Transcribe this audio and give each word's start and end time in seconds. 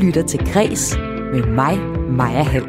lytter 0.00 0.26
til 0.26 0.52
Græs 0.52 0.96
med 1.32 1.46
mig, 1.46 1.78
Maja 2.10 2.42
Hall. 2.42 2.66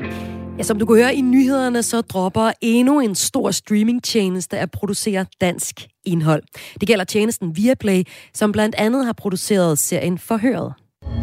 Ja, 0.58 0.64
som 0.64 0.80
du 0.80 0.86
kan 0.86 0.96
høre 0.96 1.16
i 1.16 1.22
nyhederne, 1.22 1.84
så 1.84 2.02
dropper 2.02 2.52
endnu 2.62 3.00
en 3.00 3.16
stor 3.16 3.52
streamingtjeneste 3.52 4.58
at 4.58 4.72
producere 4.72 5.26
dansk 5.42 5.88
indhold. 6.06 6.44
Det 6.80 6.88
gælder 6.88 7.06
tjenesten 7.06 7.56
Viaplay, 7.56 8.04
som 8.34 8.52
blandt 8.52 8.76
andet 8.76 9.06
har 9.06 9.14
produceret 9.14 9.80
serien 9.80 10.18
Forhøret. 10.18 10.74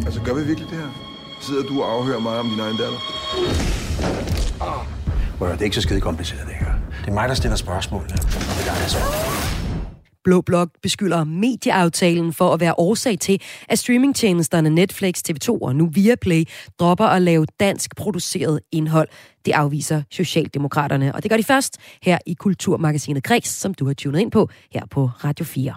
Altså, 0.05 0.21
gør 0.21 0.33
vi 0.33 0.43
virkelig 0.43 0.69
det 0.69 0.77
her? 0.77 0.87
Sidder 1.41 1.63
du 1.63 1.81
og 1.81 1.91
afhører 1.91 2.19
mig 2.19 2.39
om 2.39 2.49
din 2.49 2.59
egen 2.59 2.77
datter? 2.77 2.99
Well, 5.41 5.53
det 5.53 5.61
er 5.61 5.65
ikke 5.65 5.75
så 5.75 5.81
skide 5.81 6.01
kompliceret, 6.01 6.47
det 6.47 6.55
her. 6.55 6.71
Det 7.01 7.07
er 7.07 7.13
mig, 7.13 7.29
der 7.29 7.35
stiller 7.35 7.57
spørgsmål, 7.57 8.01
og 8.01 8.09
det 8.09 8.15
er 8.15 8.73
dig, 8.73 8.81
der 8.83 8.87
svarer. 8.87 9.58
Blå 10.29 10.41
Blok 10.41 10.69
beskylder 10.81 11.23
medieaftalen 11.23 12.33
for 12.33 12.53
at 12.53 12.59
være 12.59 12.73
årsag 12.77 13.19
til, 13.19 13.41
at 13.69 13.79
streamingtjenesterne 13.79 14.69
Netflix, 14.69 15.21
TV2 15.29 15.57
og 15.61 15.75
nu 15.75 15.85
Viaplay 15.85 16.43
dropper 16.79 17.05
at 17.05 17.21
lave 17.21 17.45
dansk 17.59 17.95
produceret 17.95 18.59
indhold. 18.71 19.07
Det 19.45 19.51
afviser 19.51 20.01
Socialdemokraterne, 20.11 21.15
og 21.15 21.23
det 21.23 21.31
gør 21.31 21.37
de 21.37 21.43
først 21.43 21.77
her 22.01 22.17
i 22.25 22.33
Kulturmagasinet 22.33 23.23
Græs, 23.23 23.47
som 23.47 23.73
du 23.73 23.85
har 23.85 23.93
tunet 23.93 24.19
ind 24.19 24.31
på 24.31 24.49
her 24.73 24.85
på 24.91 25.09
Radio 25.23 25.45
4. 25.45 25.73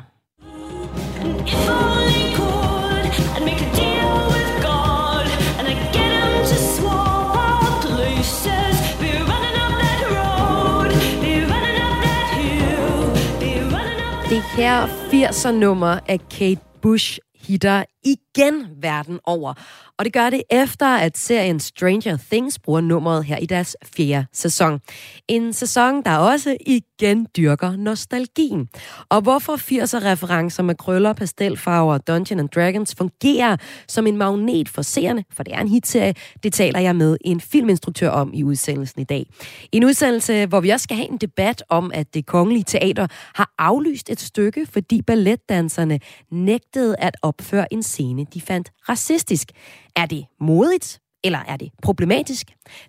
Her 14.56 14.86
80'er-nummer 14.86 15.98
af 16.08 16.20
Kate 16.30 16.60
Bush 16.82 17.18
hitter 17.34 17.84
igen 18.04 18.66
verden 18.80 19.18
over. 19.24 19.54
Og 19.98 20.04
det 20.04 20.12
gør 20.12 20.30
det 20.30 20.42
efter, 20.50 20.86
at 20.86 21.18
serien 21.18 21.60
Stranger 21.60 22.18
Things 22.30 22.58
bruger 22.58 22.80
nummeret 22.80 23.24
her 23.24 23.36
i 23.36 23.46
deres 23.46 23.76
fjerde 23.96 24.26
sæson. 24.32 24.80
En 25.28 25.52
sæson, 25.52 26.02
der 26.02 26.16
også 26.16 26.56
igen 26.66 27.26
dyrker 27.36 27.76
nostalgien. 27.76 28.68
Og 29.08 29.20
hvorfor 29.20 29.56
80'er-referencer 29.56 30.62
med 30.62 30.74
krøller, 30.74 31.12
pastelfarver 31.12 31.94
og 31.94 32.06
Dungeon 32.06 32.40
and 32.40 32.48
Dragons 32.48 32.94
fungerer 32.94 33.56
som 33.88 34.06
en 34.06 34.16
magnet 34.16 34.68
for 34.68 34.82
seerne, 34.82 35.24
for 35.32 35.42
det 35.42 35.54
er 35.54 35.60
en 35.60 35.68
hitserie, 35.68 36.14
det 36.42 36.52
taler 36.52 36.80
jeg 36.80 36.96
med 36.96 37.16
en 37.24 37.40
filminstruktør 37.40 38.10
om 38.10 38.30
i 38.34 38.44
udsendelsen 38.44 39.00
i 39.00 39.04
dag. 39.04 39.26
En 39.72 39.84
udsendelse, 39.84 40.46
hvor 40.46 40.60
vi 40.60 40.70
også 40.70 40.84
skal 40.84 40.96
have 40.96 41.10
en 41.10 41.18
debat 41.18 41.62
om, 41.68 41.90
at 41.94 42.14
det 42.14 42.26
kongelige 42.26 42.64
teater 42.64 43.06
har 43.34 43.54
aflyst 43.58 44.10
et 44.10 44.20
stykke, 44.20 44.66
fordi 44.66 45.02
balletdanserne 45.02 46.00
nægtede 46.30 46.96
at 46.98 47.16
opføre 47.22 47.72
en 47.72 47.82
scene, 47.92 48.26
de 48.34 48.40
fandt 48.40 48.72
racistisk. 48.88 49.48
Er 49.96 50.06
det 50.06 50.24
modigt? 50.40 50.98
Eller 51.24 51.38
er 51.48 51.56
det 51.56 51.70
problematisk? 51.82 52.46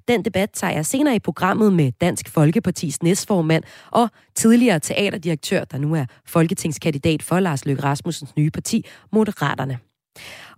Den 0.07 0.25
debat 0.25 0.49
tager 0.53 0.73
jeg 0.73 0.85
senere 0.85 1.15
i 1.15 1.19
programmet 1.19 1.73
med 1.73 1.91
Dansk 2.01 2.29
Folkepartis 2.29 3.03
næstformand 3.03 3.63
og 3.91 4.09
tidligere 4.35 4.79
teaterdirektør, 4.79 5.63
der 5.63 5.77
nu 5.77 5.95
er 5.95 6.05
folketingskandidat 6.27 7.23
for 7.23 7.39
Lars 7.39 7.65
Løkke 7.65 7.83
Rasmussens 7.83 8.35
nye 8.35 8.51
parti, 8.51 8.85
Moderaterne. 9.11 9.79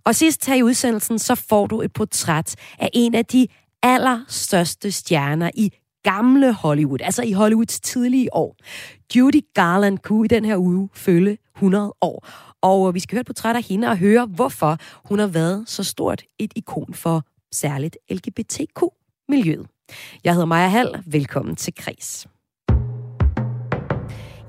Og 0.04 0.14
sidst 0.14 0.46
her 0.46 0.54
i 0.54 0.62
udsendelsen, 0.62 1.18
så 1.18 1.34
får 1.34 1.66
du 1.66 1.82
et 1.82 1.92
portræt 1.92 2.56
af 2.78 2.90
en 2.92 3.14
af 3.14 3.26
de 3.26 3.46
allerstørste 3.82 4.92
stjerner 4.92 5.50
i 5.54 5.72
gamle 6.06 6.52
Hollywood, 6.52 6.98
altså 7.02 7.22
i 7.22 7.32
Hollywoods 7.32 7.80
tidlige 7.80 8.34
år. 8.34 8.56
Judy 9.16 9.40
Garland 9.54 9.98
kunne 9.98 10.24
i 10.24 10.28
den 10.28 10.44
her 10.44 10.56
uge 10.56 10.88
følge 10.94 11.38
100 11.56 11.94
år. 12.00 12.28
Og 12.62 12.88
øh, 12.88 12.94
vi 12.94 13.00
skal 13.00 13.16
høre 13.16 13.20
et 13.20 13.26
portræt 13.26 13.56
af 13.56 13.62
hende 13.62 13.88
og 13.88 13.98
høre, 13.98 14.26
hvorfor 14.26 14.76
hun 15.08 15.18
har 15.18 15.26
været 15.26 15.64
så 15.68 15.84
stort 15.84 16.22
et 16.38 16.52
ikon 16.56 16.94
for 16.94 17.22
særligt 17.52 17.98
LGBTQ-miljøet. 18.10 19.66
Jeg 20.24 20.32
hedder 20.32 20.46
Maja 20.46 20.68
Hall. 20.68 21.02
Velkommen 21.06 21.56
til 21.56 21.74
Kris. 21.74 22.26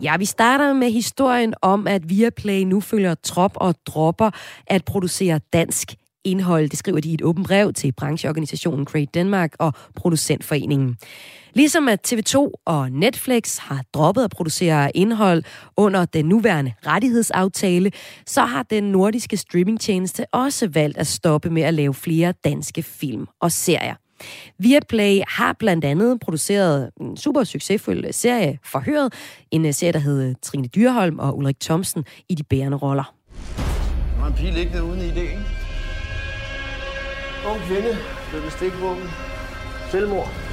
Ja, 0.02 0.18
vi 0.18 0.26
starter 0.26 0.74
med 0.74 0.92
historien 0.92 1.54
om, 1.62 1.88
at 1.88 2.10
Viaplay 2.10 2.62
nu 2.62 2.80
følger 2.80 3.16
trop 3.16 3.52
og 3.56 3.76
dropper 3.86 4.32
at 4.68 4.86
producere 4.86 5.40
dansk 5.54 5.96
indhold. 6.24 6.70
Det 6.70 6.80
skriver 6.80 7.00
de 7.00 7.10
i 7.10 7.14
et 7.14 7.22
åbent 7.22 7.48
brev 7.48 7.74
til 7.74 7.92
brancheorganisationen 7.92 8.86
Great 8.86 9.14
Denmark 9.14 9.56
og 9.60 9.74
Producentforeningen. 9.96 10.98
Ligesom 11.58 11.88
at 11.88 12.14
TV2 12.14 12.52
og 12.66 12.92
Netflix 12.92 13.58
har 13.58 13.84
droppet 13.94 14.24
at 14.24 14.30
producere 14.30 14.98
indhold 14.98 15.44
under 15.78 16.06
den 16.06 16.26
nuværende 16.26 16.74
rettighedsaftale, 16.86 17.92
så 18.26 18.42
har 18.42 18.64
den 18.64 18.84
nordiske 18.84 19.38
streamingtjeneste 19.38 20.26
også 20.34 20.68
valgt 20.68 20.98
at 20.98 21.08
stoppe 21.08 21.50
med 21.50 21.62
at 21.62 21.74
lave 21.74 21.94
flere 21.94 22.34
danske 22.44 22.84
film 22.84 23.28
og 23.42 23.52
serier. 23.52 23.96
Viaplay 24.60 25.22
har 25.28 25.56
blandt 25.60 25.86
andet 25.86 26.20
produceret 26.20 26.90
en 27.02 27.18
super 27.18 27.44
succesfuld 27.44 28.14
serie 28.14 28.60
Forhøret, 28.64 29.14
en 29.52 29.74
serie, 29.74 29.94
der 29.94 30.00
hedder 30.00 30.34
Trine 30.44 30.68
Dyrholm 30.68 31.20
og 31.20 31.38
Ulrik 31.38 31.60
Thomsen 31.60 32.06
i 32.30 32.36
de 32.36 32.44
bærende 32.44 32.78
roller. 32.78 33.14
Der 34.16 34.22
var 34.22 34.28
en 34.28 34.34
pige 34.34 34.52
liggende 34.52 34.84
uden 34.84 35.00
idé, 35.00 35.20
ikke? 35.20 35.46
Ung 37.48 37.62
kvinde 37.62 37.98
blev 38.30 38.42
med 38.42 38.52
stikvåben. 38.52 39.04
Selvmord. 39.92 40.47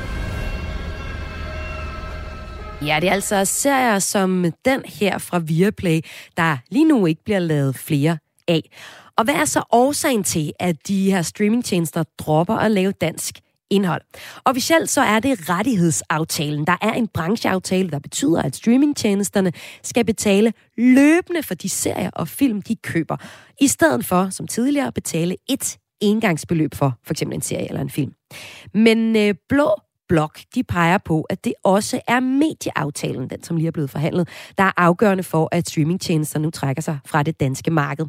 Ja, 2.86 3.00
det 3.00 3.08
er 3.08 3.12
altså 3.12 3.44
serier 3.44 3.98
som 3.98 4.52
den 4.64 4.82
her 4.84 5.18
fra 5.18 5.38
Viaplay, 5.38 6.00
der 6.36 6.56
lige 6.70 6.84
nu 6.84 7.06
ikke 7.06 7.24
bliver 7.24 7.38
lavet 7.38 7.76
flere 7.76 8.18
af. 8.48 8.70
Og 9.16 9.24
hvad 9.24 9.34
er 9.34 9.44
så 9.44 9.62
årsagen 9.72 10.24
til, 10.24 10.52
at 10.60 10.88
de 10.88 11.10
her 11.10 11.22
streamingtjenester 11.22 12.02
dropper 12.18 12.54
at 12.54 12.70
lave 12.70 12.92
dansk 12.92 13.40
indhold. 13.70 14.02
Officielt 14.44 14.90
så 14.90 15.00
er 15.00 15.20
det 15.20 15.50
rettighedsaftalen. 15.50 16.66
Der 16.66 16.76
er 16.82 16.92
en 16.92 17.08
brancheaftale, 17.08 17.90
der 17.90 17.98
betyder, 17.98 18.42
at 18.42 18.56
streamingtjenesterne 18.56 19.52
skal 19.82 20.04
betale 20.04 20.52
løbende 20.78 21.42
for 21.42 21.54
de 21.54 21.68
serier 21.68 22.10
og 22.12 22.28
film, 22.28 22.62
de 22.62 22.76
køber, 22.76 23.16
i 23.60 23.66
stedet 23.66 24.04
for, 24.06 24.30
som 24.30 24.46
tidligere, 24.46 24.86
at 24.86 24.94
betale 24.94 25.36
et 25.48 25.78
engangsbeløb 26.00 26.74
for 26.74 26.98
for 27.04 27.14
eksempel 27.14 27.34
en 27.34 27.42
serie 27.42 27.68
eller 27.68 27.80
en 27.80 27.90
film. 27.90 28.12
Men 28.74 29.16
øh, 29.16 29.34
Blå 29.48 29.74
Blok, 30.08 30.38
de 30.54 30.62
peger 30.64 30.98
på, 30.98 31.20
at 31.22 31.44
det 31.44 31.54
også 31.62 32.00
er 32.08 32.20
medieaftalen, 32.20 33.30
den 33.30 33.42
som 33.42 33.56
lige 33.56 33.66
er 33.66 33.70
blevet 33.70 33.90
forhandlet, 33.90 34.28
der 34.58 34.64
er 34.64 34.72
afgørende 34.76 35.22
for, 35.22 35.48
at 35.52 35.68
streamingtjenester 35.68 36.38
nu 36.38 36.50
trækker 36.50 36.82
sig 36.82 36.98
fra 37.06 37.22
det 37.22 37.40
danske 37.40 37.70
marked. 37.70 38.06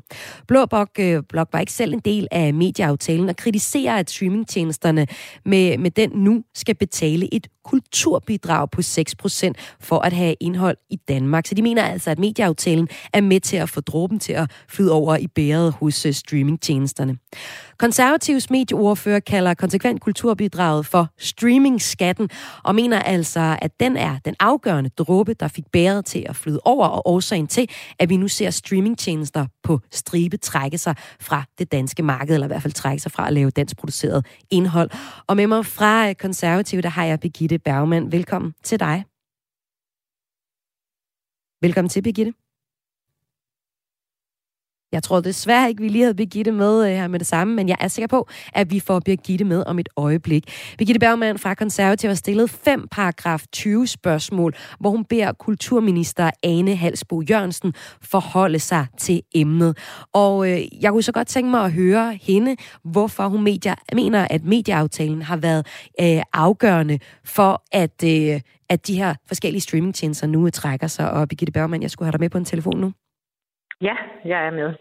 Blå 0.48 0.66
Blok, 0.66 0.90
øh, 1.00 1.24
Blok 1.30 1.50
var 1.52 1.60
ikke 1.60 1.72
selv 1.72 1.94
en 1.94 2.00
del 2.00 2.28
af 2.32 2.54
medieaftalen 2.54 3.30
og 3.30 3.36
kritiserer, 3.36 3.96
at 3.96 4.10
streamingtjenesterne 4.10 5.08
med, 5.46 5.78
med 5.78 5.92
den 5.92 6.10
nu 6.10 6.44
skal 6.54 6.76
betale 6.76 7.34
et 7.34 7.48
kulturbidrag 7.66 8.72
på 8.72 8.82
6% 8.82 9.52
for 9.80 10.00
at 10.00 10.14
have 10.14 10.36
indhold 10.40 10.78
i 10.90 10.96
Danmark. 10.96 11.48
Så 11.48 11.56
de 11.56 11.62
mener 11.62 11.84
altså, 11.84 12.12
at 12.12 12.20
medieaftalen 12.20 12.88
er 13.14 13.22
med 13.22 13.40
til 13.40 13.58
at 13.58 13.70
få 13.70 13.82
dråben 13.82 14.20
til 14.20 14.34
at 14.34 14.52
flyde 14.70 14.92
over 14.92 15.18
i 15.18 15.28
bæret 15.28 15.72
hos 15.72 16.06
øh, 16.06 16.14
streamingtjenesterne. 16.14 17.18
Konservativs 17.78 18.50
medieordfører 18.50 19.20
kalder 19.20 19.54
konsekvent 19.54 20.02
kulturbidraget 20.02 20.86
for 20.86 21.08
streaming 21.18 21.82
skatten, 21.86 22.30
og 22.64 22.76
mener 22.76 23.00
altså, 23.00 23.58
at 23.62 23.80
den 23.80 23.98
er 23.98 24.18
den 24.26 24.36
afgørende 24.40 24.90
dråbe, 24.90 25.34
der 25.34 25.48
fik 25.48 25.66
bæret 25.72 26.06
til 26.06 26.26
at 26.30 26.36
flyde 26.36 26.60
over 26.66 26.88
og 26.88 27.08
årsagen 27.08 27.48
til, 27.48 27.70
at 28.00 28.10
vi 28.10 28.18
nu 28.18 28.28
ser 28.28 28.50
streamingtjenester 28.50 29.46
på 29.64 29.80
stribe 29.92 30.38
trække 30.38 30.78
sig 30.78 30.96
fra 31.20 31.44
det 31.60 31.72
danske 31.72 32.04
marked, 32.04 32.34
eller 32.34 32.48
i 32.48 32.54
hvert 32.54 32.62
fald 32.62 32.74
trække 32.74 33.02
sig 33.02 33.12
fra 33.12 33.28
at 33.28 33.34
lave 33.34 33.50
dansk 33.50 33.78
produceret 33.78 34.26
indhold. 34.52 34.90
Og 35.28 35.36
med 35.36 35.48
mig 35.48 35.66
fra 35.66 36.10
øh, 36.10 36.16
Konservative, 36.16 36.56
Konservativ, 36.56 36.82
der 36.82 36.90
har 36.90 37.06
jeg 37.06 37.20
Birgitte 37.20 37.60
Bergman. 37.60 38.12
Velkommen 38.12 38.54
til 38.64 38.80
dig. 38.80 39.06
Velkommen 41.62 41.90
til, 41.90 42.02
Birgitte. 42.02 42.45
Jeg 44.96 45.04
tror 45.04 45.20
desværre 45.20 45.70
ikke, 45.70 45.82
vi 45.82 45.88
lige 45.88 46.02
havde 46.02 46.16
Birgitte 46.16 46.52
med 46.52 46.86
øh, 46.86 46.92
her 46.92 47.08
med 47.08 47.20
det 47.20 47.28
samme, 47.28 47.56
men 47.56 47.70
jeg 47.70 47.78
er 47.80 47.88
sikker 47.88 48.08
på, 48.08 48.28
at 48.54 48.72
vi 48.72 48.80
får 48.80 49.00
Birgitte 49.00 49.46
med 49.46 49.64
om 49.66 49.80
et 49.80 49.90
øjeblik. 49.98 50.44
Birgitte 50.78 51.00
Bergman 51.00 51.38
fra 51.38 51.54
Konservativ 51.54 52.08
har 52.08 52.16
stillet 52.16 52.50
fem 52.50 52.88
paragraf 52.92 53.44
20 53.52 53.88
spørgsmål, 53.88 54.54
hvor 54.80 54.90
hun 54.90 55.06
beder 55.06 55.32
kulturminister 55.32 56.32
Ane 56.44 56.76
Halsbo 56.76 57.22
Jørgensen 57.22 57.74
forholde 58.02 58.60
sig 58.60 58.86
til 58.98 59.22
emnet. 59.34 59.78
Og 60.14 60.52
øh, 60.52 60.84
jeg 60.84 60.92
kunne 60.92 61.04
så 61.04 61.12
godt 61.12 61.28
tænke 61.28 61.52
mig 61.52 61.66
at 61.66 61.72
høre 61.72 62.18
hende, 62.22 62.56
hvorfor 62.84 63.28
hun 63.28 63.44
medier, 63.44 63.76
mener, 63.94 64.28
at 64.30 64.46
medieaftalen 64.46 65.22
har 65.22 65.38
været 65.38 65.68
øh, 66.02 66.22
afgørende 66.34 67.00
for, 67.24 67.64
at, 67.72 68.04
øh, 68.04 68.42
at 68.70 68.88
de 68.88 68.98
her 68.98 69.16
forskellige 69.28 69.62
streamingtjenester 69.62 70.28
nu 70.28 70.50
trækker 70.50 70.88
sig. 70.88 71.12
Og 71.12 71.28
Birgitte 71.28 71.52
Bergman, 71.52 71.82
jeg 71.82 71.92
skulle 71.92 72.08
have 72.08 72.12
dig 72.12 72.20
med 72.20 72.30
på 72.30 72.38
en 72.38 72.46
telefon 72.46 72.80
nu. 72.80 72.94
Ja, 73.82 73.96
jeg 74.26 74.48
er 74.48 74.52
med. 74.52 74.74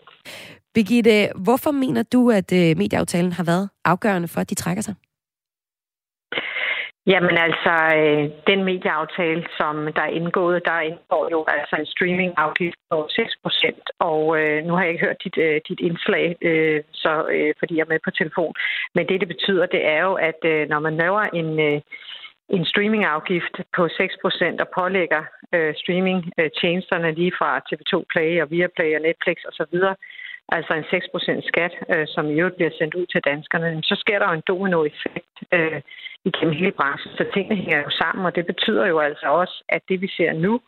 Birgitte, 0.74 1.28
hvorfor 1.44 1.70
mener 1.70 2.02
du, 2.02 2.30
at 2.30 2.52
øh, 2.52 2.76
medieaftalen 2.78 3.32
har 3.32 3.44
været 3.44 3.70
afgørende 3.84 4.28
for, 4.28 4.40
at 4.40 4.50
de 4.50 4.54
trækker 4.54 4.82
sig? 4.82 4.94
Jamen 7.06 7.36
altså, 7.38 7.74
øh, 7.96 8.24
den 8.46 8.64
medieaftale, 8.64 9.44
som 9.58 9.74
der 9.96 10.02
er 10.02 10.16
indgået, 10.20 10.64
der 10.64 10.80
indgår 10.80 11.28
jo 11.30 11.44
altså 11.48 11.76
en 11.76 11.86
streamingafgift 11.86 12.78
på 12.90 13.06
6 13.10 13.32
procent, 13.42 13.84
og 13.98 14.20
øh, 14.40 14.64
nu 14.64 14.72
har 14.74 14.82
jeg 14.82 14.92
ikke 14.92 15.06
hørt 15.06 15.24
dit, 15.24 15.38
øh, 15.38 15.60
dit 15.68 15.80
indslag, 15.80 16.36
øh, 16.42 16.82
så, 16.92 17.12
øh, 17.36 17.54
fordi 17.58 17.76
jeg 17.76 17.84
er 17.84 17.92
med 17.94 18.00
på 18.04 18.10
telefon. 18.10 18.54
Men 18.94 19.08
det, 19.08 19.20
det 19.20 19.28
betyder, 19.28 19.66
det 19.66 19.86
er 19.86 20.00
jo, 20.08 20.14
at 20.14 20.40
øh, 20.44 20.68
når 20.68 20.80
man 20.80 20.96
laver 20.96 21.22
en, 21.40 21.60
øh, 21.60 21.80
en 22.48 22.64
streamingafgift 22.64 23.54
på 23.76 23.82
6% 23.86 24.56
og 24.64 24.68
pålægger 24.78 25.22
øh, 25.54 25.74
streamingtjenesterne 25.80 27.12
lige 27.12 27.32
fra 27.38 27.50
TV2 27.68 28.04
Play 28.12 28.42
og 28.42 28.50
Viaplay 28.50 28.96
og 28.96 29.02
Netflix 29.02 29.36
osv., 29.48 29.76
altså 30.48 30.72
en 30.74 30.84
6% 30.84 31.48
skat, 31.50 31.74
øh, 31.94 32.06
som 32.14 32.30
i 32.30 32.38
øvrigt 32.40 32.56
bliver 32.56 32.74
sendt 32.78 32.94
ud 32.94 33.06
til 33.06 33.20
danskerne, 33.30 33.82
så 33.82 33.94
sker 33.98 34.18
der 34.18 34.28
jo 34.28 34.34
en 34.34 34.48
dominoeffekt 34.48 35.36
øh, 35.52 35.80
igennem 36.24 36.54
hele 36.54 36.72
branchen. 36.72 37.12
Så 37.18 37.24
tingene 37.34 37.56
hænger 37.56 37.78
jo 37.78 37.90
sammen, 37.90 38.26
og 38.26 38.34
det 38.36 38.46
betyder 38.46 38.86
jo 38.86 38.98
altså 38.98 39.26
også, 39.26 39.64
at 39.68 39.82
det 39.88 40.00
vi 40.00 40.08
ser 40.08 40.32
nu, 40.32 40.60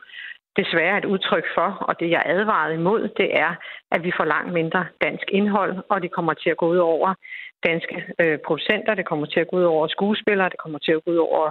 desværre 0.56 0.98
et 0.98 1.04
udtryk 1.04 1.46
for, 1.54 1.68
og 1.88 2.00
det 2.00 2.10
jeg 2.10 2.22
advarede 2.26 2.74
imod, 2.74 3.02
det 3.20 3.28
er, 3.44 3.52
at 3.92 4.04
vi 4.04 4.12
får 4.16 4.24
langt 4.24 4.52
mindre 4.52 4.86
dansk 5.04 5.26
indhold, 5.28 5.76
og 5.88 6.02
det 6.02 6.10
kommer 6.12 6.34
til 6.34 6.50
at 6.50 6.56
gå 6.56 6.66
ud 6.68 6.76
over 6.76 7.14
danske 7.66 7.96
øh, 8.20 8.38
producenter, 8.46 8.94
det 8.94 9.06
kommer 9.06 9.26
til 9.26 9.40
at 9.40 9.48
gå 9.50 9.56
ud 9.56 9.62
over 9.62 9.86
skuespillere, 9.88 10.48
det 10.48 10.58
kommer 10.58 10.78
til 10.78 10.92
at 10.92 11.04
gå 11.04 11.10
ud 11.10 11.16
over 11.16 11.50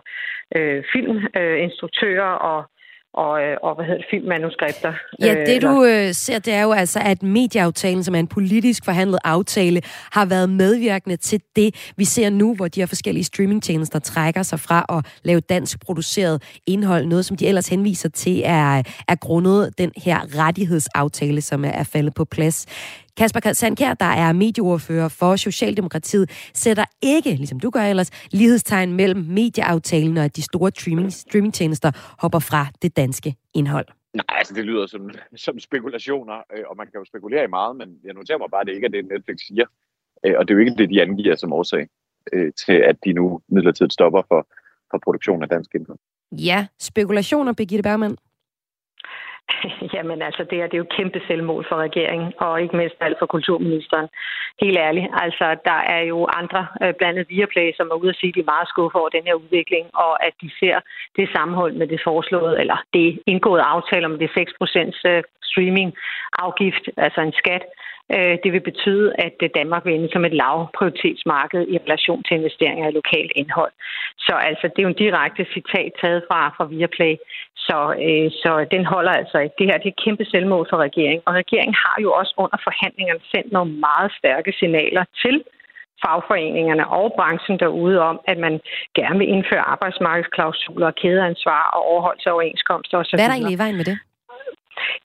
øh, 0.55 0.83
filminstruktører 0.93 2.33
øh, 2.33 2.51
og 2.51 2.59
og, 3.23 3.41
øh, 3.41 3.57
og 3.63 3.75
hvad 3.75 3.85
hedder 3.85 3.97
det, 3.97 4.07
filmmanuskripter. 4.09 4.93
Ja, 5.19 5.33
det 5.45 5.61
du 5.61 5.83
øh, 5.83 6.13
ser, 6.13 6.39
det 6.39 6.53
er 6.53 6.63
jo 6.63 6.71
altså, 6.71 6.99
at 7.05 7.23
medieaftalen, 7.23 8.03
som 8.03 8.15
er 8.15 8.19
en 8.19 8.27
politisk 8.27 8.85
forhandlet 8.85 9.19
aftale, 9.23 9.81
har 10.11 10.25
været 10.25 10.49
medvirkende 10.49 11.17
til 11.17 11.41
det, 11.55 11.91
vi 11.97 12.05
ser 12.05 12.29
nu, 12.29 12.55
hvor 12.55 12.67
de 12.67 12.79
her 12.79 12.87
forskellige 12.87 13.23
streamingtjenester 13.23 13.99
trækker 13.99 14.43
sig 14.43 14.59
fra 14.59 14.85
at 14.89 15.19
lave 15.23 15.39
dansk 15.39 15.85
produceret 15.85 16.43
indhold, 16.67 17.05
noget 17.05 17.25
som 17.25 17.37
de 17.37 17.47
ellers 17.47 17.67
henviser 17.67 18.09
til 18.09 18.41
er, 18.45 18.83
er 19.07 19.15
grundet 19.15 19.77
den 19.77 19.91
her 19.97 20.19
rettighedsaftale, 20.39 21.41
som 21.41 21.65
er, 21.65 21.69
er 21.69 21.83
faldet 21.83 22.13
på 22.13 22.25
plads. 22.25 22.65
Kasper 23.17 23.53
Sandkær, 23.53 23.93
der 23.93 24.05
er 24.05 24.33
medieordfører 24.33 25.09
for 25.09 25.35
Socialdemokratiet, 25.35 26.49
sætter 26.53 26.85
ikke, 27.01 27.29
ligesom 27.29 27.59
du 27.59 27.69
gør 27.69 27.81
ellers, 27.81 28.11
lighedstegn 28.31 28.93
mellem 28.93 29.21
medieaftalen 29.21 30.17
og 30.17 30.23
at 30.23 30.35
de 30.35 30.41
store 30.41 30.71
streaming, 30.75 31.13
streamingtjenester 31.13 31.91
hopper 32.21 32.39
fra 32.39 32.67
det 32.81 32.97
danske 32.97 33.35
indhold. 33.53 33.87
Nej, 34.13 34.37
altså 34.37 34.53
det 34.53 34.65
lyder 34.65 34.87
som, 34.87 35.09
som 35.35 35.59
spekulationer, 35.59 36.33
øh, 36.57 36.63
og 36.69 36.77
man 36.77 36.87
kan 36.87 36.99
jo 36.99 37.05
spekulere 37.05 37.43
i 37.43 37.47
meget, 37.47 37.75
men 37.75 37.99
jeg 38.03 38.13
noterer 38.13 38.37
mig 38.37 38.47
bare, 38.51 38.61
at 38.61 38.67
det 38.67 38.75
ikke 38.75 38.85
er 38.85 38.91
det, 38.91 39.05
Netflix 39.05 39.37
siger. 39.47 39.65
Øh, 40.25 40.33
og 40.37 40.47
det 40.47 40.53
er 40.53 40.55
jo 40.57 40.59
ikke 40.59 40.75
det, 40.77 40.89
de 40.89 41.01
angiver 41.01 41.35
som 41.35 41.53
årsag 41.53 41.87
øh, 42.33 42.51
til, 42.65 42.73
at 42.73 42.95
de 43.05 43.13
nu 43.13 43.41
midlertidigt 43.49 43.93
stopper 43.93 44.21
for, 44.27 44.47
for 44.91 44.97
produktion 45.03 45.43
af 45.43 45.49
dansk 45.49 45.75
indhold. 45.75 45.99
Ja, 46.31 46.67
spekulationer, 46.79 47.53
Birgitte 47.53 47.83
Bergmann. 47.83 48.17
Jamen 49.95 50.21
altså, 50.21 50.43
det, 50.49 50.57
her 50.57 50.67
det 50.67 50.73
er 50.73 50.83
jo 50.85 50.95
kæmpe 50.97 51.21
selvmål 51.27 51.65
for 51.69 51.75
regeringen, 51.75 52.33
og 52.37 52.61
ikke 52.61 52.77
mindst 52.77 52.95
alt 52.99 53.19
for 53.19 53.25
kulturministeren. 53.25 54.07
Helt 54.61 54.77
ærligt, 54.77 55.07
altså, 55.23 55.45
der 55.65 55.79
er 55.95 56.01
jo 56.11 56.27
andre, 56.41 56.67
øh, 56.81 56.93
blandt 56.97 57.19
andet 57.19 57.29
Viaplay, 57.29 57.71
som 57.77 57.87
er 57.91 57.95
ude 58.01 58.09
at 58.09 58.19
sige, 58.19 58.29
at 58.29 58.35
de 58.35 58.39
er 58.39 58.53
meget 58.53 58.67
skuffet 58.69 58.99
over 59.01 59.09
den 59.09 59.23
her 59.27 59.33
udvikling, 59.33 59.85
og 59.93 60.25
at 60.27 60.33
de 60.41 60.49
ser 60.59 60.77
det 61.17 61.29
sammenhold 61.35 61.73
med 61.73 61.87
det 61.87 62.01
foreslåede, 62.03 62.59
eller 62.59 62.77
det 62.93 63.19
indgåede 63.25 63.63
aftale 63.63 64.05
om 64.05 64.19
det 64.19 64.29
6% 64.29 65.09
øh, 65.09 65.23
streaming-afgift, 65.49 66.85
altså 66.97 67.21
en 67.21 67.33
skat, 67.41 67.63
Øh, 67.65 67.84
det 68.43 68.51
vil 68.53 68.59
betyde, 68.71 69.13
at 69.25 69.37
Danmark 69.55 69.85
vil 69.85 69.95
ende 69.95 70.09
som 70.11 70.25
et 70.25 70.33
lavprioritetsmarked 70.33 71.67
i 71.67 71.77
relation 71.77 72.23
til 72.23 72.37
investeringer 72.37 72.89
i 72.89 72.97
lokalt 72.99 73.31
indhold. 73.35 73.73
Så 74.25 74.33
altså, 74.49 74.65
det 74.67 74.79
er 74.79 74.87
jo 74.87 74.93
en 74.93 75.03
direkte 75.05 75.45
citat 75.53 75.91
taget 76.01 76.21
fra, 76.29 76.39
fra 76.57 76.65
Viaplay. 76.65 77.15
Så, 77.67 77.79
øh, 78.05 78.27
så 78.41 78.51
den 78.75 78.85
holder 78.93 79.13
altså 79.21 79.37
ikke. 79.43 79.55
Det 79.59 79.67
her 79.69 79.77
det 79.77 79.89
er 79.89 79.95
et 79.97 80.03
kæmpe 80.05 80.25
selvmål 80.25 80.67
for 80.69 80.77
regeringen. 80.87 81.23
Og 81.27 81.33
regeringen 81.41 81.75
har 81.85 81.97
jo 82.05 82.09
også 82.19 82.33
under 82.43 82.57
forhandlingerne 82.67 83.23
sendt 83.33 83.51
nogle 83.51 83.71
meget 83.87 84.11
stærke 84.19 84.51
signaler 84.59 85.03
til 85.23 85.35
fagforeningerne 86.03 86.85
og 86.99 87.07
branchen 87.17 87.59
derude 87.59 87.97
om, 88.09 88.17
at 88.31 88.37
man 88.45 88.53
gerne 88.99 89.19
vil 89.19 89.29
indføre 89.35 89.63
arbejdsmarkedsklausuler 89.73 90.87
og 90.87 90.95
kædeansvar 91.01 91.63
og 91.75 91.81
overholdelse 91.91 92.29
af 92.29 92.33
overenskomster 92.33 92.97
osv. 92.97 93.15
Hvad 93.15 93.25
er 93.25 93.29
der 93.29 93.37
egentlig 93.37 93.57
i 93.57 93.63
vejen 93.63 93.77
med 93.81 93.85
det? 93.91 93.97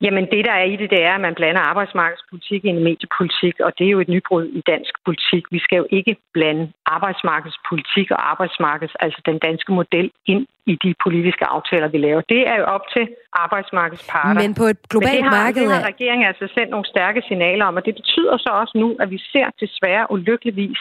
Jamen 0.04 0.24
det, 0.32 0.44
der 0.48 0.52
er 0.52 0.66
i 0.72 0.76
det, 0.76 0.90
det 0.90 1.02
er, 1.08 1.14
at 1.14 1.20
man 1.20 1.34
blander 1.34 1.60
arbejdsmarkedspolitik 1.60 2.64
ind 2.64 2.78
i 2.78 2.82
mediepolitik, 2.88 3.54
og 3.66 3.70
det 3.78 3.84
er 3.86 3.90
jo 3.90 4.00
et 4.00 4.08
nybrud 4.08 4.44
i 4.58 4.60
dansk 4.72 4.92
politik. 5.04 5.44
Vi 5.50 5.58
skal 5.58 5.76
jo 5.76 5.86
ikke 5.90 6.16
blande 6.32 6.72
arbejdsmarkedspolitik 6.86 8.10
og 8.10 8.30
arbejdsmarkeds, 8.30 8.94
altså 9.04 9.20
den 9.26 9.38
danske 9.38 9.72
model, 9.72 10.10
ind 10.26 10.46
i 10.66 10.74
de 10.84 10.94
politiske 11.04 11.44
aftaler, 11.44 11.88
vi 11.88 11.98
laver. 11.98 12.20
Det 12.20 12.40
er 12.50 12.56
jo 12.60 12.64
op 12.64 12.84
til 12.94 13.08
arbejdsmarkedsparter. 13.32 14.40
Men 14.42 14.54
på 14.54 14.64
et 14.72 14.80
globalt 14.92 15.12
Men 15.12 15.24
det 15.24 15.30
har, 15.30 15.44
marked... 15.44 15.62
Det 15.62 15.72
har 15.72 15.86
regeringen 15.92 16.26
altså 16.26 16.46
sendt 16.54 16.70
nogle 16.70 16.86
stærke 16.94 17.22
signaler 17.28 17.64
om, 17.64 17.76
og 17.76 17.84
det 17.86 17.94
betyder 17.94 18.36
så 18.36 18.50
også 18.62 18.74
nu, 18.82 18.88
at 19.02 19.10
vi 19.10 19.18
ser 19.32 19.46
desværre 19.60 20.06
ulykkeligvis 20.14 20.80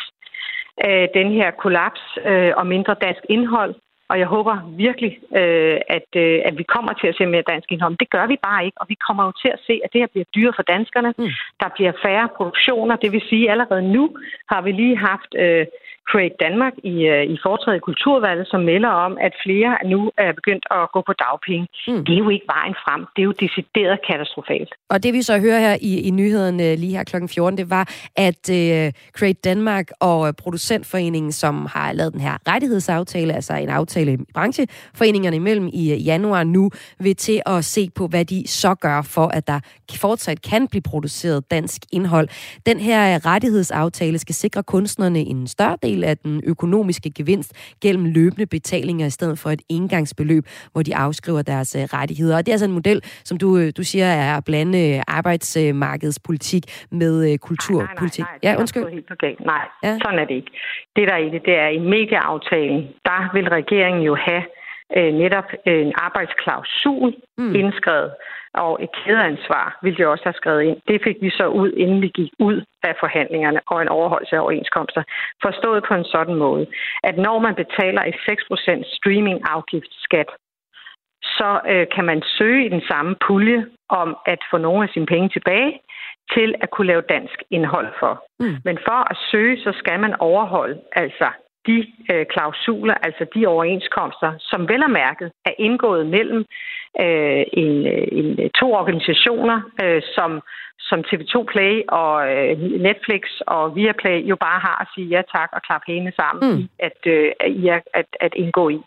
øh, 0.85 1.07
den 1.19 1.27
her 1.37 1.49
kollaps 1.51 2.03
øh, 2.25 2.51
og 2.59 2.65
mindre 2.67 2.95
dansk 3.05 3.23
indhold 3.29 3.75
og 4.09 4.19
jeg 4.19 4.27
håber 4.27 4.55
virkelig, 4.85 5.11
øh, 5.39 5.77
at, 5.97 6.09
øh, 6.23 6.39
at 6.47 6.57
vi 6.57 6.63
kommer 6.63 6.93
til 6.93 7.07
at 7.07 7.15
se 7.17 7.25
mere 7.25 7.49
dansk 7.51 7.71
indhold. 7.71 7.91
Men 7.91 8.03
det 8.03 8.09
gør 8.09 8.25
vi 8.27 8.37
bare 8.47 8.65
ikke, 8.65 8.81
og 8.81 8.85
vi 8.89 8.97
kommer 9.07 9.23
jo 9.25 9.31
til 9.43 9.51
at 9.55 9.59
se, 9.67 9.73
at 9.83 9.89
det 9.93 10.01
her 10.01 10.11
bliver 10.13 10.29
dyre 10.35 10.53
for 10.55 10.63
danskerne. 10.63 11.13
Mm. 11.17 11.31
Der 11.61 11.69
bliver 11.75 11.93
færre 12.05 12.29
produktioner. 12.37 12.95
Det 12.95 13.11
vil 13.11 13.23
sige, 13.29 13.45
at 13.45 13.51
allerede 13.51 13.83
nu 13.95 14.03
har 14.51 14.61
vi 14.61 14.71
lige 14.71 14.97
haft 14.97 15.31
øh, 15.43 15.65
Create 16.11 16.35
Danmark 16.45 16.73
i, 16.83 16.95
øh, 17.13 17.23
i 17.33 17.37
foretrædet 17.45 17.81
Kulturvalget, 17.81 18.47
som 18.47 18.61
melder 18.71 18.89
om, 18.89 19.17
at 19.21 19.33
flere 19.45 19.71
nu 19.85 20.11
er 20.17 20.31
begyndt 20.39 20.65
at 20.71 20.83
gå 20.93 20.99
på 21.09 21.13
dagpenge. 21.23 21.67
Mm. 21.87 22.05
Det 22.05 22.13
er 22.13 22.21
jo 22.25 22.29
ikke 22.29 22.47
vejen 22.55 22.75
frem. 22.83 23.01
Det 23.15 23.21
er 23.21 23.27
jo 23.31 23.35
decideret 23.45 23.99
katastrofalt. 24.07 24.71
Og 24.89 25.03
det 25.03 25.13
vi 25.13 25.21
så 25.21 25.39
hører 25.39 25.59
her 25.59 25.75
i, 25.81 25.91
i 26.07 26.09
nyhederne 26.09 26.75
lige 26.75 26.95
her 26.97 27.03
kl. 27.03 27.15
14, 27.27 27.57
det 27.57 27.69
var, 27.69 27.85
at 28.15 28.43
øh, 28.59 28.91
Create 29.17 29.39
Danmark 29.49 29.87
og 29.99 30.35
Producentforeningen, 30.35 31.31
som 31.31 31.65
har 31.75 31.93
lavet 31.93 32.13
den 32.13 32.21
her 32.21 32.35
rettighedsaftale, 32.47 33.33
altså 33.33 33.53
en 33.53 33.69
aftale 33.69 34.13
i 34.13 34.17
brancheforeningerne 34.33 35.35
imellem 35.35 35.67
i 35.73 35.93
øh, 35.93 36.07
januar 36.07 36.43
nu, 36.43 36.71
vil 36.99 37.15
til 37.15 37.41
at 37.45 37.65
se 37.65 37.89
på, 37.95 38.07
hvad 38.07 38.25
de 38.25 38.47
så 38.47 38.75
gør 38.75 39.01
for, 39.01 39.27
at 39.27 39.47
der 39.47 39.59
fortsat 39.95 40.41
kan 40.41 40.67
blive 40.67 40.81
produceret 40.81 41.51
dansk 41.51 41.81
indhold. 41.91 42.27
Den 42.65 42.79
her 42.79 43.25
rettighedsaftale 43.25 44.19
skal 44.19 44.35
sikre 44.35 44.63
kunstnerne 44.63 45.19
en 45.19 45.47
større 45.47 45.77
del 45.83 45.88
del 45.89 46.03
af 46.03 46.17
den 46.17 46.41
økonomiske 46.45 47.09
gevinst 47.17 47.75
gennem 47.83 48.05
løbende 48.05 48.45
betalinger 48.45 49.05
i 49.05 49.09
stedet 49.09 49.39
for 49.39 49.49
et 49.49 49.61
engangsbeløb, 49.69 50.43
hvor 50.71 50.81
de 50.83 50.95
afskriver 50.95 51.41
deres 51.41 51.75
uh, 51.75 51.81
rettigheder. 51.81 52.37
Og 52.37 52.45
det 52.45 52.51
er 52.51 52.53
altså 52.53 52.65
en 52.65 52.77
model, 52.81 52.99
som 53.03 53.37
du, 53.37 53.57
øh, 53.57 53.71
du 53.77 53.83
siger 53.83 54.05
er 54.05 54.37
at 54.37 54.45
blande 54.45 54.79
øh, 54.87 55.01
arbejdsmarkedspolitik 55.07 56.63
med 56.91 57.37
kulturpolitik. 57.37 58.25
Nej, 58.25 58.31
nej, 58.31 58.39
nej, 58.43 58.51
ja, 58.51 58.59
undskyld. 58.59 58.83
Det 58.83 58.91
er 58.91 58.93
helt 58.93 59.11
okay. 59.11 59.33
Nej, 59.45 59.63
ja. 59.83 59.97
sådan 60.03 60.19
er 60.19 60.25
det 60.25 60.35
ikke. 60.35 60.51
Det 60.95 61.07
der 61.07 61.13
er 61.13 61.23
i 61.27 61.29
det, 61.35 61.41
det 61.45 61.55
er 61.65 61.67
i 61.67 61.79
medieaftalen, 61.79 62.81
der 63.09 63.19
vil 63.35 63.47
regeringen 63.49 64.03
jo 64.03 64.15
have 64.27 64.43
øh, 64.97 65.13
netop 65.13 65.49
en 65.65 65.93
arbejdsklausul 65.95 67.13
mm. 67.37 67.55
indskrevet, 67.55 68.11
og 68.53 68.83
et 68.83 68.89
kædeansvar 68.99 69.79
ville 69.83 69.97
de 69.97 70.07
også 70.07 70.23
have 70.23 70.39
skrevet 70.41 70.63
ind. 70.63 70.77
Det 70.87 71.01
fik 71.03 71.17
vi 71.21 71.29
så 71.29 71.47
ud, 71.47 71.71
inden 71.71 72.01
vi 72.01 72.07
gik 72.07 72.31
ud 72.39 72.63
af 72.83 72.93
forhandlingerne 72.99 73.61
og 73.67 73.81
en 73.81 73.87
overholdelse 73.87 74.35
af 74.35 74.39
overenskomster. 74.41 75.03
Forstået 75.45 75.83
på 75.87 75.93
en 75.93 76.05
sådan 76.05 76.35
måde, 76.35 76.65
at 77.03 77.17
når 77.17 77.39
man 77.39 77.55
betaler 77.55 78.01
et 78.03 78.15
6% 78.15 78.95
streaming-afgiftsskat, 78.97 80.29
så 81.23 81.59
øh, 81.71 81.87
kan 81.95 82.05
man 82.05 82.21
søge 82.37 82.65
i 82.65 82.69
den 82.69 82.81
samme 82.91 83.15
pulje 83.27 83.65
om 83.89 84.17
at 84.25 84.39
få 84.51 84.57
nogle 84.57 84.83
af 84.83 84.89
sine 84.93 85.05
penge 85.05 85.29
tilbage 85.29 85.79
til 86.35 86.55
at 86.61 86.69
kunne 86.69 86.87
lave 86.87 87.09
dansk 87.09 87.37
indhold 87.51 87.89
for. 87.99 88.13
Mm. 88.39 88.55
Men 88.65 88.77
for 88.87 88.99
at 89.11 89.17
søge, 89.31 89.57
så 89.63 89.71
skal 89.79 89.99
man 89.99 90.13
overholde 90.19 90.81
altså 90.91 91.29
de 91.69 91.77
øh, 92.11 92.25
klausuler, 92.33 92.95
altså 93.07 93.23
de 93.35 93.47
overenskomster, 93.47 94.31
som 94.39 94.61
vel 94.71 94.81
er 94.81 94.93
mærket 95.01 95.31
er 95.45 95.53
indgået 95.67 96.03
mellem 96.15 96.41
øh, 97.03 97.43
en, 97.63 97.73
øh, 97.93 98.07
en, 98.19 98.29
øh, 98.43 98.49
to 98.59 98.67
organisationer, 98.81 99.57
øh, 99.83 100.01
som, 100.15 100.41
som 100.79 100.99
TV2 101.07 101.33
Play 101.53 101.73
og 101.87 102.13
øh, 102.31 102.53
Netflix 102.87 103.23
og 103.47 103.75
Viaplay 103.75 104.17
jo 104.31 104.35
bare 104.35 104.59
har 104.59 104.77
at 104.81 104.87
sige 104.95 105.07
ja 105.07 105.21
tak 105.35 105.49
og 105.53 105.61
klappe 105.61 105.85
hæne 105.91 106.11
sammen 106.21 106.39
mm. 106.49 106.59
i 106.59 106.69
at, 106.79 106.99
øh, 107.05 107.31
at, 107.39 107.83
at, 107.93 108.09
at 108.19 108.33
indgå 108.35 108.69
i. 108.69 108.79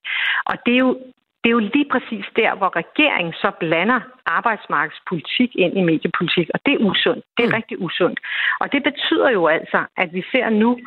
Og 0.51 0.55
det 0.67 0.75
er 0.75 0.79
jo 0.79 0.97
det 1.43 1.49
er 1.49 1.59
jo 1.61 1.69
lige 1.77 1.89
præcis 1.95 2.27
der, 2.37 2.55
hvor 2.59 2.71
regeringen 2.77 3.33
så 3.33 3.51
blander 3.61 4.01
arbejdsmarkedspolitik 4.27 5.51
ind 5.65 5.75
i 5.79 5.83
mediepolitik, 5.91 6.49
og 6.55 6.61
det 6.67 6.73
er 6.75 6.85
usundt. 6.91 7.25
Det 7.37 7.43
er 7.45 7.49
mm. 7.49 7.59
rigtig 7.59 7.77
usundt. 7.87 8.19
Og 8.61 8.73
det 8.73 8.83
betyder 8.83 9.31
jo 9.31 9.47
altså, 9.47 9.81
at 9.97 10.09
vi 10.13 10.23
ser 10.33 10.49
nu, 10.51 10.79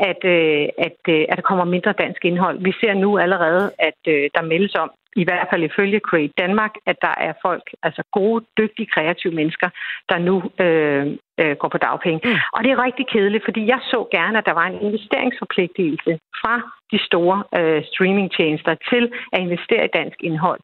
at, 0.00 0.20
øh, 0.24 0.68
at, 0.78 1.00
øh, 1.08 1.24
at 1.28 1.36
der 1.36 1.42
kommer 1.50 1.64
mindre 1.64 1.92
dansk 1.92 2.24
indhold. 2.24 2.58
Vi 2.62 2.72
ser 2.80 2.94
nu 2.94 3.18
allerede, 3.18 3.72
at 3.78 4.00
øh, 4.08 4.30
der 4.34 4.42
meldes 4.42 4.74
om, 4.74 4.90
i 5.16 5.24
hvert 5.24 5.46
fald 5.50 5.62
ifølge 5.64 6.00
Create 6.08 6.32
Danmark, 6.38 6.74
at 6.86 6.96
der 7.02 7.14
er 7.20 7.32
folk, 7.42 7.62
altså 7.82 8.02
gode, 8.12 8.44
dygtige, 8.58 8.92
kreative 8.94 9.34
mennesker, 9.34 9.68
der 10.08 10.18
nu 10.18 10.34
øh, 10.64 11.16
øh, 11.40 11.56
går 11.60 11.68
på 11.68 11.78
dagpenge. 11.78 12.20
Mm. 12.24 12.38
Og 12.54 12.60
det 12.64 12.70
er 12.70 12.84
rigtig 12.86 13.06
kedeligt, 13.14 13.44
fordi 13.44 13.62
jeg 13.72 13.80
så 13.92 14.00
gerne, 14.16 14.38
at 14.38 14.46
der 14.46 14.54
var 14.60 14.66
en 14.66 14.80
investeringsforpligtelse 14.86 16.12
fra 16.40 16.54
de 16.92 16.98
store 17.08 17.36
øh, 17.58 17.82
streamingtjenester 17.90 18.74
til 18.90 19.04
at 19.32 19.40
investere 19.46 19.84
i 19.84 19.94
dansk 19.98 20.18
indhold. 20.28 20.60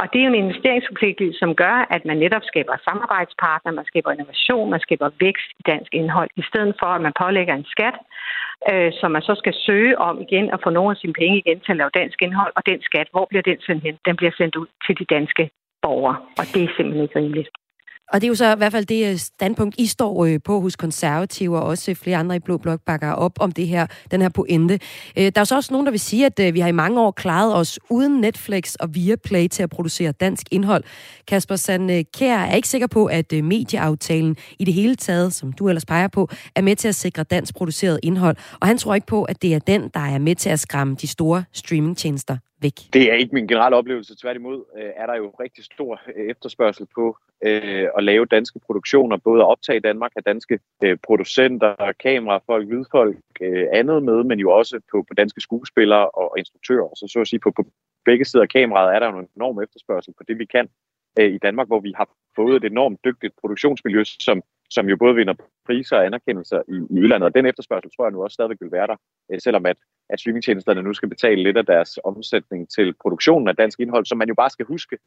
Og 0.00 0.04
det 0.10 0.18
er 0.18 0.24
jo 0.26 0.32
en 0.32 0.44
investeringsforpligtelse, 0.44 1.38
som 1.38 1.54
gør, 1.54 1.76
at 1.94 2.02
man 2.04 2.16
netop 2.24 2.44
skaber 2.50 2.74
samarbejdspartner, 2.88 3.72
man 3.72 3.90
skaber 3.90 4.10
innovation, 4.12 4.70
man 4.70 4.80
skaber 4.80 5.08
vækst 5.20 5.48
i 5.60 5.62
dansk 5.72 5.90
indhold, 5.94 6.30
i 6.36 6.44
stedet 6.50 6.74
for, 6.80 6.86
at 6.86 7.02
man 7.06 7.12
pålægger 7.22 7.54
en 7.54 7.70
skat, 7.74 7.96
øh, 8.70 8.92
som 9.00 9.10
man 9.10 9.22
så 9.22 9.34
skal 9.42 9.54
søge 9.66 9.98
om 9.98 10.20
igen 10.26 10.46
at 10.54 10.60
få 10.64 10.70
nogle 10.70 10.90
af 10.90 10.96
sine 10.96 11.12
penge 11.20 11.38
igen 11.38 11.60
til 11.60 11.72
at 11.72 11.80
lave 11.80 11.96
dansk 12.00 12.22
indhold, 12.22 12.52
og 12.56 12.62
den 12.66 12.82
skat, 12.82 13.08
hvor 13.10 13.26
bliver 13.30 13.42
den 13.42 13.60
sendt 13.66 13.82
hen? 13.82 13.96
Den 14.08 14.16
bliver 14.16 14.34
sendt 14.36 14.56
ud 14.56 14.66
til 14.86 14.98
de 14.98 15.04
danske 15.04 15.50
borgere, 15.82 16.16
og 16.38 16.44
det 16.54 16.62
er 16.64 16.74
simpelthen 16.76 17.02
ikke 17.02 17.18
rimeligt. 17.18 17.48
Og 18.12 18.20
det 18.20 18.26
er 18.26 18.28
jo 18.28 18.34
så 18.34 18.52
i 18.52 18.56
hvert 18.56 18.72
fald 18.72 18.86
det 18.86 19.10
øh, 19.10 19.18
standpunkt, 19.18 19.74
I 19.78 19.86
står 19.86 20.24
øh, 20.24 20.38
på 20.44 20.60
hos 20.60 20.76
konservative, 20.76 21.58
og 21.58 21.62
også 21.62 21.94
flere 21.94 22.16
andre 22.16 22.36
i 22.36 22.38
Blå 22.38 22.58
Blok 22.58 22.80
bakker 22.86 23.12
op 23.12 23.32
om 23.40 23.52
det 23.52 23.66
her, 23.66 23.86
den 24.10 24.22
her 24.22 24.28
pointe. 24.28 24.78
Øh, 25.18 25.32
der 25.34 25.40
er 25.40 25.44
så 25.44 25.56
også 25.56 25.72
nogen, 25.72 25.86
der 25.86 25.90
vil 25.90 26.00
sige, 26.00 26.26
at 26.26 26.54
vi 26.54 26.60
har 26.60 26.68
i 26.68 26.72
mange 26.72 27.00
år 27.00 27.10
klaret 27.10 27.54
os 27.54 27.78
uden 27.90 28.20
Netflix 28.20 28.74
og 28.74 28.94
Viaplay 28.94 29.48
til 29.48 29.62
at 29.62 29.70
producere 29.70 30.12
dansk 30.12 30.46
indhold. 30.50 30.84
Kasper 31.28 31.56
Sand 31.56 32.04
Kær 32.04 32.38
er 32.38 32.54
ikke 32.54 32.68
sikker 32.68 32.86
på, 32.86 33.06
at 33.06 33.32
medieaftalen 33.32 34.36
i 34.58 34.64
det 34.64 34.74
hele 34.74 34.96
taget, 34.96 35.34
som 35.34 35.52
du 35.52 35.68
ellers 35.68 35.84
peger 35.84 36.08
på, 36.08 36.28
er 36.54 36.62
med 36.62 36.76
til 36.76 36.88
at 36.88 36.94
sikre 36.94 37.22
dansk 37.22 37.54
produceret 37.54 38.00
indhold. 38.02 38.36
Og 38.60 38.66
han 38.68 38.78
tror 38.78 38.94
ikke 38.94 39.06
på, 39.06 39.24
at 39.24 39.42
det 39.42 39.54
er 39.54 39.58
den, 39.58 39.90
der 39.94 40.00
er 40.00 40.18
med 40.18 40.34
til 40.34 40.50
at 40.50 40.60
skræmme 40.60 40.96
de 41.00 41.06
store 41.06 41.44
streamingtjenester 41.52 42.36
væk? 42.62 42.72
Det 42.92 43.10
er 43.10 43.14
ikke 43.14 43.34
min 43.34 43.48
generelle 43.48 43.76
oplevelse. 43.76 44.16
Tværtimod 44.22 44.64
øh, 44.78 44.90
er 44.96 45.06
der 45.06 45.14
jo 45.14 45.28
rigtig 45.40 45.64
stor 45.64 46.00
øh, 46.16 46.30
efterspørgsel 46.30 46.86
på 46.94 47.16
øh, 47.44 47.88
at 47.98 48.04
lave 48.04 48.26
danske 48.26 48.58
produktioner, 48.66 49.16
både 49.16 49.40
at 49.42 49.48
optage 49.48 49.76
i 49.76 49.80
Danmark 49.80 50.12
af 50.16 50.24
danske 50.24 50.58
producenter, 51.06 51.92
kamerafolk, 52.02 52.68
lydfolk, 52.68 53.16
andet 53.72 54.02
med, 54.02 54.24
men 54.24 54.38
jo 54.38 54.50
også 54.50 54.80
på, 54.90 55.04
på 55.08 55.14
danske 55.14 55.40
skuespillere 55.40 56.10
og 56.10 56.34
instruktører. 56.38 56.88
Så 56.96 57.08
så 57.12 57.20
at 57.20 57.28
sige, 57.28 57.40
på, 57.40 57.50
på 57.50 57.64
begge 58.04 58.24
sider 58.24 58.42
af 58.42 58.48
kameraet 58.48 58.94
er 58.94 58.98
der 58.98 59.12
jo 59.12 59.18
en 59.18 59.28
enorm 59.36 59.62
efterspørgsel 59.62 60.14
på 60.18 60.24
det, 60.28 60.38
vi 60.38 60.44
kan 60.44 60.68
i 61.18 61.38
Danmark, 61.38 61.66
hvor 61.66 61.80
vi 61.80 61.92
har 61.96 62.08
fået 62.36 62.64
et 62.64 62.72
enormt 62.72 63.00
dygtigt 63.04 63.34
produktionsmiljø, 63.40 64.04
som 64.04 64.42
som 64.70 64.88
jo 64.88 64.96
både 64.96 65.14
vinder 65.14 65.34
priser 65.66 65.96
og 65.96 66.06
anerkendelser 66.06 66.62
i, 66.68 66.76
i 66.94 66.98
udlandet. 67.02 67.26
Og 67.26 67.34
den 67.34 67.46
efterspørgsel 67.46 67.90
tror 67.90 68.04
jeg 68.04 68.12
nu 68.12 68.22
også 68.22 68.34
stadigvæk 68.34 68.60
vil 68.60 68.72
være 68.72 68.86
der, 68.86 68.96
selvom 69.38 69.66
at, 69.66 69.76
at 70.10 70.20
streamingtjenesterne 70.20 70.82
nu 70.82 70.92
skal 70.94 71.08
betale 71.08 71.42
lidt 71.42 71.56
af 71.56 71.66
deres 71.66 71.98
omsætning 72.04 72.70
til 72.70 72.94
produktionen 73.02 73.48
af 73.48 73.56
dansk 73.56 73.80
indhold, 73.80 74.06
som 74.06 74.18
man 74.18 74.28
jo 74.28 74.34
bare 74.34 74.50
skal 74.50 74.66
huske, 74.66 74.98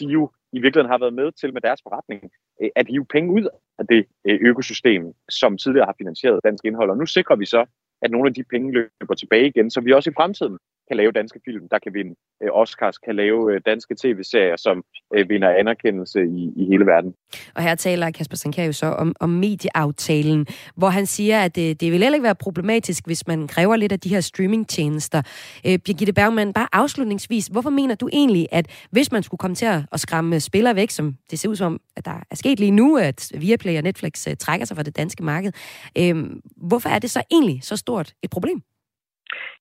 de 0.00 0.04
jo 0.04 0.30
i 0.52 0.60
virkeligheden 0.60 0.90
har 0.90 0.98
været 0.98 1.14
med 1.14 1.32
til 1.32 1.52
med 1.52 1.60
deres 1.60 1.80
forretning, 1.82 2.30
øh, 2.62 2.70
at 2.76 2.86
hive 2.88 3.06
penge 3.06 3.32
ud 3.32 3.48
af 3.78 3.86
det 3.86 4.06
øh, 4.26 4.38
økosystem, 4.42 5.02
som 5.30 5.58
tidligere 5.58 5.86
har 5.86 5.94
finansieret 5.98 6.40
dansk 6.44 6.64
indhold. 6.64 6.90
Og 6.90 6.96
nu 6.96 7.06
sikrer 7.06 7.36
vi 7.36 7.46
så, 7.46 7.64
at 8.02 8.10
nogle 8.10 8.28
af 8.28 8.34
de 8.34 8.44
penge 8.44 8.72
løber 8.72 9.14
tilbage 9.14 9.46
igen, 9.46 9.70
så 9.70 9.80
vi 9.80 9.92
også 9.92 10.10
i 10.10 10.16
fremtiden 10.16 10.58
kan 10.92 10.96
lave 10.96 11.12
danske 11.12 11.40
film, 11.44 11.68
der 11.68 11.78
kan 11.78 11.94
vinde 11.94 12.14
øh, 12.42 12.50
Oscars, 12.52 12.98
kan 12.98 13.16
lave 13.16 13.40
øh, 13.52 13.60
danske 13.66 13.94
tv-serier, 14.02 14.56
som 14.56 14.76
øh, 15.14 15.28
vinder 15.28 15.50
anerkendelse 15.50 16.20
i, 16.24 16.52
i 16.56 16.64
hele 16.70 16.86
verden. 16.86 17.14
Og 17.54 17.62
her 17.62 17.74
taler 17.74 18.10
Kasper 18.10 18.36
Sankar 18.36 18.62
jo 18.62 18.72
så 18.72 18.86
om, 18.86 19.16
om 19.20 19.30
medieaftalen, 19.30 20.46
hvor 20.76 20.88
han 20.88 21.06
siger, 21.06 21.44
at 21.44 21.56
det, 21.56 21.80
det 21.80 21.92
vil 21.92 22.02
heller 22.02 22.16
ikke 22.16 22.24
være 22.24 22.34
problematisk, 22.34 23.06
hvis 23.06 23.26
man 23.26 23.48
kræver 23.48 23.76
lidt 23.76 23.92
af 23.92 24.00
de 24.00 24.08
her 24.08 24.20
streamingtjenester. 24.20 25.22
Øh, 25.66 25.78
Birgitte 25.78 26.12
Bergman, 26.12 26.52
bare 26.52 26.68
afslutningsvis, 26.72 27.46
hvorfor 27.46 27.70
mener 27.70 27.94
du 27.94 28.08
egentlig, 28.12 28.46
at 28.50 28.86
hvis 28.90 29.12
man 29.12 29.22
skulle 29.22 29.38
komme 29.38 29.54
til 29.54 29.66
at, 29.66 29.80
at 29.92 30.00
skræmme 30.00 30.40
spillere 30.40 30.76
væk, 30.76 30.90
som 30.90 31.16
det 31.30 31.38
ser 31.38 31.48
ud 31.48 31.56
som, 31.56 31.80
at 31.96 32.04
der 32.04 32.16
er 32.30 32.34
sket 32.34 32.60
lige 32.60 32.70
nu, 32.70 32.96
at 32.96 33.32
Viaplay 33.40 33.76
og 33.76 33.82
Netflix 33.82 34.28
øh, 34.28 34.36
trækker 34.36 34.66
sig 34.66 34.76
fra 34.76 34.82
det 34.82 34.96
danske 34.96 35.22
marked, 35.22 35.52
øh, 35.98 36.16
hvorfor 36.56 36.88
er 36.88 36.98
det 36.98 37.10
så 37.10 37.22
egentlig 37.30 37.60
så 37.62 37.76
stort 37.76 38.14
et 38.22 38.30
problem? 38.30 38.62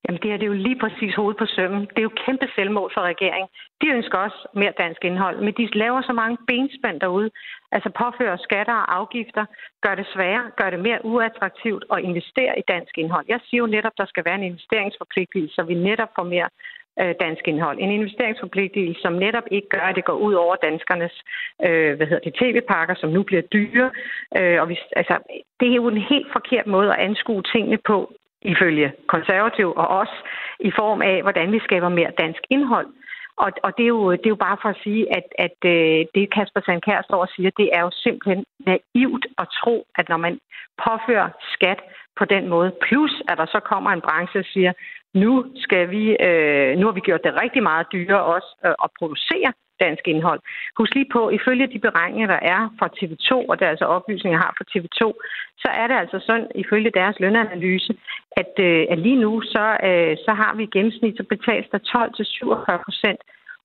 Jamen 0.04 0.22
det 0.22 0.32
her 0.32 0.38
det 0.38 0.46
er 0.48 0.54
jo 0.56 0.64
lige 0.68 0.80
præcis 0.84 1.16
hovedet 1.16 1.40
på 1.40 1.46
sømmen. 1.46 1.82
Det 1.82 2.00
er 2.00 2.10
jo 2.10 2.20
kæmpe 2.26 2.48
selvmål 2.56 2.92
for 2.94 3.02
regeringen. 3.02 3.50
De 3.82 3.88
ønsker 3.88 4.18
også 4.18 4.40
mere 4.62 4.74
dansk 4.84 5.02
indhold, 5.06 5.38
men 5.46 5.54
de 5.58 5.78
laver 5.84 6.02
så 6.02 6.14
mange 6.14 6.38
benspænd 6.48 7.00
derude. 7.00 7.30
Altså 7.72 7.90
påfører 8.02 8.38
skatter 8.38 8.74
og 8.74 8.96
afgifter, 9.00 9.46
gør 9.86 9.96
det 9.96 10.08
sværere, 10.14 10.52
gør 10.60 10.70
det 10.70 10.80
mere 10.80 11.06
uattraktivt 11.06 11.84
at 11.94 12.00
investere 12.10 12.60
i 12.60 12.64
dansk 12.68 12.98
indhold. 12.98 13.26
Jeg 13.28 13.40
siger 13.48 13.62
jo 13.64 13.68
netop, 13.76 13.96
der 13.98 14.06
skal 14.06 14.26
være 14.26 14.36
en 14.36 14.50
investeringsforpligtelse, 14.52 15.56
så 15.56 15.64
vi 15.64 15.74
netop 15.74 16.10
får 16.16 16.24
mere 16.24 16.50
øh, 17.00 17.16
dansk 17.20 17.48
indhold. 17.48 17.78
En 17.80 17.92
investeringsforpligtelse, 17.92 19.02
som 19.02 19.14
netop 19.14 19.48
ikke 19.52 19.70
gør, 19.70 19.86
at 19.90 19.96
det 19.96 20.06
går 20.06 20.18
ud 20.28 20.34
over 20.34 20.56
danskernes 20.56 21.16
øh, 21.66 21.96
hvad 21.98 22.08
hedder 22.08 22.30
det, 22.30 22.36
tv-pakker, 22.42 22.96
som 22.96 23.10
nu 23.10 23.24
bliver 23.24 23.42
dyre. 23.42 23.92
Øh, 24.38 24.62
og 24.62 24.70
vi, 24.70 24.80
altså, 24.96 25.16
det 25.60 25.68
er 25.70 25.76
jo 25.76 25.88
en 25.88 26.04
helt 26.14 26.28
forkert 26.32 26.68
måde 26.68 26.90
at 26.94 27.00
anskue 27.00 27.44
tingene 27.54 27.78
på 27.88 28.14
ifølge 28.42 28.94
konservativ 29.08 29.74
og 29.76 29.88
os, 29.88 30.14
i 30.60 30.72
form 30.80 31.02
af, 31.02 31.22
hvordan 31.22 31.52
vi 31.52 31.60
skaber 31.60 31.90
mere 31.90 32.12
dansk 32.18 32.42
indhold. 32.50 32.88
Og, 33.38 33.52
og 33.64 33.72
det, 33.78 33.84
er 33.84 33.94
jo, 33.98 34.12
det 34.12 34.26
er 34.26 34.36
jo 34.36 34.46
bare 34.48 34.58
for 34.62 34.70
at 34.70 34.82
sige, 34.84 35.04
at, 35.18 35.28
at 35.46 35.58
øh, 35.74 36.06
det 36.16 36.34
Kasper 36.34 36.62
Sandkær 36.66 37.02
står 37.02 37.22
og 37.22 37.30
siger, 37.36 37.52
det 37.58 37.70
er 37.74 37.82
jo 37.82 37.92
simpelthen 37.94 38.46
naivt 38.70 39.26
at 39.38 39.48
tro, 39.60 39.88
at 39.96 40.10
når 40.10 40.18
man 40.18 40.40
påfører 40.86 41.30
skat 41.54 41.80
på 42.20 42.26
den 42.26 42.48
måde, 42.48 42.72
plus 42.82 43.14
at 43.30 43.38
der 43.38 43.46
så 43.46 43.60
kommer 43.60 43.92
en 43.92 44.02
branche 44.02 44.40
og 44.40 44.46
siger, 44.54 44.74
nu 45.14 45.46
skal 45.56 45.92
vi, 45.92 46.04
øh, 46.28 46.78
nu 46.78 46.86
har 46.86 46.94
vi 46.94 47.00
gjort 47.00 47.24
det 47.24 47.42
rigtig 47.44 47.64
meget 47.64 47.88
dyrere 47.94 48.24
også 48.24 48.52
øh, 48.66 48.76
at 48.84 48.90
producere 49.00 49.52
dansk 49.86 50.08
indhold. 50.08 50.42
Husk 50.78 50.94
lige 50.96 51.14
på, 51.16 51.30
ifølge 51.30 51.68
de 51.74 51.80
beregninger, 51.88 52.28
der 52.36 52.42
er 52.56 52.62
fra 52.80 52.88
TV2, 52.98 53.32
og 53.50 53.60
der 53.60 53.66
er 53.66 53.70
altså 53.76 53.86
oplysninger, 53.86 54.38
jeg 54.38 54.46
har 54.46 54.54
fra 54.58 54.70
TV2, 54.72 55.02
så 55.64 55.70
er 55.82 55.86
det 55.88 55.98
altså 56.04 56.18
sådan, 56.28 56.48
ifølge 56.64 56.92
deres 57.00 57.16
lønanalyse, 57.20 57.94
at, 58.42 58.54
øh, 58.60 58.84
at 58.92 59.00
lige 59.00 59.22
nu, 59.26 59.42
så, 59.42 59.66
øh, 59.90 60.14
så 60.26 60.32
har 60.42 60.52
vi 60.58 60.64
i 60.64 60.74
gennemsnit, 60.76 61.18
så 61.18 61.24
betales 61.24 61.68
der 61.72 61.80
12-47 61.80 62.84
procent 62.86 63.22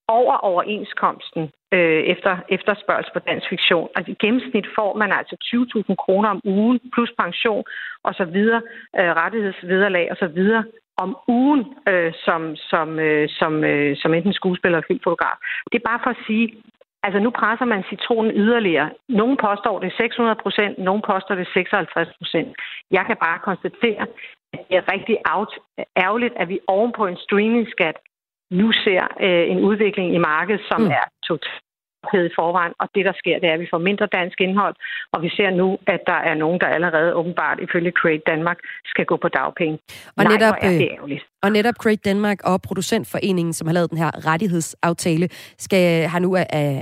over 0.09 0.35
overenskomsten 0.37 1.51
øh, 1.75 2.03
efter 2.13 2.39
efterspørgsel 2.49 3.13
på 3.13 3.19
dansk 3.19 3.47
fiktion. 3.49 3.89
Altså 3.97 4.11
i 4.13 4.17
gennemsnit 4.25 4.67
får 4.79 4.97
man 4.97 5.13
altså 5.13 5.37
20.000 5.45 5.95
kroner 5.95 6.29
om 6.29 6.41
ugen, 6.45 6.81
plus 6.95 7.13
pension 7.19 7.65
og 8.03 8.15
så 8.15 8.25
videre, 8.25 8.63
øh, 8.99 9.11
rettighedsvederlag 9.23 10.07
og 10.11 10.17
så 10.17 10.27
videre 10.27 10.65
om 10.97 11.17
ugen 11.29 11.63
øh, 11.89 12.13
som, 12.25 12.57
som, 12.57 12.99
øh, 12.99 13.29
som, 13.39 13.65
øh, 13.65 13.97
som 13.97 14.15
enten 14.15 14.33
skuespiller 14.33 14.79
eller 14.79 14.87
filmfotograf. 14.87 15.37
Det 15.73 15.79
er 15.79 15.89
bare 15.91 16.01
for 16.05 16.11
at 16.11 16.23
sige, 16.27 16.47
altså 17.03 17.19
nu 17.21 17.31
presser 17.31 17.65
man 17.65 17.85
citronen 17.91 18.33
yderligere. 18.43 18.91
Nogle 19.09 19.37
påstår 19.37 19.79
det 19.79 19.93
600 19.97 20.37
procent, 20.43 20.79
nogle 20.79 21.03
påstår 21.11 21.35
det 21.35 21.49
56 21.55 22.09
procent. 22.19 22.51
Jeg 22.91 23.05
kan 23.07 23.17
bare 23.27 23.39
konstatere, 23.49 24.03
at 24.53 24.61
det 24.69 24.77
er 24.77 24.93
rigtig 24.95 25.17
ærgerligt, 26.05 26.35
at 26.37 26.49
vi 26.49 26.59
ovenpå 26.67 27.07
en 27.07 27.17
streamingskat 27.17 27.97
nu 28.51 28.73
ser 28.73 29.03
øh, 29.21 29.51
en 29.51 29.61
udvikling 29.61 30.15
i 30.15 30.19
markedet, 30.19 30.63
som 30.69 30.81
mm. 30.81 30.91
er 30.91 31.05
totalt 31.29 31.66
i 32.15 32.37
forvejen, 32.41 32.73
og 32.81 32.89
det, 32.95 33.05
der 33.05 33.13
sker, 33.21 33.39
det 33.39 33.49
er, 33.49 33.55
at 33.55 33.61
vi 33.61 33.69
får 33.71 33.79
mindre 33.79 34.07
dansk 34.19 34.41
indhold, 34.41 34.75
og 35.13 35.23
vi 35.23 35.29
ser 35.29 35.51
nu, 35.51 35.79
at 35.87 36.01
der 36.07 36.21
er 36.31 36.35
nogen, 36.35 36.61
der 36.61 36.67
allerede 36.67 37.15
åbenbart 37.15 37.59
ifølge 37.67 37.91
Create 37.91 38.23
Danmark 38.27 38.59
skal 38.87 39.05
gå 39.05 39.17
på 39.17 39.29
dagpenge. 39.29 39.79
Og 40.17 40.25
Nej, 40.25 40.33
netop, 40.33 40.55
er 40.61 40.71
det 40.71 40.77
øh, 40.77 40.97
ærgerligt. 40.97 41.25
Og 41.43 41.53
netop 41.53 41.75
Create 41.75 42.03
Danmark 42.05 42.39
og 42.45 42.63
Producentforeningen, 42.63 43.53
som 43.53 43.67
har 43.67 43.75
lavet 43.75 43.91
den 43.91 43.99
her 43.99 44.27
rettighedsaftale, 44.27 45.29
skal, 45.59 46.07
har 46.07 46.19
nu 46.19 46.37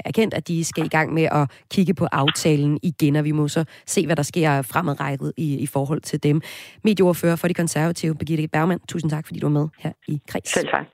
erkendt, 0.04 0.34
at 0.34 0.48
de 0.48 0.64
skal 0.64 0.84
i 0.84 0.88
gang 0.88 1.14
med 1.14 1.22
at 1.22 1.50
kigge 1.70 1.94
på 1.94 2.06
aftalen 2.12 2.78
igen, 2.82 3.16
og 3.16 3.24
vi 3.24 3.32
må 3.32 3.48
så 3.48 3.64
se, 3.86 4.06
hvad 4.06 4.16
der 4.16 4.22
sker 4.22 4.62
fremadrettet 4.62 5.32
i, 5.36 5.58
i 5.58 5.66
forhold 5.66 6.00
til 6.00 6.22
dem. 6.22 6.40
Medieordfører 6.84 7.36
for 7.36 7.48
de 7.48 7.54
konservative, 7.54 8.14
Birgitte 8.14 8.48
Bergman, 8.48 8.78
tusind 8.88 9.10
tak, 9.10 9.26
fordi 9.26 9.40
du 9.40 9.46
var 9.46 9.60
med 9.60 9.68
her 9.78 9.92
i 10.08 10.20
Kreds. 10.28 10.48
Selv 10.48 10.68
tak. 10.68 10.86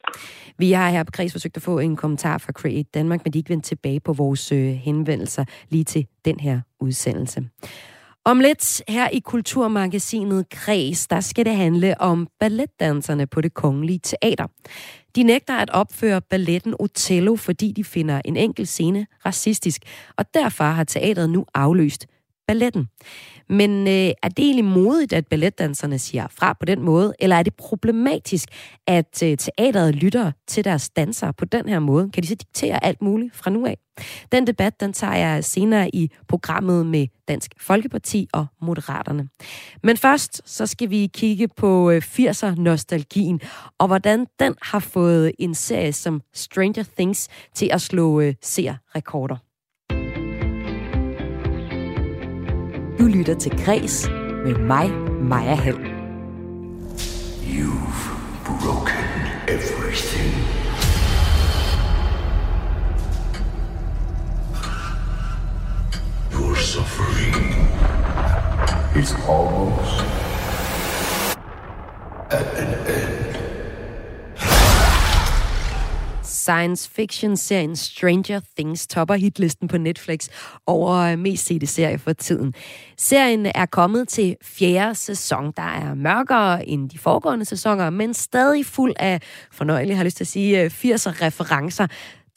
Vi 0.59 0.73
har 0.73 0.91
her 0.91 1.05
på 1.05 1.11
Kreds 1.11 1.33
forsøgt 1.33 1.57
at 1.57 1.63
få 1.63 1.79
en 1.79 1.97
kommentar 1.97 2.39
fra 2.39 2.53
Create 2.53 2.89
Danmark, 2.95 3.21
men 3.25 3.33
de 3.33 3.39
er 3.39 3.41
ikke 3.41 3.51
vendt 3.51 3.65
tilbage 3.65 4.01
på 4.01 4.13
vores 4.21 4.53
øh, 4.53 4.73
henvendelser 4.73 5.45
lige 5.69 5.85
til 5.85 6.07
den 6.25 6.41
her 6.41 6.61
udsendelse. 6.81 7.49
Om 8.25 8.41
lidt 8.41 8.83
her 8.89 9.09
i 9.09 9.19
Kulturmagasinet 9.19 10.49
Kreds, 10.49 11.07
der 11.07 11.21
skal 11.21 11.45
det 11.45 11.57
handle 11.57 12.01
om 12.01 12.29
balletdanserne 12.41 13.27
på 13.27 13.41
det 13.41 13.55
kongelige 13.55 14.01
teater. 14.03 14.47
De 15.17 15.23
nægter 15.23 15.55
at 15.57 15.71
opføre 15.71 16.21
balletten 16.21 16.75
Otello, 16.79 17.37
fordi 17.37 17.73
de 17.73 17.85
finder 17.85 18.21
en 18.25 18.37
enkelt 18.37 18.69
scene 18.69 19.07
racistisk, 19.27 19.83
og 20.17 20.25
derfor 20.35 20.65
har 20.65 20.85
teateret 20.85 21.31
nu 21.31 21.45
afløst 21.55 22.07
balletten. 22.51 22.89
Men 23.49 23.89
øh, 23.89 24.13
er 24.23 24.29
det 24.29 24.39
egentlig 24.39 24.65
modigt, 24.65 25.13
at 25.13 25.27
balletdanserne 25.27 25.99
siger 25.99 26.27
fra 26.31 26.53
på 26.53 26.65
den 26.65 26.83
måde, 26.83 27.15
eller 27.19 27.37
er 27.37 27.43
det 27.43 27.55
problematisk, 27.55 28.49
at 28.87 29.23
øh, 29.23 29.37
teateret 29.37 29.95
lytter 29.95 30.33
til 30.47 30.65
deres 30.65 30.91
dansere 30.91 31.33
på 31.33 31.45
den 31.45 31.69
her 31.69 31.79
måde? 31.79 32.11
Kan 32.11 32.23
de 32.23 32.29
så 32.29 32.35
diktere 32.35 32.85
alt 32.85 33.03
muligt 33.03 33.37
fra 33.37 33.51
nu 33.51 33.67
af? 33.67 33.79
Den 34.33 34.47
debat, 34.47 34.81
den 34.81 34.93
tager 34.93 35.15
jeg 35.15 35.45
senere 35.45 35.95
i 35.95 36.11
programmet 36.29 36.87
med 36.87 37.07
Dansk 37.29 37.51
Folkeparti 37.61 38.29
og 38.33 38.47
Moderaterne. 38.63 39.29
Men 39.83 39.97
først, 39.97 40.43
så 40.45 40.67
skal 40.67 40.91
vi 40.91 41.11
kigge 41.15 41.49
på 41.49 41.91
øh, 41.91 42.03
80'er-nostalgien, 42.05 43.41
og 43.79 43.87
hvordan 43.87 44.27
den 44.41 44.55
har 44.63 44.79
fået 44.81 45.33
en 45.39 45.55
serie 45.55 45.93
som 45.93 46.21
Stranger 46.35 46.85
Things 46.97 47.29
til 47.55 47.69
at 47.73 47.81
slå 47.81 48.21
øh, 48.21 48.35
seerrekorder. 48.43 49.37
Du 53.01 53.07
lytter 53.07 53.35
til 53.35 53.65
Græs 53.65 54.09
med 54.45 54.55
mig, 54.55 54.91
Maja 55.23 55.55
Hall. 55.55 55.79
You've 57.43 58.11
broken 58.45 59.05
everything. 59.49 60.35
Your 66.33 66.55
suffering 66.57 67.37
is 68.97 69.15
almost 69.29 70.05
at 72.31 72.47
an 72.57 72.75
end. 72.87 73.30
Science 76.41 76.91
fiction-serien 76.91 77.77
Stranger 77.77 78.41
Things 78.59 78.87
topper 78.87 79.15
hitlisten 79.15 79.69
på 79.69 79.79
Netflix 79.79 80.29
over 80.67 80.97
øh, 80.97 81.19
mest 81.19 81.47
sete 81.47 81.67
serie 81.67 81.99
for 81.99 82.13
tiden. 82.13 82.55
Serien 82.97 83.47
er 83.47 83.67
kommet 83.67 84.09
til 84.09 84.37
fjerde 84.43 84.95
sæson, 84.95 85.53
der 85.57 85.63
er 85.63 85.95
mørkere 85.95 86.69
end 86.69 86.91
de 86.91 86.99
foregående 86.99 87.45
sæsoner, 87.45 87.91
men 87.91 88.15
stadig 88.15 88.67
fuld 88.67 88.95
af 88.97 89.21
fornøjelige, 89.53 89.97
har 89.97 90.05
lyst 90.05 90.17
til 90.17 90.25
at 90.25 90.29
sige, 90.29 90.63
øh, 90.63 90.71
80'er 90.71 91.23
referencer, 91.23 91.87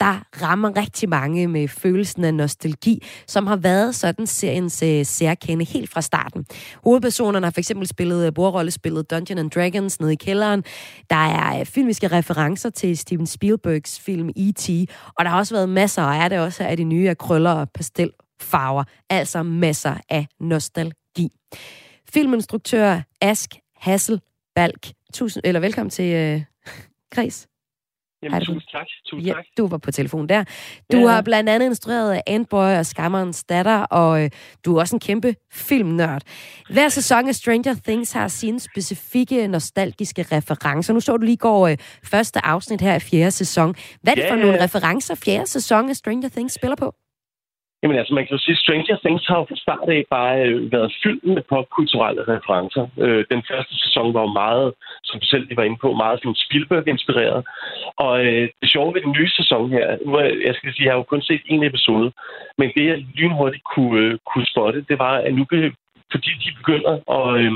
der 0.04 0.42
rammer 0.42 0.76
rigtig 0.76 1.08
mange 1.08 1.48
med 1.48 1.68
følelsen 1.68 2.24
af 2.24 2.34
nostalgi, 2.34 3.06
som 3.26 3.46
har 3.46 3.56
været 3.56 3.94
sådan 3.94 4.26
seriens 4.26 4.82
øh, 4.82 5.06
særkende 5.06 5.64
helt 5.64 5.90
fra 5.90 6.00
starten. 6.00 6.46
Hovedpersonerne 6.84 7.46
har 7.46 7.50
for 7.50 7.60
eksempel 7.60 7.86
spillet 7.86 8.26
øh, 8.26 8.34
bordrollespillet 8.34 9.10
Dungeon 9.10 9.38
and 9.38 9.50
Dragons 9.50 10.00
nede 10.00 10.12
i 10.12 10.16
kælderen. 10.16 10.64
Der 11.10 11.16
er 11.16 11.60
øh, 11.60 11.66
filmiske 11.66 12.08
referencer 12.08 12.70
til 12.70 12.98
Steven 12.98 13.26
Spielbergs 13.26 14.00
film 14.00 14.28
E.T., 14.28 14.70
og 15.18 15.24
der 15.24 15.30
har 15.30 15.38
også 15.38 15.54
været 15.54 15.68
masser, 15.68 16.02
og 16.02 16.14
er 16.14 16.28
det 16.28 16.38
også 16.38 16.64
af 16.64 16.76
de 16.76 16.84
nye 16.84 17.08
af 17.08 17.18
krøller 17.18 17.52
og 17.52 17.70
pastelfarver, 17.70 18.84
altså 19.10 19.42
masser 19.42 19.94
af 20.08 20.26
nostalgi. 20.40 21.28
Filminstruktør 22.14 23.00
Ask 23.20 23.50
Hassel 23.76 24.20
Balk, 24.54 24.92
tusind, 25.14 25.42
eller 25.46 25.60
velkommen 25.60 25.90
til 25.90 26.14
øh, 26.14 26.42
Græs. 27.14 27.46
Jamen, 28.24 28.40
tusind 28.40 28.70
tak. 28.72 28.86
Tusind 29.06 29.26
ja, 29.26 29.32
tak. 29.32 29.44
Du 29.58 29.66
var 29.66 29.78
på 29.78 29.90
telefon 29.90 30.28
der. 30.28 30.44
Du 30.92 30.98
ja. 30.98 31.06
har 31.06 31.22
blandt 31.22 31.50
andet 31.50 31.66
instrueret 31.66 32.20
Antboy 32.26 32.76
og 32.78 32.86
Skammerens 32.86 33.44
datter, 33.44 33.78
og 33.78 34.24
øh, 34.24 34.30
du 34.64 34.76
er 34.76 34.80
også 34.80 34.96
en 34.96 35.00
kæmpe 35.00 35.34
filmnørd. 35.52 36.22
Hver 36.70 36.88
sæson 36.88 37.28
af 37.28 37.34
Stranger 37.34 37.74
Things 37.84 38.12
har 38.12 38.28
sine 38.28 38.60
specifikke 38.60 39.48
nostalgiske 39.48 40.22
referencer. 40.32 40.94
Nu 40.94 41.00
så 41.00 41.16
du 41.16 41.24
lige 41.24 41.36
går 41.36 41.68
øh, 41.68 41.76
første 42.04 42.46
afsnit 42.46 42.80
her 42.80 42.94
i 42.94 43.00
fjerde 43.00 43.30
sæson. 43.30 43.74
Hvad 44.02 44.12
er 44.12 44.14
det 44.14 44.22
Ja, 44.22 44.32
for 44.32 44.36
nogle 44.36 44.64
referencer, 44.64 45.14
fjerde 45.14 45.46
sæson 45.46 45.90
af 45.90 45.96
Stranger 45.96 46.28
Things 46.28 46.54
spiller 46.54 46.76
på? 46.76 46.94
Jamen 47.84 47.98
altså, 47.98 48.14
man 48.14 48.26
kan 48.26 48.36
jo 48.36 48.42
sige, 48.42 48.56
Stranger 48.56 48.96
Things 49.04 49.26
har 49.26 49.38
jo 49.38 49.46
fra 49.48 49.56
start 49.56 49.88
af 49.88 50.04
bare 50.10 50.34
øh, 50.46 50.72
været 50.72 50.94
fyldt 51.02 51.24
med 51.24 51.42
popkulturelle 51.52 52.22
referencer. 52.34 52.84
Øh, 53.04 53.24
den 53.32 53.42
første 53.50 53.74
sæson 53.84 54.14
var 54.14 54.20
jo 54.20 54.32
meget, 54.42 54.68
som 55.04 55.20
du 55.20 55.26
selv 55.26 55.44
lige 55.46 55.56
var 55.56 55.68
inde 55.68 55.82
på, 55.84 55.88
meget 55.92 56.18
sådan 56.18 56.42
Spielberg-inspireret. 56.44 57.40
Og 57.96 58.14
øh, 58.26 58.48
det 58.60 58.70
sjove 58.70 58.94
ved 58.94 59.02
den 59.02 59.16
nye 59.18 59.30
sæson 59.38 59.70
her, 59.70 59.86
nu 60.06 60.12
er, 60.14 60.24
jeg 60.46 60.54
skal 60.54 60.72
sige, 60.72 60.84
jeg 60.86 60.92
har 60.92 60.98
jo 60.98 61.12
kun 61.12 61.22
set 61.22 61.42
en 61.46 61.64
episode, 61.64 62.12
men 62.58 62.68
det 62.74 62.84
jeg 62.86 62.98
lynhurtigt 63.18 63.64
kunne, 63.74 64.00
øh, 64.04 64.18
kunne 64.30 64.46
spotte, 64.52 64.84
det 64.88 64.98
var, 64.98 65.14
at 65.26 65.34
nu 65.34 65.44
fordi 66.12 66.30
de 66.44 66.50
begynder 66.60 66.94
at 67.18 67.40
øh, 67.40 67.52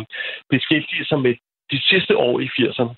beskæftige 0.51 1.05
sig 1.05 1.19
med 1.21 1.35
de 1.71 1.81
sidste 1.91 2.17
år 2.17 2.41
i 2.41 2.49
80'erne, 2.57 2.95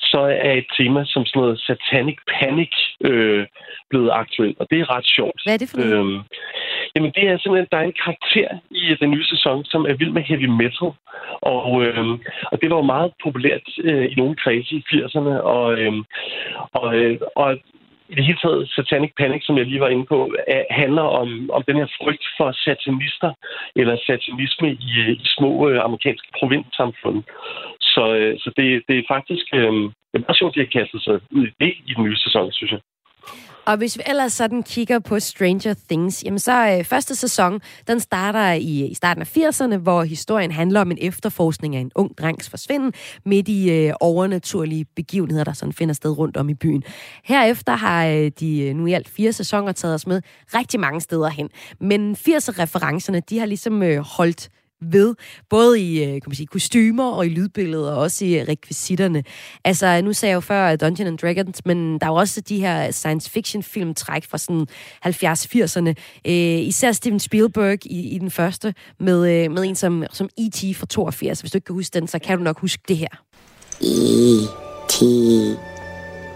så 0.00 0.20
er 0.48 0.52
et 0.52 0.66
tema 0.78 1.04
som 1.06 1.26
sådan 1.26 1.42
noget 1.42 1.60
satanic 1.60 2.18
panic 2.32 2.72
øh, 3.00 3.46
blevet 3.90 4.10
aktuelt, 4.12 4.56
og 4.60 4.66
det 4.70 4.80
er 4.80 4.90
ret 4.96 5.06
sjovt. 5.16 5.40
Hvad 5.44 5.54
er 5.54 5.58
det 5.58 5.70
for 5.70 5.78
noget? 5.78 5.98
Øhm, 5.98 6.20
jamen, 6.94 7.12
det 7.16 7.24
er 7.28 7.38
simpelthen, 7.38 7.68
der 7.72 7.78
er 7.78 7.88
en 7.88 8.00
karakter 8.04 8.48
i 8.70 8.96
den 9.00 9.10
nye 9.10 9.26
sæson, 9.32 9.64
som 9.64 9.86
er 9.90 9.94
vild 9.94 10.10
med 10.10 10.22
heavy 10.22 10.48
metal. 10.62 10.90
Og, 11.54 11.84
øhm, 11.84 12.16
og 12.52 12.56
det 12.60 12.70
var 12.70 12.76
jo 12.76 12.92
meget 12.94 13.12
populært 13.22 13.66
øh, 13.84 14.04
i 14.12 14.14
nogle 14.14 14.36
kredse 14.36 14.74
i 14.74 14.84
80'erne. 14.92 15.34
Og, 15.54 15.78
øhm, 15.80 16.04
og, 16.72 16.96
øh, 16.96 17.20
og 17.36 17.58
i 18.08 18.14
det 18.14 18.24
hele 18.24 18.38
taget, 18.44 18.70
Satanic 18.76 19.12
Panic, 19.18 19.42
som 19.46 19.58
jeg 19.58 19.66
lige 19.66 19.80
var 19.80 19.88
inde 19.88 20.06
på, 20.06 20.18
er, 20.46 20.64
handler 20.70 21.06
om, 21.20 21.50
om 21.52 21.62
den 21.68 21.76
her 21.76 21.88
frygt 22.00 22.26
for 22.36 22.52
satanister, 22.64 23.32
eller 23.76 23.96
satanisme 24.06 24.68
i, 24.72 24.90
øh, 25.02 25.10
i 25.24 25.26
små 25.36 25.68
øh, 25.68 25.84
amerikanske 25.84 26.28
provinssamfund. 26.38 27.22
Så, 27.98 28.04
øh, 28.18 28.32
så 28.42 28.48
det, 28.56 28.66
det 28.88 28.96
er 28.98 29.12
faktisk 29.14 29.46
øh, 29.54 29.72
det 30.10 30.16
er 30.18 30.26
meget 30.26 30.38
sjovt, 30.38 30.52
at 30.52 30.56
de 30.56 30.64
har 30.66 30.80
kastet 30.80 31.00
sig 31.02 31.14
ud 31.36 31.46
i 31.46 31.54
det 31.60 31.72
i 31.88 31.92
den 31.96 32.04
nye 32.04 32.18
sæson, 32.24 32.52
synes 32.52 32.72
jeg. 32.72 32.80
Og 33.66 33.76
hvis 33.76 33.98
vi 33.98 34.02
ellers 34.06 34.32
sådan 34.32 34.62
kigger 34.62 34.98
på 34.98 35.20
Stranger 35.20 35.74
Things, 35.88 36.24
jamen 36.24 36.38
så 36.38 36.76
øh, 36.78 36.84
første 36.84 37.14
sæson, 37.16 37.60
den 37.86 38.00
starter 38.00 38.52
i, 38.52 38.86
i 38.86 38.94
starten 38.94 39.22
af 39.22 39.36
80'erne, 39.36 39.76
hvor 39.76 40.02
historien 40.02 40.52
handler 40.52 40.80
om 40.80 40.90
en 40.90 40.98
efterforskning 41.00 41.76
af 41.76 41.80
en 41.80 41.90
ung 41.94 42.18
drengs 42.18 42.50
forsvinden 42.50 42.92
midt 43.24 43.48
i 43.48 43.70
øh, 43.70 43.94
overnaturlige 44.00 44.86
begivenheder, 44.96 45.44
der 45.44 45.52
sådan 45.52 45.72
finder 45.72 45.94
sted 45.94 46.18
rundt 46.18 46.36
om 46.36 46.48
i 46.48 46.54
byen. 46.54 46.82
Herefter 47.24 47.72
har 47.76 48.06
øh, 48.06 48.30
de 48.40 48.60
øh, 48.60 48.74
nu 48.74 48.86
i 48.86 48.92
alt 48.92 49.08
fire 49.08 49.32
sæsoner 49.32 49.72
taget 49.72 49.94
os 49.94 50.06
med 50.06 50.22
rigtig 50.54 50.80
mange 50.80 51.00
steder 51.00 51.28
hen. 51.28 51.50
Men 51.80 52.12
80'er-referencerne, 52.12 53.20
de 53.20 53.38
har 53.38 53.46
ligesom 53.46 53.82
øh, 53.82 53.98
holdt 53.98 54.50
ved, 54.80 55.14
både 55.50 55.80
i 55.80 56.04
øh, 56.04 56.12
kan 56.12 56.22
man 56.26 56.34
sige, 56.34 56.46
kostymer 56.46 57.10
og 57.10 57.26
i 57.26 57.28
lydbilledet, 57.28 57.90
og 57.90 57.96
også 57.98 58.24
i 58.24 58.38
øh, 58.38 58.48
rekvisitterne. 58.48 59.24
Altså, 59.64 60.00
nu 60.00 60.12
sagde 60.12 60.30
jeg 60.30 60.34
jo 60.34 60.40
før 60.40 60.76
Dungeons 60.76 61.08
and 61.08 61.18
Dragons, 61.18 61.66
men 61.66 61.98
der 61.98 62.06
er 62.06 62.10
jo 62.10 62.14
også 62.14 62.40
de 62.40 62.60
her 62.60 62.90
science 62.90 63.30
fiction 63.30 63.62
film 63.62 63.94
træk 63.94 64.24
fra 64.24 64.38
sådan 64.38 64.66
70-80'erne. 65.06 65.94
Øh, 66.24 66.68
især 66.68 66.92
Steven 66.92 67.20
Spielberg 67.20 67.86
i, 67.86 68.08
i 68.08 68.18
den 68.18 68.30
første, 68.30 68.74
med, 69.00 69.44
øh, 69.44 69.50
med 69.50 69.64
en 69.64 69.74
som, 69.74 70.04
som 70.12 70.28
E.T. 70.38 70.76
fra 70.76 70.86
82. 70.86 71.40
Hvis 71.40 71.52
du 71.52 71.56
ikke 71.56 71.66
kan 71.66 71.74
huske 71.74 72.00
den, 72.00 72.08
så 72.08 72.18
kan 72.18 72.38
du 72.38 72.44
nok 72.44 72.60
huske 72.60 72.82
det 72.88 72.96
her. 72.96 73.08
E.T. 73.80 75.02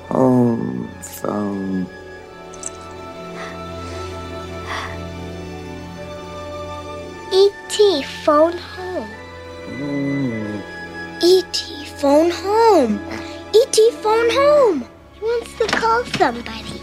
Home 0.08 0.88
phone. 1.00 2.01
E.T. 7.34 8.04
phone 8.24 8.58
home. 8.58 9.08
E.T. 11.22 11.86
phone 12.00 12.30
home. 12.30 13.00
E.T. 13.54 13.78
phone 14.02 14.30
home. 14.30 14.84
He 15.14 15.20
wants 15.22 15.52
to 15.58 15.66
call 15.78 16.04
somebody. 16.18 16.80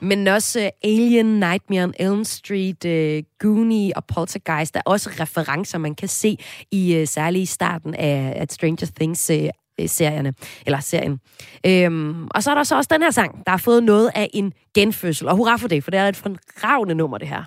Men 0.00 0.28
også 0.28 0.60
uh, 0.60 0.90
Alien, 0.90 1.40
Nightmare 1.40 1.84
on 1.84 1.94
Elm 1.98 2.24
Street, 2.24 2.84
uh, 2.84 3.24
Goonie 3.38 3.96
og 3.96 4.04
Poltergeist. 4.04 4.74
Der 4.74 4.80
er 4.86 4.90
også 4.90 5.10
referencer, 5.20 5.78
man 5.78 5.94
kan 5.94 6.08
se 6.08 6.36
i 6.70 7.00
uh, 7.00 7.08
særligt 7.08 7.42
i 7.42 7.46
starten 7.46 7.94
af, 7.94 8.32
af 8.36 8.46
Stranger 8.50 8.90
Things 8.96 9.30
uh, 9.30 9.86
serierne, 9.86 10.34
eller 10.66 10.80
serien. 10.80 11.20
Øhm, 11.66 12.26
og 12.30 12.42
så 12.42 12.50
er 12.50 12.54
der 12.54 12.64
så 12.64 12.76
også 12.76 12.88
den 12.92 13.02
her 13.02 13.10
sang, 13.10 13.44
der 13.46 13.50
har 13.50 13.58
fået 13.58 13.82
noget 13.82 14.10
af 14.14 14.30
en 14.34 14.52
genfødsel. 14.74 15.28
Og 15.28 15.36
hurra 15.36 15.56
for 15.56 15.68
det, 15.68 15.84
for 15.84 15.90
det 15.90 16.00
er 16.00 16.08
et 16.08 16.16
fremragende 16.16 16.94
nummer, 16.94 17.18
det 17.18 17.28
her. 17.28 17.44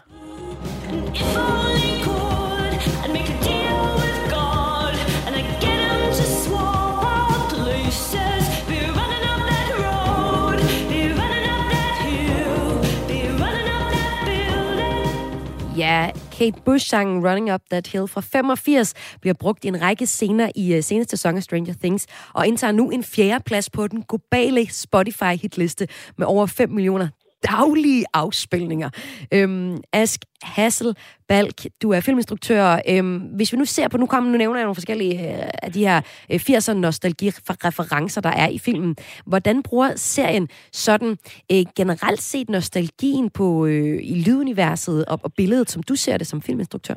Ja, 15.87 16.11
Kate 16.31 16.61
Bush-sangen 16.65 17.27
Running 17.27 17.53
Up 17.53 17.61
That 17.71 17.87
Hill 17.87 18.07
fra 18.07 18.21
85 18.21 18.93
bliver 19.21 19.33
brugt 19.33 19.65
i 19.65 19.67
en 19.67 19.81
række 19.81 20.05
scener 20.05 20.49
i 20.55 20.73
øh, 20.73 20.83
seneste 20.83 21.17
sæson 21.17 21.37
af 21.37 21.43
Stranger 21.43 21.73
Things, 21.73 22.05
og 22.33 22.47
indtager 22.47 22.71
nu 22.71 22.89
en 22.89 23.03
fjerde 23.03 23.43
plads 23.43 23.69
på 23.69 23.87
den 23.87 24.03
globale 24.09 24.67
Spotify-hitliste 24.71 25.87
med 26.17 26.27
over 26.27 26.45
5 26.45 26.69
millioner 26.69 27.07
daglige 27.43 28.05
afspilninger. 28.13 28.89
Øhm, 29.33 29.77
Ask 29.93 30.21
Hassel 30.41 30.95
Balk, 31.27 31.65
du 31.81 31.91
er 31.91 31.99
filminstruktør. 31.99 32.79
Øhm, 32.89 33.17
hvis 33.17 33.53
vi 33.53 33.57
nu 33.57 33.65
ser 33.65 33.87
på, 33.87 33.97
nu 33.97 34.05
kommer 34.05 34.31
nu 34.31 34.37
nævner 34.37 34.59
jeg 34.59 34.65
nogle 34.65 34.75
forskellige 34.75 35.19
øh, 35.19 35.49
af 35.63 35.71
de 35.71 35.79
her 35.79 36.01
øh, 36.31 36.39
80'er 36.49 36.73
nostalgi-referencer, 36.73 38.21
der 38.21 38.29
er 38.29 38.47
i 38.47 38.59
filmen. 38.59 38.95
Hvordan 39.25 39.63
bruger 39.63 39.95
serien 39.95 40.49
sådan 40.73 41.17
øh, 41.51 41.63
generelt 41.75 42.21
set 42.21 42.49
nostalgien 42.49 43.29
på 43.29 43.65
øh, 43.65 43.99
i 44.03 44.23
lyduniverset 44.25 45.05
og, 45.05 45.19
og 45.23 45.33
billedet, 45.33 45.71
som 45.71 45.83
du 45.83 45.95
ser 45.95 46.17
det 46.17 46.27
som 46.27 46.41
filminstruktør? 46.41 46.95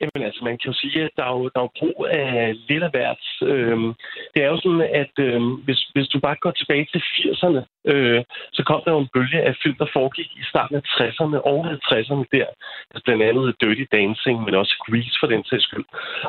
Jamen 0.00 0.26
altså, 0.28 0.44
man 0.44 0.58
kan 0.58 0.70
jo 0.72 0.76
sige, 0.82 1.02
at 1.04 1.10
der 1.16 1.24
er 1.24 1.34
jo, 1.38 1.42
der 1.54 1.60
er 1.60 1.66
jo 1.68 1.78
brug 1.78 2.06
af 2.10 2.56
lidt 2.68 2.82
af 2.82 2.90
hvert. 2.90 3.24
Øhm, 3.42 3.94
det 4.34 4.40
er 4.42 4.48
jo 4.52 4.58
sådan, 4.60 4.86
at 5.02 5.14
øhm, 5.18 5.52
hvis, 5.66 5.80
hvis 5.94 6.08
du 6.08 6.18
bare 6.20 6.36
går 6.44 6.50
tilbage 6.50 6.86
til 6.92 7.02
80'erne, 7.16 7.62
øh, 7.92 8.24
så 8.52 8.62
kom 8.68 8.80
der 8.84 8.92
jo 8.92 8.98
en 8.98 9.12
bølge 9.14 9.40
af 9.48 9.54
film, 9.62 9.76
der 9.78 9.94
foregik 9.96 10.30
i 10.40 10.44
starten 10.52 10.76
af 10.76 10.82
60'erne 10.96 11.38
og 11.50 11.58
50'erne 11.72 12.24
der. 12.36 12.46
Altså 12.90 13.02
blandt 13.04 13.22
andet 13.22 13.56
Dirty 13.60 13.86
Dancing, 13.92 14.36
men 14.44 14.54
også 14.54 14.74
Grease 14.86 15.16
for 15.20 15.26
den 15.26 15.44
sags 15.44 15.64
skyld. 15.64 15.84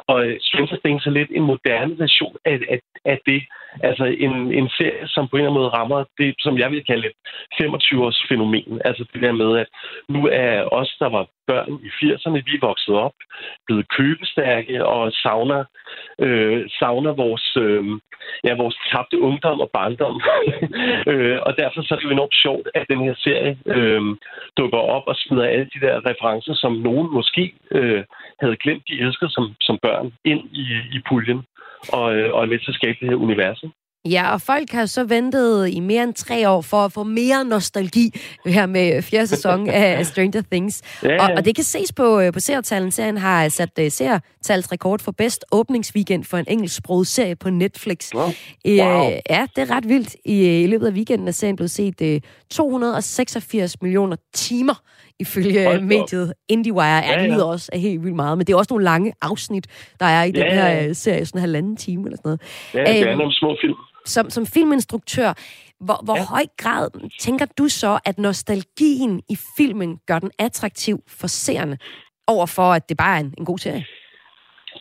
Og 0.07 0.17
øh, 0.25 0.37
Stranger 0.41 0.77
Things 0.85 1.05
er 1.05 1.11
lidt 1.11 1.31
en 1.31 1.45
moderne 1.51 1.99
version 1.99 2.35
af, 2.45 2.59
af, 2.73 2.79
af 3.05 3.19
det. 3.25 3.41
Altså 3.83 4.05
en, 4.05 4.33
en 4.59 4.69
serie, 4.77 5.07
som 5.07 5.27
på 5.27 5.35
en 5.35 5.39
eller 5.39 5.49
anden 5.49 5.61
måde 5.61 5.75
rammer 5.77 6.03
det, 6.17 6.35
som 6.39 6.57
jeg 6.57 6.71
vil 6.71 6.85
kalde 6.85 7.07
et 7.07 7.17
25-års 7.61 8.25
fænomen. 8.29 8.81
Altså 8.85 9.03
det 9.13 9.21
der 9.21 9.31
med, 9.31 9.57
at 9.57 9.69
nu 10.09 10.27
er 10.31 10.63
os, 10.79 10.95
der 10.99 11.09
var 11.09 11.25
børn 11.47 11.71
i 11.87 11.89
80'erne. 11.99 12.43
Vi 12.47 12.53
er 12.55 12.67
vokset 12.69 12.95
op, 12.95 13.17
blevet 13.65 13.89
købestærke 13.97 14.85
og 14.85 15.11
savner, 15.11 15.63
øh, 16.25 16.69
savner 16.79 17.13
vores, 17.23 17.57
øh, 17.65 17.83
ja, 18.43 18.53
vores 18.63 18.77
tabte 18.91 19.17
ungdom 19.19 19.59
og 19.65 19.69
barndom. 19.73 20.21
øh, 21.11 21.37
og 21.47 21.51
derfor 21.57 21.81
så 21.81 21.93
er 21.93 21.97
det 21.97 22.05
jo 22.05 22.17
enormt 22.17 22.37
sjovt, 22.43 22.67
at 22.75 22.85
den 22.89 22.99
her 23.05 23.15
serie 23.17 23.57
øh, 23.65 24.01
dukker 24.57 24.81
op 24.95 25.03
og 25.07 25.15
smider 25.15 25.45
alle 25.53 25.69
de 25.73 25.79
der 25.85 26.05
referencer, 26.09 26.53
som 26.53 26.73
nogen 26.73 27.13
måske 27.13 27.53
øh, 27.71 28.03
havde 28.41 28.57
glemt, 28.63 28.87
de 28.87 28.99
elskede 28.99 29.31
som, 29.31 29.55
som 29.61 29.77
børn, 29.81 30.13
ind 30.25 30.41
i, 30.51 30.65
i 30.95 30.99
puljen 31.09 31.41
og, 31.93 32.15
øh, 32.15 32.33
og 32.33 32.43
er 32.43 32.51
med 32.51 32.59
til 32.59 32.71
at 32.71 32.79
skabe 32.79 32.97
det 33.01 33.09
her 33.09 33.15
univers. 33.15 33.63
Ja, 34.11 34.33
og 34.33 34.41
folk 34.41 34.71
har 34.71 34.85
så 34.85 35.03
ventet 35.03 35.69
i 35.69 35.79
mere 35.79 36.03
end 36.03 36.13
tre 36.13 36.49
år 36.49 36.61
for 36.61 36.77
at 36.77 36.91
få 36.91 37.03
mere 37.03 37.45
nostalgi 37.45 38.19
her 38.45 38.65
med 38.65 39.01
fjerde 39.01 39.27
sæson 39.27 39.69
af 39.83 40.05
Stranger 40.05 40.41
Things. 40.51 40.81
Ja, 41.03 41.13
ja. 41.13 41.23
Og, 41.23 41.33
og 41.37 41.45
det 41.45 41.55
kan 41.55 41.63
ses 41.63 41.93
på, 41.93 42.19
øh, 42.19 42.33
på 42.33 42.39
seertalen. 42.39 42.91
Serien 42.91 43.17
har 43.17 43.49
sat 43.49 43.69
uh, 43.81 43.87
seertalsrekord 43.89 44.99
for 44.99 45.11
bedst 45.11 45.45
åbningsweekend 45.51 46.23
for 46.23 46.37
en 46.37 46.45
engelsksproget 46.47 47.07
serie 47.07 47.35
på 47.35 47.49
Netflix. 47.49 48.13
Wow. 48.15 48.23
wow. 48.23 48.33
ja, 49.29 49.47
det 49.55 49.61
er 49.61 49.71
ret 49.71 49.89
vildt. 49.89 50.15
I, 50.25 50.63
I 50.63 50.67
løbet 50.67 50.87
af 50.87 50.91
weekenden 50.91 51.27
er 51.27 51.31
serien 51.31 51.55
blevet 51.55 51.71
set 51.71 52.01
uh, 52.01 52.17
286 52.49 53.81
millioner 53.81 54.15
timer 54.33 54.81
ifølge 55.19 55.65
Hold 55.65 55.81
mediet 55.81 56.33
IndieWire. 56.49 56.87
Ja, 56.87 57.11
ja. 57.11 57.23
det 57.23 57.31
lyder 57.31 57.45
også 57.45 57.69
er 57.73 57.77
helt 57.77 58.03
vildt 58.03 58.15
meget, 58.15 58.37
men 58.37 58.47
det 58.47 58.53
er 58.53 58.57
også 58.57 58.73
nogle 58.73 58.83
lange 58.83 59.13
afsnit, 59.21 59.67
der 59.99 60.05
er 60.05 60.23
i 60.23 60.31
ja, 60.35 60.41
den 60.41 60.51
her 60.51 60.67
ja. 60.67 60.93
serie, 60.93 61.25
sådan 61.25 61.39
en 61.39 61.41
halvanden 61.41 61.77
time 61.77 62.03
eller 62.05 62.17
sådan 62.17 62.29
noget. 62.29 62.41
Ja, 62.73 62.91
det 62.91 63.01
er 63.01 63.09
øhm, 63.09 63.17
nogle 63.17 63.33
små 63.33 63.57
film 63.61 63.75
som, 64.07 64.29
som 64.29 64.45
filminstruktør, 64.45 65.33
hvor, 65.85 65.99
hvor 66.05 66.17
ja. 66.17 66.25
høj 66.25 66.45
grad 66.57 67.09
tænker 67.19 67.45
du 67.57 67.67
så, 67.67 67.99
at 68.05 68.17
nostalgien 68.17 69.21
i 69.29 69.35
filmen 69.57 69.99
gør 70.07 70.19
den 70.19 70.31
attraktiv 70.39 70.97
for 71.19 71.27
seerne, 71.27 71.77
overfor 72.27 72.73
at 72.73 72.89
det 72.89 72.97
bare 72.97 73.15
er 73.15 73.19
en, 73.19 73.33
en 73.37 73.45
god 73.45 73.57
serie? 73.57 73.85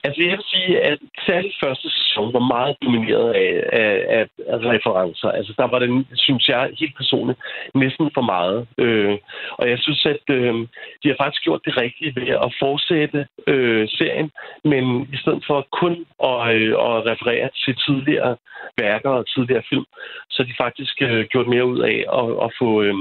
Altså, 0.05 0.23
jeg 0.23 0.37
vil 0.39 0.47
sige, 0.55 0.81
at 0.81 0.99
særligt 1.27 1.57
første 1.63 1.89
sæson 2.17 2.33
var 2.33 2.47
meget 2.57 2.77
domineret 2.85 3.33
af, 3.33 3.53
af, 3.83 3.95
af, 4.17 4.25
af 4.53 4.59
referencer. 4.75 5.29
Altså, 5.29 5.53
der 5.59 5.67
var 5.73 5.79
det, 5.79 6.07
synes 6.15 6.49
jeg, 6.49 6.71
helt 6.81 6.97
personligt, 6.97 7.39
næsten 7.75 8.11
for 8.15 8.21
meget. 8.21 8.67
Øh, 8.79 9.19
og 9.59 9.71
jeg 9.71 9.79
synes, 9.79 10.07
at 10.07 10.25
øh, 10.31 10.55
de 11.03 11.09
har 11.09 11.17
faktisk 11.23 11.43
gjort 11.43 11.61
det 11.65 11.77
rigtige 11.77 12.15
ved 12.17 12.29
at 12.29 12.55
fortsætte 12.63 13.27
øh, 13.47 13.89
serien, 13.89 14.31
men 14.65 14.85
i 15.15 15.17
stedet 15.17 15.43
for 15.47 15.67
kun 15.81 15.95
at, 16.31 16.55
øh, 16.57 16.73
at 16.89 16.97
referere 17.11 17.49
til 17.65 17.75
tidligere 17.87 18.37
værker 18.79 19.11
og 19.11 19.29
tidligere 19.35 19.63
film, 19.69 19.87
så 20.31 20.43
har 20.43 20.47
de 20.51 20.63
faktisk 20.65 21.03
øh, 21.03 21.25
gjort 21.33 21.47
mere 21.47 21.67
ud 21.67 21.81
af 21.81 21.99
at, 22.21 22.29
at 22.45 22.51
få, 22.61 22.83
øh, 22.83 22.95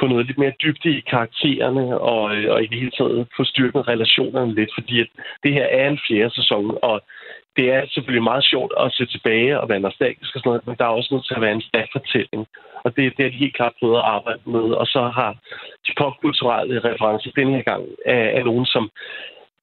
få 0.00 0.06
noget 0.06 0.26
lidt 0.26 0.38
mere 0.38 0.58
dybde 0.62 0.90
i 0.98 1.00
karaktererne, 1.00 2.00
og, 2.00 2.36
øh, 2.36 2.52
og 2.52 2.62
i 2.62 2.66
det 2.66 2.78
hele 2.78 2.90
taget 2.98 3.28
få 3.36 3.44
styrket 3.44 3.88
relationerne 3.88 4.54
lidt, 4.54 4.70
fordi 4.78 5.00
at 5.00 5.08
det 5.42 5.52
her 5.52 5.66
er 5.80 5.88
en 5.88 6.00
fjerde 6.08 6.34
sæson, 6.34 6.78
og 6.82 7.02
det 7.58 7.66
er 7.76 7.82
selvfølgelig 7.94 8.28
meget 8.30 8.44
sjovt 8.52 8.72
at 8.82 8.92
se 8.96 9.04
tilbage 9.14 9.60
og 9.60 9.68
være 9.68 9.86
nostalgisk 9.86 10.34
og 10.34 10.40
sådan 10.40 10.48
noget, 10.50 10.66
men 10.66 10.76
der 10.78 10.84
er 10.84 10.98
også 10.98 11.10
nødt 11.14 11.26
til 11.26 11.34
at 11.38 11.44
være 11.44 11.56
en 11.58 11.68
stærk 11.70 11.88
fortælling. 11.96 12.42
Og 12.84 12.88
det, 12.96 13.04
det 13.16 13.22
er 13.24 13.30
de 13.30 13.42
helt 13.44 13.56
klart 13.56 13.78
prøvet 13.78 13.98
at 13.98 14.08
arbejde 14.16 14.42
med. 14.56 14.66
Og 14.80 14.86
så 14.94 15.00
har 15.18 15.30
de 15.86 15.92
popkulturelle 16.02 16.76
referencer 16.88 17.30
denne 17.38 17.56
her 17.56 17.64
gang 17.70 17.82
af, 18.06 18.24
af 18.38 18.42
nogen, 18.44 18.66
som 18.74 18.84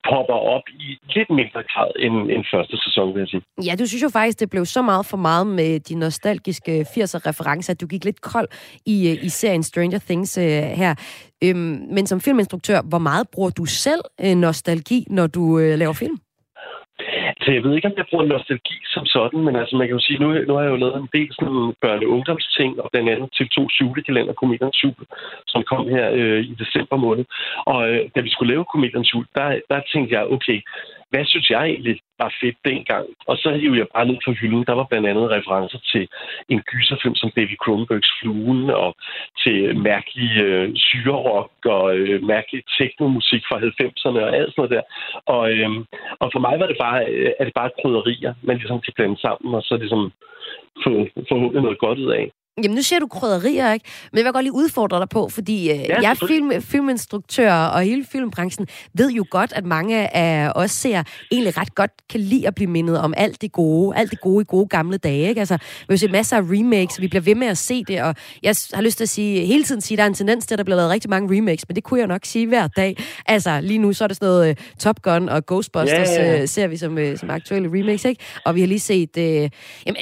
popper 0.10 0.40
op 0.56 0.66
i 0.86 0.88
lidt 1.16 1.30
mindre 1.40 1.62
grad 1.72 1.92
end, 2.06 2.16
end 2.34 2.44
første 2.54 2.76
sæson, 2.86 3.14
vil 3.14 3.20
jeg 3.20 3.28
sige. 3.28 3.44
Ja, 3.68 3.74
du 3.80 3.86
synes 3.88 4.04
jo 4.04 4.10
faktisk, 4.10 4.40
det 4.40 4.50
blev 4.50 4.66
så 4.66 4.82
meget 4.82 5.06
for 5.06 5.18
meget 5.18 5.48
med 5.48 5.80
de 5.80 5.96
nostalgiske 5.96 6.82
80'er-referencer, 6.82 7.72
at 7.74 7.82
du 7.82 7.88
gik 7.88 8.06
lidt 8.06 8.22
kold 8.22 8.48
i, 8.86 8.96
øh, 9.10 9.26
i 9.26 9.30
serien 9.30 9.64
Stranger 9.64 10.00
Things 10.00 10.38
øh, 10.38 10.44
her. 10.82 10.96
Øhm, 11.44 11.88
men 11.96 12.08
som 12.08 12.22
filminstruktør, 12.22 12.82
hvor 12.82 12.98
meget 12.98 13.30
bruger 13.34 13.50
du 13.50 13.66
selv 13.66 14.02
øh, 14.22 14.36
nostalgi, 14.36 15.06
når 15.10 15.28
du 15.28 15.60
øh, 15.60 15.80
laver 15.80 15.94
film? 15.94 16.18
Altså, 17.38 17.52
jeg 17.52 17.64
ved 17.64 17.76
ikke, 17.76 17.88
om 17.88 17.98
jeg 17.98 18.06
bruger 18.10 18.26
nostalgi 18.26 18.78
som 18.94 19.06
sådan, 19.06 19.40
men 19.48 19.56
altså 19.56 19.76
man 19.76 19.88
kan 19.88 19.98
jo 19.98 20.06
sige, 20.08 20.20
nu, 20.20 20.28
nu 20.48 20.54
har 20.54 20.64
jeg 20.64 20.72
jo 20.72 20.84
lavet 20.84 20.96
en 20.96 21.10
del 21.14 21.30
sådan 21.34 21.74
børne- 21.86 22.08
og 22.08 22.14
ungdomsting, 22.16 22.82
og 22.82 22.90
blandt 22.92 23.10
andet 23.10 23.30
til 23.38 23.50
to 23.50 23.68
julekalender, 23.82 24.34
Komediens 24.34 24.84
Jul, 24.84 25.02
som 25.48 25.64
kom 25.64 25.88
her 25.96 26.06
øh, 26.20 26.42
i 26.52 26.54
december 26.64 26.98
måned. 27.06 27.26
Og 27.66 27.90
øh, 27.90 28.10
da 28.16 28.20
vi 28.22 28.30
skulle 28.30 28.54
lave 28.54 28.66
Komediens 28.72 29.14
Jul, 29.14 29.26
der, 29.36 29.60
der 29.70 29.80
tænkte 29.92 30.16
jeg, 30.16 30.32
okay, 30.36 30.62
hvad 31.10 31.26
synes 31.26 31.50
jeg 31.50 31.64
egentlig 31.66 32.00
var 32.20 32.34
fedt 32.42 32.58
dengang? 32.66 33.06
Og 33.30 33.36
så 33.38 33.50
hiver 33.52 33.76
jeg 33.76 33.88
bare 33.96 34.06
ned 34.06 34.18
på 34.26 34.32
hylden. 34.32 34.66
Der 34.70 34.76
var 34.80 34.84
blandt 34.84 35.08
andet 35.08 35.32
referencer 35.38 35.80
til 35.92 36.08
en 36.50 36.62
gyserfilm 36.70 37.16
som 37.16 37.32
David 37.36 37.58
Cronenbergs 37.64 38.12
Fluen, 38.20 38.70
og 38.70 38.96
til 39.44 39.78
mærkelig 39.78 40.32
øh, 40.46 40.72
syrerok 40.76 41.52
og 41.66 41.98
øh, 41.98 42.24
mærkelig 42.24 42.64
teknomusik 42.78 43.44
fra 43.50 43.58
90'erne 43.60 44.20
og 44.26 44.36
alt 44.38 44.50
sådan 44.52 44.60
noget 44.62 44.72
der. 44.76 44.84
Og, 45.36 45.44
øh, 45.54 45.70
og 46.22 46.28
for 46.34 46.40
mig 46.40 46.60
var 46.60 46.68
det 46.68 46.78
bare, 46.86 47.00
øh, 47.12 47.32
er 47.40 47.44
det 47.44 47.54
bare 47.54 47.76
krydderier, 47.82 48.34
man 48.42 48.58
ligesom 48.58 48.82
kan 48.82 48.94
blande 48.96 49.20
sammen, 49.26 49.56
og 49.56 49.62
så 49.64 49.78
ligesom 49.78 50.12
få 50.84 50.92
forhåbentlig 51.30 51.64
noget 51.64 51.80
godt 51.86 52.00
ud 52.00 52.12
af. 52.12 52.32
Jamen, 52.64 52.76
nu 52.76 52.82
siger 52.82 53.00
du 53.00 53.08
krydderier, 53.08 53.74
ikke? 53.74 53.86
Men 54.12 54.18
jeg 54.18 54.26
vil 54.26 54.34
godt 54.34 54.44
lige 54.44 54.54
udfordre 54.54 55.00
dig 55.00 55.10
på, 55.10 55.30
fordi 55.30 55.72
øh, 55.72 55.80
ja, 55.80 56.02
jeg 56.02 56.12
er 56.12 56.28
film, 56.28 56.62
filminstruktør, 56.62 57.54
og 57.54 57.82
hele 57.82 58.06
filmbranchen 58.12 58.68
ved 58.94 59.12
jo 59.12 59.26
godt, 59.30 59.54
at 59.54 59.66
mange 59.66 60.16
af 60.16 60.52
os 60.56 60.72
ser 60.72 61.04
egentlig 61.32 61.58
ret 61.58 61.76
godt 61.76 61.92
kan 62.10 62.20
lide 62.20 62.48
at 62.48 62.56
blive 62.56 62.70
mindet 62.70 63.00
om 63.00 63.14
alt 63.18 63.42
det 63.42 63.52
gode, 63.52 63.98
alt 63.98 64.12
det 64.12 64.22
gode 64.22 64.42
i 64.42 64.46
gode 64.48 64.68
gamle 64.68 64.98
dage, 64.98 65.30
ikke? 65.30 65.40
Altså, 65.40 65.58
vi 65.58 65.86
har 65.90 65.98
set 65.98 66.12
masser 66.12 66.38
af 66.38 66.42
remakes, 66.42 66.98
og 66.98 67.02
vi 67.02 67.08
bliver 67.08 67.22
ved 67.22 67.36
med 67.36 67.48
at 67.48 67.58
se 67.58 67.84
det, 67.84 68.02
og 68.02 68.16
jeg 68.44 68.56
har 68.74 68.82
lyst 68.82 68.98
til 68.98 69.04
at 69.06 69.10
sige, 69.10 69.46
hele 69.46 69.64
tiden 69.64 69.82
sige, 69.82 69.96
at 69.96 69.98
der 69.98 70.04
er 70.04 70.08
en 70.08 70.14
tendens 70.14 70.46
til, 70.46 70.56
at 70.56 70.58
der 70.58 70.64
bliver 70.64 70.78
lavet 70.78 70.92
rigtig 70.92 71.10
mange 71.10 71.38
remakes, 71.38 71.68
men 71.68 71.76
det 71.76 71.84
kunne 71.84 72.00
jeg 72.00 72.08
nok 72.08 72.26
sige 72.26 72.48
hver 72.48 72.68
dag. 72.68 72.98
Altså, 73.26 73.62
lige 73.62 73.78
nu 73.78 73.94
så 73.94 74.04
er 74.04 74.08
det 74.08 74.18
sådan 74.18 74.28
noget 74.28 74.50
uh, 74.50 74.78
Top 74.80 75.02
Gun 75.02 75.30
og 75.30 75.46
Ghostbusters, 75.46 76.10
ja, 76.10 76.34
ja. 76.34 76.42
Uh, 76.42 76.48
ser 76.48 76.68
vi 76.68 76.78
som, 76.78 76.98
uh, 76.98 77.18
som 77.18 77.30
aktuelle 77.30 77.70
remakes, 77.80 78.06
ikke? 78.06 78.24
Og 78.46 78.56
vi 78.56 78.60
har 78.60 78.68
lige 78.68 78.80
set, 78.80 79.18
uh, 79.18 79.24
jamen, 79.24 79.50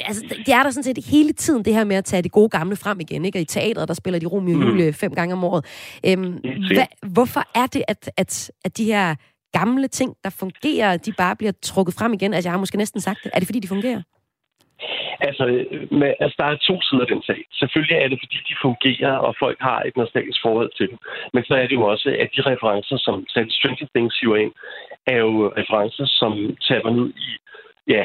altså, 0.06 0.22
det 0.46 0.54
er 0.54 0.62
der 0.62 0.70
sådan 0.70 0.84
set 0.84 1.04
hele 1.04 1.32
tiden, 1.32 1.64
det 1.64 1.74
her 1.74 1.84
med 1.84 1.96
at 1.96 2.04
tage 2.04 2.22
det 2.22 2.32
gode 2.32 2.43
gode 2.44 2.58
gamle 2.58 2.76
frem 2.84 3.00
igen. 3.00 3.24
Ikke? 3.24 3.38
Og 3.38 3.42
i 3.42 3.44
teatret, 3.44 3.88
der 3.88 3.94
spiller 3.94 4.20
de 4.20 4.26
Romeo 4.26 4.54
og 4.54 4.64
mm. 4.64 4.68
Julie 4.68 4.92
fem 4.92 5.12
gange 5.18 5.32
om 5.38 5.44
året. 5.44 5.62
Øhm, 6.08 6.32
hva, 6.76 6.86
hvorfor 7.16 7.42
er 7.62 7.66
det, 7.74 7.82
at, 7.88 8.02
at, 8.22 8.32
at 8.64 8.72
de 8.78 8.84
her 8.84 9.06
gamle 9.58 9.88
ting, 9.88 10.10
der 10.24 10.30
fungerer, 10.42 10.96
de 10.96 11.12
bare 11.22 11.36
bliver 11.36 11.54
trukket 11.62 11.94
frem 11.98 12.12
igen? 12.12 12.34
Altså, 12.34 12.48
jeg 12.48 12.52
har 12.54 12.62
måske 12.64 12.76
næsten 12.76 13.00
sagt 13.00 13.20
det. 13.24 13.30
Er 13.34 13.38
det, 13.38 13.48
fordi 13.48 13.60
de 13.60 13.74
fungerer? 13.76 14.02
Altså, 15.28 15.44
med, 16.00 16.10
altså, 16.24 16.36
der 16.40 16.46
er 16.48 16.56
to 16.68 16.74
sider 16.82 17.04
af 17.06 17.10
den 17.12 17.22
sag. 17.28 17.40
Selvfølgelig 17.60 17.96
er 17.96 18.08
det, 18.08 18.18
fordi 18.22 18.38
de 18.50 18.54
fungerer, 18.66 19.14
og 19.26 19.32
folk 19.44 19.58
har 19.68 19.80
et 19.88 19.96
nostalgisk 19.96 20.40
forhold 20.46 20.70
til 20.78 20.86
dem. 20.90 20.98
Men 21.34 21.42
så 21.44 21.54
er 21.60 21.66
det 21.66 21.76
jo 21.78 21.84
også, 21.92 22.08
at 22.22 22.28
de 22.36 22.40
referencer, 22.50 22.96
som 23.06 23.16
Stranger 23.56 23.88
Things 23.94 24.14
hiver 24.20 24.38
ind, 24.44 24.52
er 25.06 25.18
jo 25.26 25.32
referencer, 25.60 26.06
som 26.20 26.32
taber 26.68 26.90
ned 26.90 27.08
i 27.28 27.30
ja, 27.88 28.04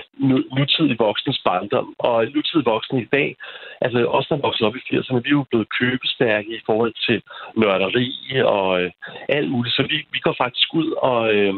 nutidig 0.57 0.99
voksnes 0.99 1.39
barndom. 1.45 1.95
Og 1.99 2.25
nutidig 2.25 2.65
voksne 2.65 3.01
i 3.01 3.07
dag, 3.11 3.35
altså 3.81 4.05
også 4.05 4.35
der 4.35 4.41
vokset 4.41 4.67
op 4.67 4.75
i 4.75 4.79
80'erne, 4.79 5.23
vi 5.23 5.29
er 5.29 5.39
jo 5.39 5.45
blevet 5.49 5.67
købestærke 5.79 6.49
i 6.57 6.61
forhold 6.65 6.93
til 7.07 7.21
nørderi 7.55 8.09
og 8.45 8.81
øh, 8.81 8.91
alt 9.29 9.51
muligt. 9.51 9.75
Så 9.75 9.83
vi, 9.89 9.97
vi 10.11 10.19
går 10.19 10.35
faktisk 10.37 10.73
ud 10.73 10.91
og, 10.91 11.33
øh, 11.35 11.53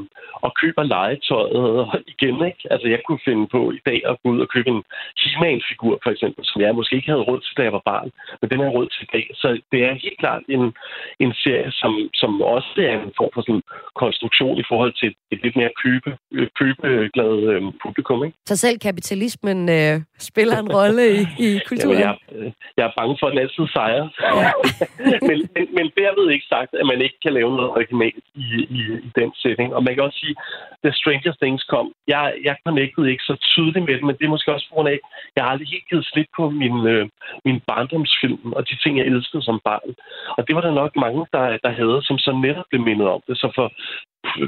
og 0.45 0.51
køber 0.62 0.84
legetøjet 0.84 2.03
igen. 2.13 2.45
Ikke? 2.45 2.63
Altså 2.73 2.88
jeg 2.88 2.99
kunne 3.07 3.25
finde 3.25 3.47
på 3.47 3.71
i 3.71 3.81
dag 3.86 4.01
at 4.10 4.17
gå 4.23 4.29
ud 4.29 4.39
og 4.41 4.49
købe 4.49 4.69
en 4.69 4.84
he 5.17 5.62
figur 5.69 5.99
for 6.03 6.12
eksempel, 6.12 6.45
som 6.45 6.62
jeg 6.62 6.75
måske 6.75 6.95
ikke 6.95 7.12
havde 7.12 7.27
råd 7.29 7.41
til, 7.41 7.57
da 7.57 7.63
jeg 7.63 7.73
var 7.73 7.86
barn. 7.86 8.12
Men 8.41 8.49
den 8.51 8.60
er 8.62 8.69
råd 8.69 8.88
til 8.88 9.03
i 9.03 9.12
dag. 9.13 9.25
Så 9.34 9.62
det 9.71 9.79
er 9.84 9.93
helt 9.93 10.19
klart 10.19 10.43
en, 10.49 10.73
en 11.19 11.34
serie, 11.34 11.71
som, 11.71 12.10
som 12.13 12.41
også 12.41 12.73
er 12.77 12.93
en 12.93 13.13
form 13.17 13.31
for 13.34 13.41
sådan 13.41 13.63
konstruktion 13.95 14.57
i 14.57 14.63
forhold 14.69 14.93
til 15.01 15.15
et 15.31 15.39
lidt 15.43 15.55
mere 15.55 15.71
købe, 15.84 16.17
øh, 16.31 16.47
købeglad 16.60 17.36
øh, 17.51 17.62
publikum 17.84 18.11
publikum. 18.12 18.26
Ikke? 18.26 18.38
Så 18.45 18.56
selv 18.56 18.78
kapitalismen 18.80 19.69
øh, 19.69 20.02
spiller 20.19 20.58
en 20.60 20.71
rolle 20.78 21.04
i, 21.19 21.21
i 21.47 21.50
kulturen? 21.67 22.00
Jamen, 22.00 22.17
jeg, 22.32 22.54
jeg 22.78 22.86
er 22.89 22.93
bange 23.00 23.17
for, 23.19 23.28
at 23.28 23.32
den 23.34 23.39
altid 23.45 23.65
sejrer. 23.76 24.08
Ja. 24.43 24.52
men, 25.30 25.38
men, 25.56 25.65
men 25.78 25.86
derved 26.02 26.26
ikke 26.32 26.47
sagt, 26.56 26.71
at 26.82 26.86
man 26.91 27.02
ikke 27.06 27.19
kan 27.26 27.34
lave 27.34 27.52
noget 27.58 27.71
originalt 27.78 28.24
i, 28.36 28.47
i, 28.80 28.82
i 29.08 29.10
den 29.19 29.32
setting. 29.41 29.69
Og 29.76 29.84
man 29.84 29.93
kan 29.95 30.04
også 30.04 30.19
sige, 30.24 30.36
da 30.84 30.89
Stranger 30.91 31.34
Things 31.41 31.63
kom, 31.74 31.88
jeg, 32.08 32.24
jeg 32.47 32.56
connectede 32.65 33.12
ikke 33.12 33.24
så 33.30 33.36
tydeligt 33.54 33.86
med 33.86 33.95
det, 33.97 34.04
men 34.08 34.15
det 34.17 34.26
er 34.26 34.36
måske 34.36 34.54
også 34.54 34.67
på 34.69 34.76
grund 34.76 34.89
af, 34.89 35.00
jeg 35.36 35.43
har 35.43 35.52
aldrig 35.52 35.69
helt 35.74 35.89
givet 35.89 36.06
slip 36.12 36.30
på 36.38 36.50
min, 36.62 36.78
øh, 36.93 37.04
min 37.45 37.60
barndomsfilm 37.69 38.54
og 38.58 38.62
de 38.69 38.76
ting, 38.84 38.93
jeg 38.97 39.06
elskede 39.06 39.43
som 39.43 39.60
barn. 39.69 39.89
Og 40.38 40.41
det 40.47 40.54
var 40.56 40.62
der 40.62 40.74
nok 40.82 40.91
mange, 41.06 41.21
der, 41.34 41.45
der 41.65 41.71
havde, 41.80 42.00
som 42.08 42.17
så 42.17 42.32
netop 42.45 42.67
blev 42.69 42.82
mindet 42.82 43.08
om 43.15 43.21
det. 43.28 43.38
Så 43.38 43.47
for, 43.56 43.67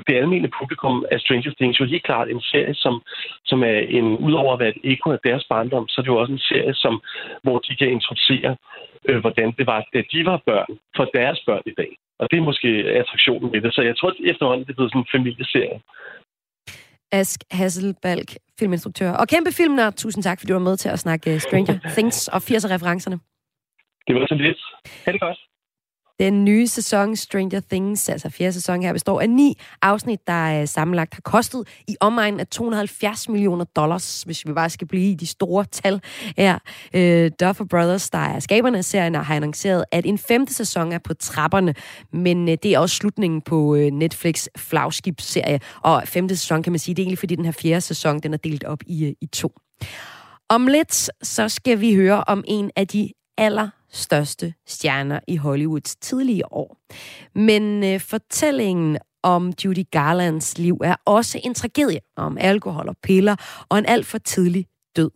det 0.08 0.16
almindelige 0.16 0.58
publikum 0.60 1.06
af 1.12 1.20
Stranger 1.20 1.54
Things 1.60 1.80
jo 1.80 1.86
helt 1.86 2.04
klart 2.04 2.30
en 2.30 2.42
serie, 2.42 2.76
som, 2.76 3.02
som 3.46 3.64
er 3.64 3.80
en, 3.98 4.18
udover 4.18 4.54
at 4.54 4.60
være 4.60 4.74
et 4.76 4.82
eko 4.92 5.12
af 5.12 5.20
deres 5.24 5.46
barndom, 5.50 5.88
så 5.88 5.96
er 6.02 6.04
det 6.04 6.12
jo 6.14 6.22
også 6.22 6.34
en 6.34 6.48
serie, 6.52 6.74
som, 6.74 7.02
hvor 7.44 7.58
de 7.60 7.76
kan 7.76 7.90
introducere, 7.90 8.56
øh, 9.10 9.20
hvordan 9.20 9.52
det 9.58 9.66
var, 9.68 9.80
da 9.94 10.04
de 10.12 10.26
var 10.26 10.42
børn, 10.46 10.72
for 10.96 11.06
deres 11.06 11.40
børn 11.48 11.64
i 11.66 11.74
dag. 11.78 11.92
Og 12.20 12.28
det 12.32 12.38
er 12.38 12.50
måske 12.50 12.70
attraktionen 13.02 13.52
med 13.52 13.62
det. 13.62 13.74
Så 13.74 13.82
jeg 13.82 13.98
tror, 13.98 14.10
at 14.10 14.16
efterhånden 14.32 14.66
det 14.66 14.72
er 14.72 14.76
blevet 14.76 14.92
sådan 14.92 15.02
en 15.02 15.14
familieserie. 15.16 15.80
Ask 17.12 17.40
Hasselbalg, 17.52 18.30
filminstruktør 18.60 19.12
og 19.12 19.28
kæmpe 19.28 19.52
filmnør. 19.52 19.90
Tusind 19.90 20.24
tak, 20.24 20.40
fordi 20.40 20.50
du 20.52 20.54
var 20.54 20.70
med 20.70 20.78
til 20.78 20.90
at 20.90 21.00
snakke 21.00 21.40
Stranger 21.40 21.80
Things 21.96 22.28
og 22.28 22.38
80'er-referencerne. 22.38 23.18
Det 24.08 24.16
var 24.16 24.26
så 24.28 24.36
lidt. 24.36 24.62
Ha' 25.06 25.12
det 25.12 25.22
godt. 25.22 25.40
Den 26.24 26.46
nye 26.46 26.68
sæson 26.68 27.16
Stranger 27.16 27.62
Things, 27.72 28.10
altså 28.10 28.30
fjerde 28.30 28.54
sæson 28.54 28.84
her, 28.84 28.94
består 28.94 29.22
af 29.22 29.30
ni 29.30 29.58
afsnit, 29.82 30.28
der 30.28 30.62
øh, 30.62 30.68
sammenlagt 30.68 31.14
har 31.14 31.22
kostet 31.22 31.68
i 31.88 31.96
omegnen 32.00 32.40
af 32.40 32.48
270 32.48 33.30
millioner 33.30 33.66
dollars, 33.66 34.24
hvis 34.24 34.48
vi 34.48 34.54
bare 34.54 34.70
skal 34.70 34.88
blive 34.88 35.12
i 35.12 35.14
de 35.14 35.28
store 35.28 35.66
tal 35.66 36.02
her. 36.38 36.60
Øh, 36.94 37.32
Duffer 37.40 37.66
Brothers, 37.66 38.10
der 38.10 38.18
er 38.18 38.40
skaberne 38.40 38.78
af 38.78 38.86
serien, 38.86 39.16
har 39.16 39.36
annonceret, 39.36 39.86
at 39.92 40.06
en 40.06 40.18
femte 40.18 40.54
sæson 40.54 40.92
er 40.92 40.98
på 40.98 41.14
trapperne, 41.14 41.76
men 42.14 42.50
øh, 42.50 42.58
det 42.64 42.74
er 42.74 42.80
også 42.80 42.96
slutningen 42.96 43.42
på 43.42 43.76
øh, 43.76 43.92
Netflix 43.92 44.48
flagskibsserie, 44.58 45.60
og 45.82 46.04
femte 46.06 46.36
sæson 46.36 46.64
kan 46.64 46.72
man 46.72 46.80
sige, 46.80 46.96
det 46.96 47.02
er 47.02 47.04
egentlig 47.04 47.20
fordi 47.20 47.36
den 47.36 47.46
her 47.46 47.52
fjerde 47.52 47.82
sæson, 47.82 48.20
den 48.20 48.34
er 48.34 48.38
delt 48.38 48.64
op 48.64 48.80
i, 48.88 49.06
øh, 49.06 49.14
i 49.22 49.26
to. 49.26 49.52
Om 50.50 50.68
lidt, 50.68 51.10
så 51.24 51.50
skal 51.50 51.80
vi 51.80 51.96
høre 51.96 52.24
om 52.24 52.44
en 52.48 52.72
af 52.76 52.88
de 52.88 53.10
aller 53.38 53.70
største 53.94 54.54
stjerner 54.68 55.20
i 55.28 55.36
Hollywoods 55.38 55.96
tidlige 55.96 56.54
år. 56.54 56.78
Men 57.36 57.84
øh, 57.84 58.00
fortællingen 58.00 58.98
om 59.24 59.54
Judy 59.66 59.84
Garlands 59.92 60.58
liv 60.58 60.78
er 60.84 60.96
også 61.06 61.40
en 61.44 61.54
tragedie 61.54 62.00
om 62.18 62.38
alkohol 62.38 62.90
og 62.90 62.96
piller 63.04 63.36
og 63.70 63.80
en 63.80 63.86
alt 63.86 64.06
for 64.06 64.18
tidlig 64.18 64.68
død. 64.96 65.12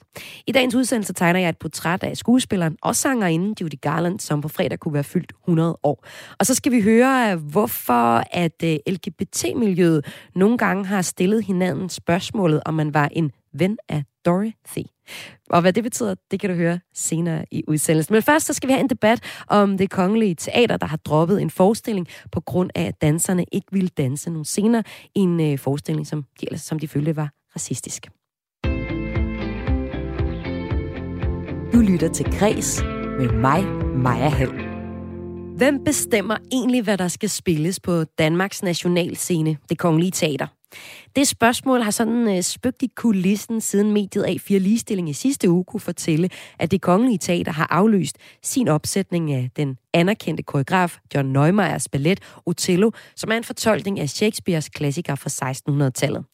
I 0.48 0.52
dagens 0.52 0.76
udsendelse 0.76 1.14
tegner 1.14 1.40
jeg 1.40 1.50
et 1.50 1.58
portræt 1.58 2.04
af 2.04 2.18
skuespilleren 2.18 2.78
og 2.82 2.96
sangerinden 2.96 3.56
Judy 3.62 3.82
Garland, 3.82 4.20
som 4.20 4.42
på 4.42 4.48
fredag 4.48 4.80
kunne 4.80 4.94
være 4.94 5.04
fyldt 5.04 5.34
100 5.44 5.78
år. 5.84 6.06
Og 6.40 6.46
så 6.46 6.56
skal 6.56 6.72
vi 6.72 6.82
høre, 6.82 7.36
hvorfor 7.36 8.24
at 8.32 8.64
øh, 8.64 8.78
LGBT-miljøet 8.88 10.06
nogle 10.36 10.58
gange 10.58 10.86
har 10.86 11.02
stillet 11.02 11.44
hinanden 11.44 11.90
spørgsmålet, 11.90 12.62
om 12.66 12.74
man 12.74 12.94
var 12.94 13.10
en 13.12 13.32
ven 13.54 13.78
af 13.90 14.04
Dorothy. 14.26 14.97
Og 15.50 15.62
hvad 15.62 15.74
det 15.74 15.84
betyder, 15.84 16.16
det 16.32 16.40
kan 16.40 16.50
du 16.50 16.56
høre 16.56 16.80
senere 16.94 17.46
i 17.52 17.64
udsendelsen. 17.68 18.14
Men 18.14 18.22
først 18.22 18.46
så 18.46 18.54
skal 18.54 18.68
vi 18.68 18.74
have 18.74 18.82
en 18.82 18.90
debat 18.90 19.20
om 19.48 19.78
det 19.78 19.90
kongelige 19.90 20.36
teater, 20.36 20.78
der 20.78 20.88
har 20.88 20.98
droppet 20.98 21.42
en 21.42 21.50
forestilling 21.50 22.08
på 22.32 22.42
grund 22.42 22.70
af, 22.76 22.84
at 22.84 23.02
danserne 23.02 23.46
ikke 23.52 23.68
ville 23.72 23.90
danse 23.90 24.30
nogle 24.30 24.46
scener 24.46 24.82
i 25.16 25.20
en 25.20 25.40
øh, 25.40 25.60
forestilling, 25.60 26.08
som 26.08 26.26
de, 26.42 26.58
som 26.58 26.80
de 26.80 26.88
følte 26.88 27.16
var 27.16 27.30
racistisk. 27.56 28.08
Du 31.74 31.82
lytter 31.82 32.10
til 32.14 32.26
Græs 32.40 32.82
med 33.20 33.32
mig, 33.32 33.64
Maja 33.96 34.30
Hall. 34.30 34.68
Hvem 35.58 35.84
bestemmer 35.84 36.38
egentlig, 36.52 36.84
hvad 36.84 36.98
der 36.98 37.08
skal 37.08 37.30
spilles 37.30 37.80
på 37.80 38.04
Danmarks 38.04 38.64
nationalscene, 38.64 39.58
det 39.70 39.78
kongelige 39.78 40.12
teater? 40.12 40.48
Det 41.16 41.28
spørgsmål 41.28 41.82
har 41.82 41.92
sådan 41.92 42.38
øh, 42.38 42.42
spøgt 42.42 42.82
i 42.82 42.90
kulissen, 42.96 43.62
siden 43.62 43.92
mediet 43.92 44.26
A4 44.26 44.58
Ligestilling 44.58 45.10
i 45.10 45.14
sidste 45.14 45.50
uge 45.50 45.64
kunne 45.64 45.80
fortælle, 45.80 46.30
at 46.60 46.72
det 46.72 46.82
kongelige 46.82 47.18
teater 47.18 47.52
har 47.52 47.68
aflyst 47.70 48.18
sin 48.44 48.68
opsætning 48.68 49.32
af 49.34 49.50
den 49.56 49.78
anerkendte 49.94 50.44
koreograf 50.44 50.98
John 51.16 51.30
Neumeyers 51.30 51.90
ballet 51.90 52.20
Othello, 52.46 52.92
som 53.16 53.32
er 53.32 53.38
en 53.38 53.44
fortolkning 53.44 54.00
af 54.00 54.10
Shakespeares 54.10 54.70
klassiker 54.70 55.16
fra 55.16 55.30
1600-tallet. 55.30 56.26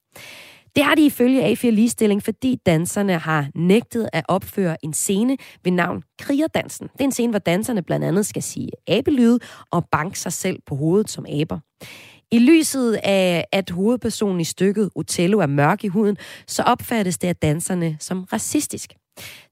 Det 0.75 0.83
har 0.83 0.95
de 0.95 1.05
ifølge 1.05 1.51
A4 1.51 1.69
Ligestilling, 1.69 2.23
fordi 2.23 2.59
danserne 2.65 3.17
har 3.17 3.47
nægtet 3.55 4.09
at 4.13 4.25
opføre 4.27 4.85
en 4.85 4.93
scene 4.93 5.37
ved 5.63 5.71
navn 5.71 6.03
Krigerdansen. 6.19 6.87
Det 6.87 7.01
er 7.01 7.05
en 7.05 7.11
scene, 7.11 7.29
hvor 7.29 7.39
danserne 7.39 7.81
blandt 7.81 8.05
andet 8.05 8.25
skal 8.25 8.43
sige 8.43 8.69
abelyde 8.87 9.39
og 9.71 9.85
banke 9.91 10.19
sig 10.19 10.33
selv 10.33 10.59
på 10.65 10.75
hovedet 10.75 11.09
som 11.09 11.25
aber. 11.41 11.59
I 12.33 12.39
lyset 12.39 12.99
af, 13.03 13.45
at 13.51 13.69
hovedpersonen 13.69 14.41
i 14.41 14.43
stykket 14.43 14.89
Othello 14.95 15.39
er 15.39 15.45
mørk 15.45 15.83
i 15.83 15.87
huden, 15.87 16.17
så 16.47 16.63
opfattes 16.63 17.17
det 17.17 17.27
af 17.27 17.35
danserne 17.35 17.97
som 17.99 18.23
racistisk. 18.23 18.93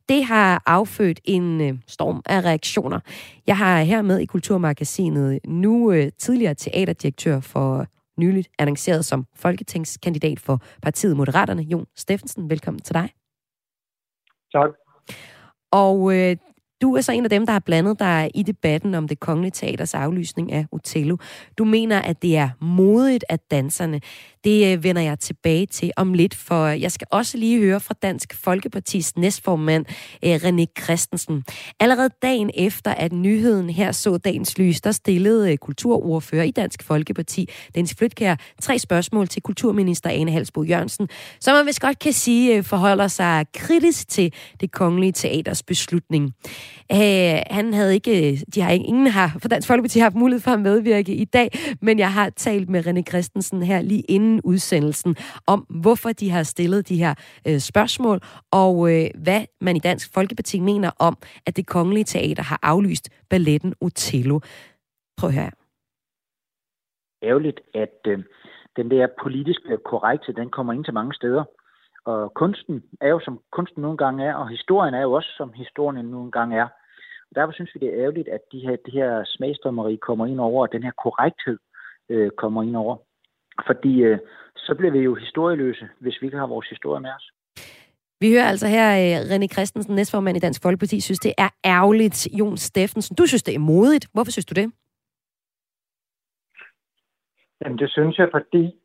Det 0.09 0.25
har 0.25 0.63
affødt 0.65 1.19
en 1.23 1.61
øh, 1.61 1.73
storm 1.87 2.21
af 2.25 2.41
reaktioner. 2.41 2.99
Jeg 3.47 3.57
har 3.57 3.81
her 3.81 4.01
med 4.01 4.19
i 4.19 4.25
Kulturmagasinet 4.25 5.39
nu 5.45 5.91
øh, 5.91 6.11
tidligere 6.19 6.53
teaterdirektør 6.53 7.39
for 7.39 7.87
nyligt 8.19 8.49
annonceret 8.59 9.05
som 9.05 9.25
folketingskandidat 9.35 10.39
for 10.39 10.61
partiet 10.81 11.17
Moderaterne, 11.17 11.61
Jon 11.61 11.85
Steffensen. 11.95 12.49
Velkommen 12.49 12.81
til 12.81 12.93
dig. 12.93 13.09
Tak. 14.51 14.69
Og 15.71 16.17
øh, 16.17 16.37
du 16.81 16.95
er 16.95 17.01
så 17.01 17.11
en 17.11 17.23
af 17.23 17.29
dem, 17.29 17.45
der 17.45 17.53
har 17.53 17.59
blandet 17.59 17.99
dig 17.99 18.31
i 18.35 18.43
debatten 18.43 18.95
om 18.95 19.07
det 19.07 19.19
kongelige 19.19 19.51
teaters 19.51 19.93
aflysning 19.93 20.51
af 20.51 20.65
Otello. 20.71 21.17
Du 21.57 21.63
mener, 21.63 22.01
at 22.01 22.21
det 22.21 22.37
er 22.37 22.49
modigt 22.59 23.25
at 23.29 23.51
danserne 23.51 24.01
det 24.43 24.73
øh, 24.73 24.83
vender 24.83 25.01
jeg 25.01 25.19
tilbage 25.19 25.65
til 25.65 25.91
om 25.97 26.13
lidt, 26.13 26.35
for 26.35 26.63
øh, 26.63 26.81
jeg 26.81 26.91
skal 26.91 27.07
også 27.11 27.37
lige 27.37 27.59
høre 27.59 27.79
fra 27.79 27.93
Dansk 28.01 28.33
Folkepartis 28.43 29.17
næstformand 29.17 29.85
øh, 30.25 30.35
René 30.35 30.65
Christensen. 30.83 31.43
Allerede 31.79 32.09
dagen 32.21 32.51
efter, 32.53 32.91
at 32.91 33.13
nyheden 33.13 33.69
her 33.69 33.91
så 33.91 34.17
dagens 34.17 34.57
lys, 34.57 34.81
der 34.81 34.91
stillede 34.91 35.51
øh, 35.51 35.57
kulturordfører 35.57 36.43
i 36.43 36.51
Dansk 36.51 36.83
Folkeparti, 36.83 37.49
Dennis 37.75 37.95
Flytkær, 37.95 38.35
tre 38.61 38.79
spørgsmål 38.79 39.27
til 39.27 39.41
kulturminister 39.41 40.09
Ane 40.09 40.31
Halsbo 40.31 40.63
Jørgensen, 40.63 41.09
som 41.39 41.55
man 41.55 41.65
vist 41.65 41.81
godt 41.81 41.99
kan 41.99 42.13
sige 42.13 42.57
øh, 42.57 42.63
forholder 42.63 43.07
sig 43.07 43.45
kritisk 43.53 44.07
til 44.07 44.33
det 44.61 44.71
kongelige 44.71 45.11
teaters 45.11 45.63
beslutning. 45.63 46.33
Øh, 46.91 47.41
han 47.49 47.73
havde 47.73 47.93
ikke, 47.93 48.41
de 48.55 48.61
har 48.61 48.71
ingen 48.71 49.07
har 49.07 49.37
for 49.41 49.47
Dansk 49.47 49.67
Folkeparti 49.67 49.99
haft 49.99 50.15
mulighed 50.15 50.41
for 50.41 50.51
at 50.51 50.59
medvirke 50.59 51.15
i 51.15 51.25
dag, 51.25 51.59
men 51.81 51.99
jeg 51.99 52.13
har 52.13 52.29
talt 52.29 52.69
med 52.69 52.87
René 52.87 53.01
Christensen 53.09 53.63
her 53.63 53.81
lige 53.81 54.01
inden 54.01 54.30
inden 54.31 54.41
udsendelsen 54.51 55.15
om, 55.47 55.59
hvorfor 55.83 56.09
de 56.21 56.29
har 56.29 56.43
stillet 56.43 56.89
de 56.89 56.97
her 57.03 57.13
øh, 57.47 57.59
spørgsmål, 57.59 58.19
og 58.51 58.75
øh, 58.91 59.05
hvad 59.23 59.41
man 59.61 59.75
i 59.75 59.79
Dansk 59.79 60.13
Folkeparti 60.13 60.59
mener 60.59 60.91
om, 60.99 61.15
at 61.47 61.57
det 61.57 61.67
kongelige 61.67 62.03
teater 62.03 62.43
har 62.43 62.59
aflyst 62.63 63.05
balletten 63.29 63.73
Otello. 63.81 64.39
Prøv 65.17 65.29
her. 65.29 65.49
Ærgerligt, 67.23 67.59
at 67.73 67.99
øh, 68.07 68.19
den 68.75 68.91
der 68.91 69.07
politiske 69.23 69.69
øh, 69.73 69.77
korrekte, 69.77 70.33
den 70.33 70.49
kommer 70.49 70.73
ind 70.73 70.85
til 70.85 70.93
mange 70.93 71.13
steder. 71.13 71.43
Og 72.05 72.33
kunsten 72.33 72.83
er 73.01 73.09
jo, 73.09 73.19
som 73.19 73.39
kunsten 73.51 73.81
nogle 73.81 73.97
gange 73.97 74.25
er, 74.25 74.33
og 74.33 74.49
historien 74.49 74.93
er 74.93 75.01
jo 75.01 75.11
også, 75.11 75.29
som 75.37 75.53
historien 75.53 76.05
nogle 76.05 76.31
gange 76.31 76.57
er. 76.57 76.67
Og 77.29 77.33
derfor 77.35 77.53
synes 77.53 77.71
vi, 77.73 77.79
det 77.79 77.89
er 77.89 78.01
ærgerligt, 78.03 78.27
at 78.27 78.41
de 78.51 78.59
her, 78.59 78.75
de 78.85 78.91
her 78.91 79.23
smagsdommeri 79.25 79.95
kommer 79.95 80.25
ind 80.25 80.39
over, 80.39 80.61
og 80.61 80.71
den 80.71 80.83
her 80.83 80.91
korrekthed 81.03 81.57
øh, 82.09 82.31
kommer 82.37 82.63
ind 82.63 82.75
over. 82.75 82.97
Fordi 83.67 84.03
øh, 84.03 84.19
så 84.55 84.75
bliver 84.77 84.91
vi 84.91 84.99
jo 84.99 85.15
historieløse, 85.15 85.89
hvis 85.99 86.21
vi 86.21 86.27
ikke 86.27 86.37
har 86.37 86.47
vores 86.47 86.69
historie 86.69 87.01
med 87.01 87.09
os. 87.17 87.31
Vi 88.19 88.31
hører 88.31 88.49
altså 88.49 88.67
her 88.67 88.87
øh, 89.01 89.21
René 89.31 89.47
Christensen, 89.47 89.95
næstformand 89.95 90.37
i 90.37 90.39
Dansk 90.39 90.61
Folkeparti, 90.63 90.99
synes 90.99 91.19
det 91.19 91.33
er 91.37 91.49
ærgerligt. 91.65 92.27
Jon 92.39 92.57
Steffensen, 92.57 93.15
du 93.15 93.25
synes 93.27 93.43
det 93.43 93.55
er 93.55 93.59
modigt. 93.59 94.07
Hvorfor 94.13 94.31
synes 94.31 94.45
du 94.45 94.53
det? 94.61 94.71
Jamen 97.61 97.77
det 97.77 97.89
synes 97.89 98.17
jeg, 98.17 98.29
fordi 98.31 98.81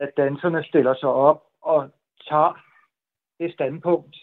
at 0.00 0.10
danserne 0.16 0.64
stiller 0.64 0.94
sig 0.94 1.08
op 1.08 1.42
og 1.62 1.90
tager 2.28 2.52
det 3.40 3.52
standpunkt, 3.52 4.16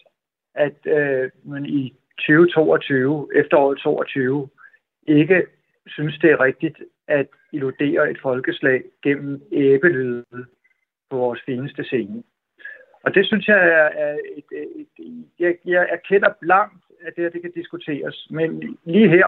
at 0.54 0.78
øh, 0.86 1.30
man 1.44 1.66
i 1.66 1.94
2022, 2.18 3.28
efteråret 3.34 3.78
22, 3.78 4.48
ikke 5.08 5.46
synes, 5.86 6.18
det 6.18 6.30
er 6.30 6.40
rigtigt 6.40 6.76
at 7.10 7.28
illudere 7.52 8.10
et 8.10 8.20
folkeslag 8.22 8.84
gennem 9.02 9.42
æbelyde 9.52 10.24
på 11.10 11.16
vores 11.16 11.40
fineste 11.46 11.84
scene. 11.84 12.22
Og 13.02 13.14
det 13.14 13.26
synes 13.26 13.48
jeg 13.48 13.68
er, 13.68 13.88
er 14.04 14.18
et, 14.36 14.44
et, 14.52 14.88
et, 14.98 15.24
jeg, 15.38 15.56
jeg 15.64 15.88
erkender 15.90 16.32
blankt, 16.40 16.84
at 17.00 17.12
det 17.16 17.24
her 17.24 17.30
det 17.30 17.42
kan 17.42 17.52
diskuteres. 17.52 18.26
Men 18.30 18.78
lige 18.84 19.08
her, 19.08 19.26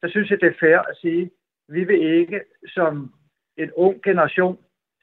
så 0.00 0.08
synes 0.10 0.30
jeg, 0.30 0.40
det 0.40 0.48
er 0.48 0.60
fair 0.60 0.78
at 0.78 0.96
sige, 0.96 1.22
at 1.22 1.74
vi 1.74 1.84
vil 1.84 2.02
ikke 2.02 2.40
som 2.66 3.14
en 3.56 3.72
ung 3.72 4.02
generation 4.02 4.58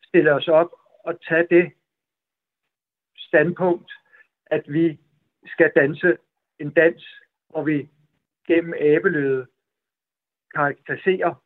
stille 0.08 0.34
os 0.34 0.48
op 0.48 0.70
og 1.04 1.22
tage 1.28 1.48
det 1.50 1.72
standpunkt, 3.18 3.92
at 4.46 4.64
vi 4.68 5.00
skal 5.46 5.72
danse 5.76 6.18
en 6.60 6.70
dans, 6.70 7.22
hvor 7.50 7.64
vi 7.64 7.90
gennem 8.48 8.74
æbelyde 8.80 9.46
karakteriserer 10.56 11.45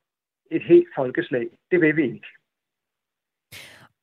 et 0.51 0.63
helt 0.63 0.87
folkeslag. 0.95 1.47
Det 1.71 1.81
vil 1.81 1.95
vi 1.95 2.03
ikke. 2.03 2.38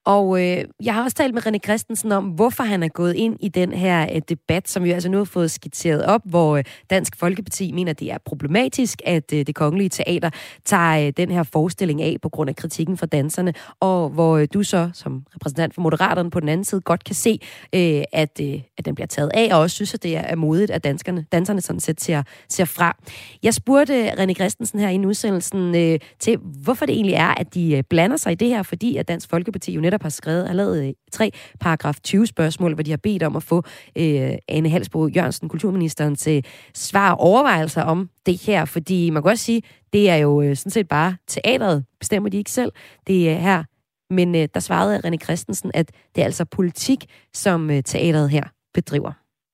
Og 0.07 0.43
øh, 0.43 0.65
jeg 0.83 0.95
har 0.95 1.05
også 1.05 1.17
talt 1.17 1.35
med 1.35 1.47
René 1.47 1.59
Christensen 1.65 2.13
om, 2.13 2.25
hvorfor 2.25 2.63
han 2.63 2.83
er 2.83 2.89
gået 2.89 3.15
ind 3.15 3.37
i 3.41 3.49
den 3.49 3.73
her 3.73 4.07
øh, 4.15 4.23
debat, 4.29 4.69
som 4.69 4.85
vi 4.85 4.91
altså 4.91 5.09
nu 5.09 5.17
har 5.17 5.25
fået 5.25 5.51
skitseret 5.51 6.05
op, 6.05 6.21
hvor 6.25 6.57
øh, 6.57 6.65
Dansk 6.91 7.17
Folkeparti 7.17 7.73
mener, 7.73 7.93
det 7.93 8.13
er 8.13 8.19
problematisk, 8.25 9.03
at 9.05 9.33
øh, 9.33 9.47
det 9.47 9.55
kongelige 9.55 9.89
teater 9.89 10.31
tager 10.65 11.07
øh, 11.07 11.13
den 11.17 11.31
her 11.31 11.43
forestilling 11.43 12.03
af 12.03 12.17
på 12.23 12.29
grund 12.29 12.51
af 12.51 12.57
kritikken 12.57 12.97
fra 12.97 13.07
danserne, 13.07 13.55
og 13.81 14.09
hvor 14.09 14.37
øh, 14.37 14.49
du 14.55 14.63
så 14.63 14.91
som 14.93 15.23
repræsentant 15.35 15.75
for 15.75 15.81
Moderaterne 15.81 16.31
på 16.31 16.41
den 16.41 16.49
anden 16.49 16.65
side 16.65 16.81
godt 16.81 17.05
kan 17.05 17.15
se, 17.15 17.39
øh, 17.73 18.03
at, 18.13 18.41
øh, 18.43 18.61
at 18.79 18.85
den 18.85 18.95
bliver 18.95 19.07
taget 19.07 19.31
af, 19.35 19.49
og 19.53 19.61
også 19.61 19.75
synes, 19.75 19.95
at 19.95 20.03
det 20.03 20.17
er 20.17 20.37
modigt, 20.37 20.71
at 20.71 20.85
danskerne, 20.85 21.27
danserne 21.33 21.61
sådan 21.61 21.81
set 21.81 22.01
ser, 22.01 22.23
ser 22.49 22.65
fra. 22.65 22.97
Jeg 23.43 23.55
spurgte 23.55 24.11
René 24.13 24.33
Christensen 24.35 24.81
her 24.81 24.89
i 24.89 25.07
udsendelsen 25.07 25.75
øh, 25.75 25.99
til, 26.19 26.39
hvorfor 26.63 26.87
det 26.87 26.95
egentlig 26.95 27.15
er, 27.15 27.35
at 27.35 27.55
de 27.55 27.77
øh, 27.77 27.83
blander 27.91 28.17
sig 28.17 28.33
i 28.33 28.35
det 28.35 28.49
her, 28.49 28.63
fordi 28.63 28.97
at 28.97 29.09
Dansk 29.09 29.31
Folkeparti 29.31 29.73
jo 29.73 29.81
netop 29.81 29.96
netop 29.97 30.03
har 30.03 30.11
skrevet, 30.11 30.43
har 30.47 30.55
øh, 30.55 30.57
lavet 30.57 30.95
tre 31.13 31.31
paragraf 31.61 31.97
20 32.05 32.27
spørgsmål, 32.27 32.75
hvor 32.75 32.83
de 32.83 32.91
har 32.91 33.01
bedt 33.03 33.23
om 33.23 33.37
at 33.37 33.43
få 33.43 33.63
øh, 33.99 34.39
Anne 34.49 34.69
Halsbro 34.69 35.09
Jørgensen, 35.09 35.49
kulturministeren, 35.49 36.17
til 36.17 36.45
svar 36.75 37.13
og 37.13 37.21
overvejelser 37.21 37.83
om 37.83 38.11
det 38.27 38.47
her, 38.47 38.65
fordi 38.65 39.11
man 39.11 39.23
kan 39.23 39.31
også 39.31 39.45
sige, 39.45 39.63
det 39.93 40.11
er 40.11 40.17
jo 40.17 40.43
øh, 40.43 40.57
sådan 40.57 40.71
set 40.71 40.89
bare 40.89 41.17
teateret, 41.27 41.85
bestemmer 41.99 42.31
de 42.31 42.37
ikke 42.37 42.51
selv. 42.51 42.73
Det 43.07 43.31
er 43.31 43.35
her 43.35 43.65
men 44.11 44.35
øh, 44.35 44.49
der 44.55 44.61
svarede 44.61 45.01
René 45.05 45.19
Christensen, 45.25 45.71
at 45.75 45.89
det 46.15 46.21
er 46.21 46.25
altså 46.25 46.45
politik, 46.57 47.01
som 47.33 47.71
øh, 47.71 47.83
teateret 47.83 48.31
her 48.31 48.45
bedriver. 48.75 49.13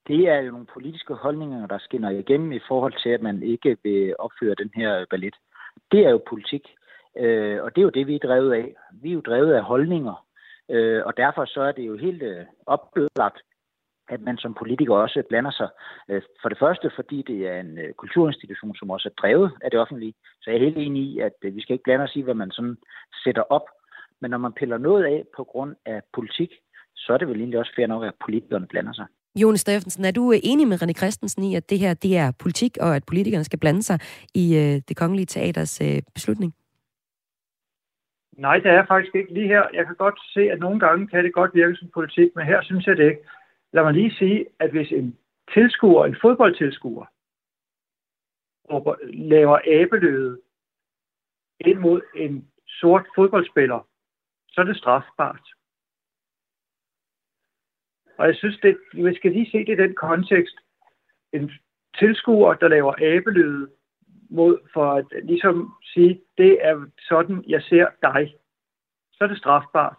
Det 0.08 0.28
er 0.28 0.40
jo 0.44 0.50
nogle 0.50 0.66
politiske 0.74 1.14
holdninger, 1.14 1.66
der 1.66 1.78
skinner 1.78 2.10
igennem 2.10 2.52
i 2.52 2.60
forhold 2.68 2.94
til, 3.02 3.10
at 3.16 3.22
man 3.22 3.42
ikke 3.42 3.76
vil 3.84 4.14
opføre 4.18 4.54
den 4.62 4.70
her 4.74 5.04
ballet. 5.10 5.34
Det 5.92 6.00
er 6.06 6.10
jo 6.10 6.20
politik, 6.28 6.64
øh, 7.22 7.62
og 7.62 7.68
det 7.74 7.80
er 7.80 7.88
jo 7.88 7.96
det, 7.98 8.06
vi 8.06 8.14
er 8.14 8.26
drevet 8.28 8.52
af. 8.52 8.74
Vi 9.02 9.08
er 9.08 9.14
jo 9.14 9.20
drevet 9.20 9.52
af 9.54 9.62
holdninger, 9.62 10.24
øh, 10.74 11.02
og 11.06 11.12
derfor 11.16 11.44
så 11.44 11.60
er 11.60 11.72
det 11.72 11.86
jo 11.86 11.96
helt 11.96 12.22
øh, 12.22 12.44
oplagt, 12.66 13.38
at 14.08 14.20
man 14.20 14.36
som 14.38 14.54
politiker 14.54 14.94
også 14.94 15.22
blander 15.28 15.50
sig. 15.50 15.68
Øh, 16.10 16.22
for 16.42 16.48
det 16.48 16.58
første, 16.58 16.90
fordi 16.94 17.24
det 17.26 17.38
er 17.48 17.60
en 17.60 17.78
øh, 17.78 17.92
kulturinstitution, 17.92 18.76
som 18.76 18.90
også 18.90 19.08
er 19.08 19.20
drevet 19.22 19.52
af 19.64 19.70
det 19.70 19.80
offentlige. 19.80 20.14
Så 20.42 20.50
jeg 20.50 20.56
er 20.56 20.64
helt 20.64 20.78
enig 20.78 21.02
i, 21.02 21.18
at 21.18 21.36
øh, 21.44 21.56
vi 21.56 21.60
skal 21.60 21.72
ikke 21.72 21.84
blande 21.88 22.04
os 22.04 22.16
i, 22.16 22.20
hvad 22.20 22.34
man 22.34 22.50
sådan 22.50 22.76
sætter 23.24 23.42
op 23.42 23.66
men 24.22 24.30
når 24.30 24.38
man 24.38 24.52
piller 24.52 24.78
noget 24.78 25.04
af 25.04 25.22
på 25.36 25.44
grund 25.44 25.72
af 25.86 26.00
politik, 26.14 26.50
så 26.96 27.12
er 27.12 27.18
det 27.18 27.28
vel 27.28 27.38
egentlig 27.38 27.58
også 27.58 27.72
fair 27.76 27.86
nok, 27.86 28.04
at 28.04 28.14
politikerne 28.24 28.66
blander 28.66 28.92
sig. 28.92 29.06
Jon 29.36 29.56
Steffensen, 29.56 30.04
er 30.04 30.10
du 30.10 30.32
øh, 30.32 30.38
enig 30.42 30.68
med 30.68 30.82
René 30.82 30.92
Christensen 30.92 31.42
i, 31.44 31.54
at 31.54 31.70
det 31.70 31.78
her 31.78 31.94
det 31.94 32.16
er 32.16 32.32
politik, 32.38 32.78
og 32.80 32.96
at 32.96 33.04
politikerne 33.04 33.44
skal 33.44 33.58
blande 33.58 33.82
sig 33.82 33.98
i 34.34 34.56
øh, 34.56 34.82
det 34.88 34.96
kongelige 34.96 35.26
teaters 35.26 35.80
øh, 35.80 36.02
beslutning? 36.14 36.54
Nej, 38.32 38.58
det 38.58 38.70
er 38.70 38.86
faktisk 38.86 39.14
ikke 39.14 39.34
lige 39.34 39.48
her. 39.48 39.68
Jeg 39.72 39.86
kan 39.86 39.96
godt 39.96 40.20
se, 40.34 40.40
at 40.40 40.58
nogle 40.58 40.80
gange 40.80 41.08
kan 41.08 41.24
det 41.24 41.34
godt 41.34 41.54
virke 41.54 41.76
som 41.76 41.88
politik, 41.94 42.36
men 42.36 42.46
her 42.46 42.62
synes 42.62 42.86
jeg 42.86 42.96
det 42.96 43.10
ikke. 43.10 43.28
Lad 43.72 43.82
mig 43.82 43.92
lige 43.92 44.14
sige, 44.14 44.46
at 44.58 44.70
hvis 44.70 44.92
en 44.92 45.18
tilskuer, 45.54 46.04
en 46.04 46.16
fodboldtilskuer, 46.22 47.06
laver 49.12 49.58
abeløde 49.66 50.40
ind 51.60 51.78
mod 51.78 52.00
en 52.14 52.48
sort 52.66 53.06
fodboldspiller, 53.14 53.88
så 54.48 54.60
er 54.60 54.64
det 54.64 54.76
strafbart. 54.76 55.48
Og 58.18 58.26
jeg 58.26 58.36
synes, 58.36 58.58
det, 58.60 58.78
vi 58.92 59.14
skal 59.14 59.32
lige 59.32 59.50
se 59.50 59.58
det 59.58 59.68
i 59.68 59.82
den 59.82 59.94
kontekst. 59.94 60.56
En 61.32 61.50
tilskuer, 61.98 62.54
der 62.54 62.68
laver 62.68 62.94
abelyde 63.16 63.70
mod, 64.32 64.58
for 64.72 64.92
at 64.92 65.06
ligesom 65.24 65.72
sige, 65.82 66.20
det 66.38 66.66
er 66.66 66.86
sådan, 66.98 67.44
jeg 67.48 67.62
ser 67.62 67.86
dig, 68.02 68.34
så 69.12 69.24
er 69.24 69.28
det 69.28 69.38
strafbart. 69.38 69.98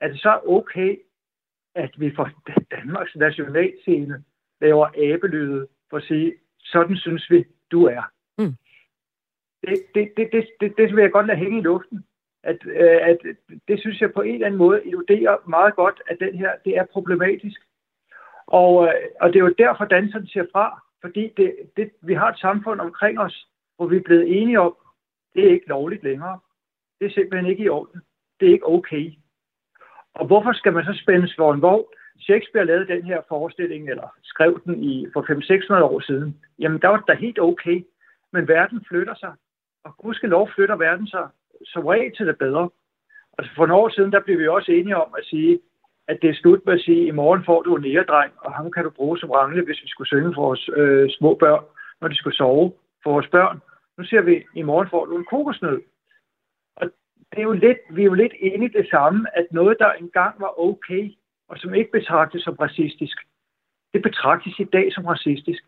Er 0.00 0.08
det 0.08 0.20
så 0.20 0.40
okay, 0.46 0.96
at 1.74 1.90
vi 1.96 2.14
for 2.14 2.30
Danmarks 2.76 3.16
nationalscene 3.16 4.24
laver 4.60 4.86
abelyde 4.86 5.68
for 5.90 5.96
at 5.96 6.02
sige, 6.02 6.34
sådan 6.58 6.96
synes 6.96 7.30
vi, 7.30 7.44
du 7.70 7.84
er? 7.84 8.02
Mm. 8.38 8.54
Det, 9.62 9.76
det, 9.94 10.12
det, 10.16 10.28
det, 10.32 10.48
det, 10.60 10.74
det 10.76 10.96
vil 10.96 11.02
jeg 11.02 11.12
godt 11.12 11.26
lade 11.26 11.38
hænge 11.38 11.58
i 11.58 11.62
luften 11.62 12.04
at, 12.42 12.58
øh, 12.66 13.00
at 13.02 13.18
det 13.68 13.80
synes 13.80 14.00
jeg 14.00 14.12
på 14.12 14.20
en 14.20 14.34
eller 14.34 14.46
anden 14.46 14.58
måde 14.58 14.82
illuderer 14.84 15.36
meget 15.48 15.76
godt, 15.76 16.02
at 16.06 16.16
den 16.20 16.34
her, 16.34 16.52
det 16.64 16.76
er 16.76 16.84
problematisk. 16.84 17.60
Og, 18.46 18.86
øh, 18.86 18.94
og 19.20 19.28
det 19.28 19.36
er 19.36 19.44
jo 19.44 19.54
derfor, 19.58 19.84
danserne 19.84 20.28
ser 20.28 20.44
fra, 20.52 20.82
fordi 21.00 21.32
det, 21.36 21.56
det, 21.76 21.90
vi 22.02 22.14
har 22.14 22.28
et 22.28 22.38
samfund 22.38 22.80
omkring 22.80 23.20
os, 23.20 23.46
hvor 23.76 23.86
vi 23.86 23.96
er 23.96 24.02
blevet 24.02 24.42
enige 24.42 24.60
om, 24.60 24.76
det 25.34 25.46
er 25.46 25.50
ikke 25.50 25.68
lovligt 25.68 26.02
længere. 26.04 26.38
Det 27.00 27.06
er 27.06 27.10
simpelthen 27.10 27.50
ikke 27.50 27.64
i 27.64 27.68
orden. 27.68 28.00
Det 28.40 28.48
er 28.48 28.52
ikke 28.52 28.68
okay. 28.68 29.12
Og 30.14 30.26
hvorfor 30.26 30.52
skal 30.52 30.72
man 30.72 30.84
så 30.84 31.00
spændes 31.02 31.34
for 31.36 31.52
en 31.52 31.62
vogn? 31.62 31.84
Shakespeare 32.20 32.66
lavede 32.66 32.86
den 32.86 33.02
her 33.02 33.20
forestilling, 33.28 33.90
eller 33.90 34.08
skrev 34.22 34.60
den 34.64 34.84
i, 34.84 35.06
for 35.12 35.22
500-600 35.80 35.82
år 35.82 36.00
siden. 36.00 36.40
Jamen, 36.58 36.80
der 36.80 36.88
var 36.88 36.96
det 36.96 37.08
da 37.08 37.14
helt 37.14 37.38
okay. 37.38 37.84
Men 38.32 38.48
verden 38.48 38.84
flytter 38.88 39.14
sig. 39.14 39.32
Og 39.84 40.14
lov 40.22 40.48
flytter 40.54 40.76
verden 40.76 41.06
sig 41.06 41.28
som 41.64 41.86
regel 41.86 42.16
til 42.16 42.26
det 42.26 42.38
bedre. 42.38 42.70
Altså 43.38 43.54
for 43.56 43.66
nogle 43.66 43.82
år 43.82 43.88
siden, 43.88 44.12
der 44.12 44.20
blev 44.20 44.38
vi 44.38 44.48
også 44.48 44.72
enige 44.72 44.96
om 44.96 45.14
at 45.18 45.24
sige, 45.24 45.60
at 46.10 46.18
det 46.22 46.30
er 46.30 46.34
slut 46.34 46.66
med 46.66 46.74
at 46.74 46.80
sige, 46.80 47.06
i 47.06 47.10
morgen 47.10 47.44
får 47.44 47.62
du 47.62 47.76
en 47.76 47.84
æredreng, 47.84 48.32
og 48.36 48.52
ham 48.52 48.70
kan 48.72 48.84
du 48.84 48.90
bruge 48.90 49.18
som 49.18 49.30
rangle, 49.30 49.64
hvis 49.64 49.82
vi 49.82 49.88
skulle 49.88 50.08
synge 50.08 50.34
for 50.34 50.42
vores 50.42 50.70
øh, 50.76 51.10
små 51.10 51.34
børn, 51.34 51.64
når 52.00 52.08
de 52.08 52.16
skulle 52.16 52.36
sove 52.36 52.72
for 53.02 53.10
vores 53.12 53.28
børn. 53.28 53.60
Nu 53.98 54.04
siger 54.04 54.22
vi, 54.22 54.44
i 54.54 54.62
morgen 54.62 54.88
får 54.90 55.04
du 55.04 55.16
en 55.16 55.24
kokosnød. 55.24 55.82
Og 56.76 56.86
det 57.30 57.38
er 57.38 57.42
jo 57.42 57.52
lidt, 57.52 57.78
vi 57.90 58.00
er 58.02 58.10
jo 58.12 58.14
lidt 58.14 58.32
enige 58.40 58.70
i 58.70 58.78
det 58.78 58.88
samme, 58.90 59.26
at 59.38 59.46
noget, 59.50 59.76
der 59.78 59.92
engang 59.92 60.40
var 60.40 60.60
okay, 60.60 61.12
og 61.48 61.58
som 61.58 61.74
ikke 61.74 61.90
betragtes 61.90 62.42
som 62.42 62.54
racistisk, 62.54 63.16
det 63.92 64.02
betragtes 64.02 64.58
i 64.58 64.64
dag 64.64 64.92
som 64.92 65.06
racistisk. 65.06 65.62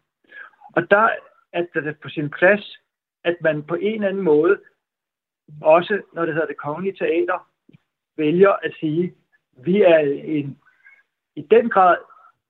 Og 0.76 0.90
der 0.90 1.08
er 1.52 1.62
det 1.74 1.96
på 2.02 2.08
sin 2.08 2.30
plads, 2.30 2.78
at 3.24 3.36
man 3.40 3.62
på 3.62 3.74
en 3.74 3.94
eller 3.94 4.08
anden 4.08 4.22
måde 4.22 4.58
også 5.62 6.02
når 6.12 6.24
det 6.24 6.34
hedder 6.34 6.46
det 6.46 6.56
kongelige 6.56 6.96
teater, 6.96 7.48
vælger 8.16 8.50
at 8.50 8.72
sige, 8.80 9.14
vi 9.56 9.82
er 9.82 9.98
en, 10.24 10.58
i 11.36 11.42
den 11.50 11.68
grad 11.68 11.96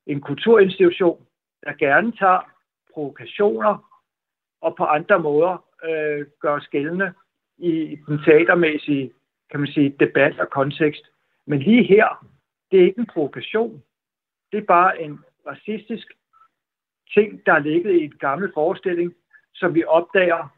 en 0.06 0.20
kulturinstitution, 0.20 1.26
der 1.64 1.72
gerne 1.72 2.12
tager 2.12 2.50
provokationer 2.94 3.92
og 4.60 4.76
på 4.76 4.84
andre 4.84 5.18
måder 5.18 5.64
øh, 5.84 6.26
gør 6.40 6.58
skældende 6.58 7.12
i 7.58 7.98
den 8.06 8.18
teatermæssige 8.24 9.12
kan 9.50 9.60
man 9.60 9.68
sige, 9.68 9.96
debat 10.00 10.40
og 10.40 10.50
kontekst. 10.50 11.02
Men 11.46 11.58
lige 11.58 11.84
her, 11.84 12.26
det 12.70 12.80
er 12.80 12.84
ikke 12.84 13.00
en 13.00 13.06
provokation. 13.06 13.82
Det 14.52 14.58
er 14.58 14.64
bare 14.66 15.02
en 15.02 15.20
racistisk 15.46 16.06
ting, 17.14 17.46
der 17.46 17.52
er 17.52 17.58
ligget 17.58 17.92
i 17.92 18.04
en 18.04 18.18
gammel 18.18 18.50
forestilling, 18.54 19.14
som 19.54 19.74
vi 19.74 19.84
opdager, 19.84 20.48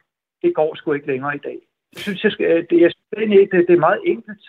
det 0.43 0.55
går 0.55 0.75
sgu 0.75 0.93
ikke 0.93 1.07
længere 1.07 1.35
i 1.37 1.39
dag 1.39 1.59
synes, 1.97 2.25
jeg, 2.25 2.33
skal, 2.33 2.67
det, 2.71 2.81
jeg, 2.81 2.93
det, 3.17 3.69
det 3.69 3.75
er 3.75 3.79
meget 3.79 4.01
enkelt. 4.05 4.45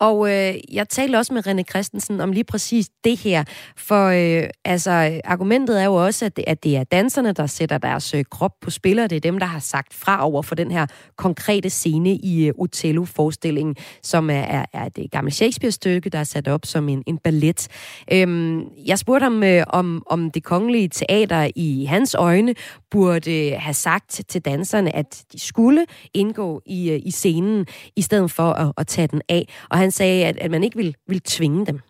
Og 0.00 0.30
øh, 0.30 0.54
jeg 0.72 0.88
talte 0.88 1.16
også 1.16 1.34
med 1.34 1.46
René 1.46 1.62
Christensen 1.62 2.20
om 2.20 2.32
lige 2.32 2.44
præcis 2.44 2.88
det 3.04 3.16
her, 3.18 3.44
for 3.76 4.06
øh, 4.06 4.48
altså, 4.64 5.20
argumentet 5.24 5.80
er 5.80 5.84
jo 5.84 5.94
også, 5.94 6.24
at 6.24 6.36
det, 6.36 6.44
at 6.46 6.64
det 6.64 6.76
er 6.76 6.84
danserne, 6.84 7.32
der 7.32 7.46
sætter 7.46 7.78
deres 7.78 8.14
øh, 8.14 8.24
krop 8.30 8.52
på 8.60 8.70
spil, 8.70 8.98
og 8.98 9.10
det 9.10 9.16
er 9.16 9.20
dem, 9.20 9.38
der 9.38 9.46
har 9.46 9.58
sagt 9.58 9.94
fra 9.94 10.26
over 10.26 10.42
for 10.42 10.54
den 10.54 10.70
her 10.70 10.86
konkrete 11.16 11.70
scene 11.70 12.10
i 12.10 12.46
øh, 12.46 12.54
Otello-forestillingen, 12.58 13.76
som 14.02 14.30
er, 14.30 14.34
er, 14.34 14.64
er 14.72 14.88
et 14.96 15.10
gamle 15.10 15.30
Shakespeare-stykke, 15.30 16.10
der 16.10 16.18
er 16.18 16.24
sat 16.24 16.48
op 16.48 16.66
som 16.66 16.88
en, 16.88 17.02
en 17.06 17.18
ballet. 17.18 17.68
Øhm, 18.12 18.62
jeg 18.86 18.98
spurgte 18.98 19.24
ham, 19.24 19.42
øh, 19.42 19.64
om, 19.66 20.02
om 20.06 20.30
det 20.30 20.44
kongelige 20.44 20.88
teater 20.88 21.50
i 21.56 21.84
hans 21.84 22.14
øjne 22.14 22.54
burde 22.90 23.50
øh, 23.50 23.56
have 23.58 23.74
sagt 23.74 24.20
til 24.28 24.40
danserne, 24.44 24.96
at 24.96 25.24
de 25.32 25.40
skulle 25.40 25.86
indgå 26.14 26.62
i, 26.66 26.90
øh, 26.90 27.00
i 27.04 27.10
scenen, 27.10 27.66
i 27.96 28.02
stedet 28.02 28.30
for 28.30 28.52
at, 28.52 28.72
at 28.76 28.86
tage 28.86 29.06
den 29.06 29.22
af. 29.28 29.48
Og 29.70 29.78
han 29.78 29.89
sagde, 29.90 30.26
at, 30.26 30.38
at 30.38 30.50
man 30.50 30.62
ikke 30.62 30.76
ville, 30.76 30.94
ville 31.06 31.22
tvinge 31.24 31.66
dem, 31.66 31.80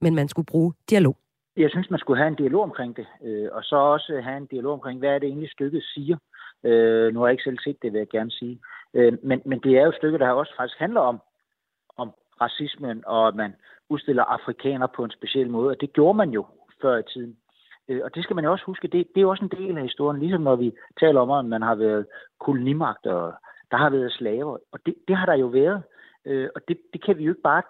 men 0.00 0.14
man 0.14 0.28
skulle 0.28 0.46
bruge 0.46 0.72
dialog. 0.90 1.16
Jeg 1.56 1.70
synes, 1.70 1.90
man 1.90 2.00
skulle 2.00 2.18
have 2.18 2.28
en 2.28 2.34
dialog 2.34 2.62
omkring 2.62 2.96
det, 2.96 3.06
øh, 3.24 3.48
og 3.52 3.62
så 3.64 3.76
også 3.76 4.20
have 4.24 4.36
en 4.36 4.46
dialog 4.46 4.72
omkring, 4.72 4.98
hvad 4.98 5.10
er 5.10 5.18
det 5.18 5.26
egentlig 5.26 5.50
stykket 5.50 5.82
siger. 5.94 6.16
Øh, 6.64 7.14
nu 7.14 7.20
har 7.20 7.26
jeg 7.26 7.32
ikke 7.32 7.44
selv 7.44 7.58
set 7.64 7.82
det, 7.82 7.92
vil 7.92 7.98
jeg 7.98 8.08
gerne 8.08 8.30
sige. 8.30 8.60
Øh, 8.94 9.12
men, 9.22 9.42
men 9.44 9.60
det 9.60 9.78
er 9.78 9.82
jo 9.82 9.88
et 9.88 9.94
stykke, 9.94 10.18
der 10.18 10.30
også 10.30 10.52
faktisk 10.56 10.78
handler 10.78 11.00
om, 11.00 11.20
om 11.96 12.12
racismen, 12.40 13.02
og 13.06 13.28
at 13.28 13.34
man 13.34 13.54
udstiller 13.88 14.24
afrikanere 14.24 14.88
på 14.96 15.04
en 15.04 15.10
speciel 15.10 15.50
måde, 15.50 15.70
og 15.70 15.80
det 15.80 15.92
gjorde 15.92 16.16
man 16.16 16.30
jo 16.30 16.46
før 16.82 16.98
i 16.98 17.02
tiden. 17.02 17.36
Øh, 17.88 18.00
og 18.04 18.14
det 18.14 18.24
skal 18.24 18.36
man 18.36 18.44
jo 18.44 18.52
også 18.52 18.64
huske, 18.64 18.88
det, 18.88 19.08
det 19.14 19.22
er 19.22 19.26
også 19.26 19.44
en 19.44 19.58
del 19.58 19.76
af 19.76 19.82
historien, 19.82 20.20
ligesom 20.20 20.42
når 20.42 20.56
vi 20.56 20.72
taler 21.00 21.20
om, 21.20 21.30
at 21.30 21.44
man 21.44 21.62
har 21.62 21.74
været 21.74 22.06
kolonimagt, 22.40 23.06
og 23.06 23.32
der 23.70 23.76
har 23.76 23.90
været 23.90 24.12
slaver, 24.12 24.58
og 24.72 24.78
det, 24.86 24.94
det 25.08 25.16
har 25.16 25.26
der 25.26 25.34
jo 25.34 25.46
været. 25.46 25.82
Øh, 26.26 26.48
og 26.54 26.60
det, 26.68 26.76
det 26.92 27.04
kan 27.04 27.18
vi 27.18 27.24
jo 27.24 27.30
ikke 27.32 27.42
bare 27.42 27.62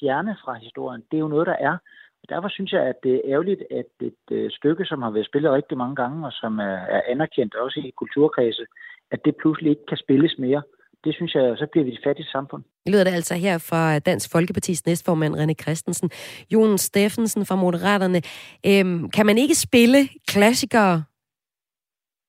fjerne 0.00 0.36
fra 0.44 0.54
historien. 0.54 1.02
Det 1.10 1.16
er 1.16 1.24
jo 1.26 1.28
noget, 1.28 1.46
der 1.46 1.56
er. 1.68 1.76
Og 2.22 2.28
derfor 2.28 2.48
synes 2.48 2.72
jeg, 2.72 2.82
at 2.82 2.98
det 3.02 3.14
er 3.14 3.20
ærgerligt, 3.24 3.62
at 3.70 3.90
et 4.00 4.24
øh, 4.30 4.50
stykke, 4.50 4.84
som 4.84 5.02
har 5.02 5.10
været 5.10 5.26
spillet 5.26 5.52
rigtig 5.52 5.78
mange 5.78 5.96
gange, 5.96 6.26
og 6.26 6.32
som 6.32 6.58
er, 6.58 6.78
er 6.96 7.02
anerkendt 7.08 7.54
også 7.54 7.80
i 7.80 7.90
kulturkredse, 7.96 8.64
at 9.10 9.20
det 9.24 9.36
pludselig 9.36 9.70
ikke 9.70 9.86
kan 9.88 9.96
spilles 9.96 10.34
mere. 10.38 10.62
Det 11.04 11.14
synes 11.14 11.34
jeg, 11.34 11.54
så 11.58 11.66
bliver 11.72 11.84
vi 11.84 11.92
et 11.92 12.04
fattigt 12.04 12.30
samfund. 12.30 12.62
Det 12.84 12.92
lyder 12.92 13.04
det 13.04 13.10
altså 13.10 13.34
her 13.34 13.58
fra 13.58 13.98
Dansk 13.98 14.32
Folkepartis 14.32 14.86
næstformand 14.86 15.34
René 15.34 15.54
Christensen. 15.62 16.10
Jon 16.52 16.78
Steffensen 16.78 17.46
fra 17.46 17.56
Moderaterne. 17.56 18.22
Øhm, 18.66 19.10
kan 19.10 19.26
man 19.26 19.38
ikke 19.38 19.54
spille 19.54 20.08
klassikere, 20.28 21.04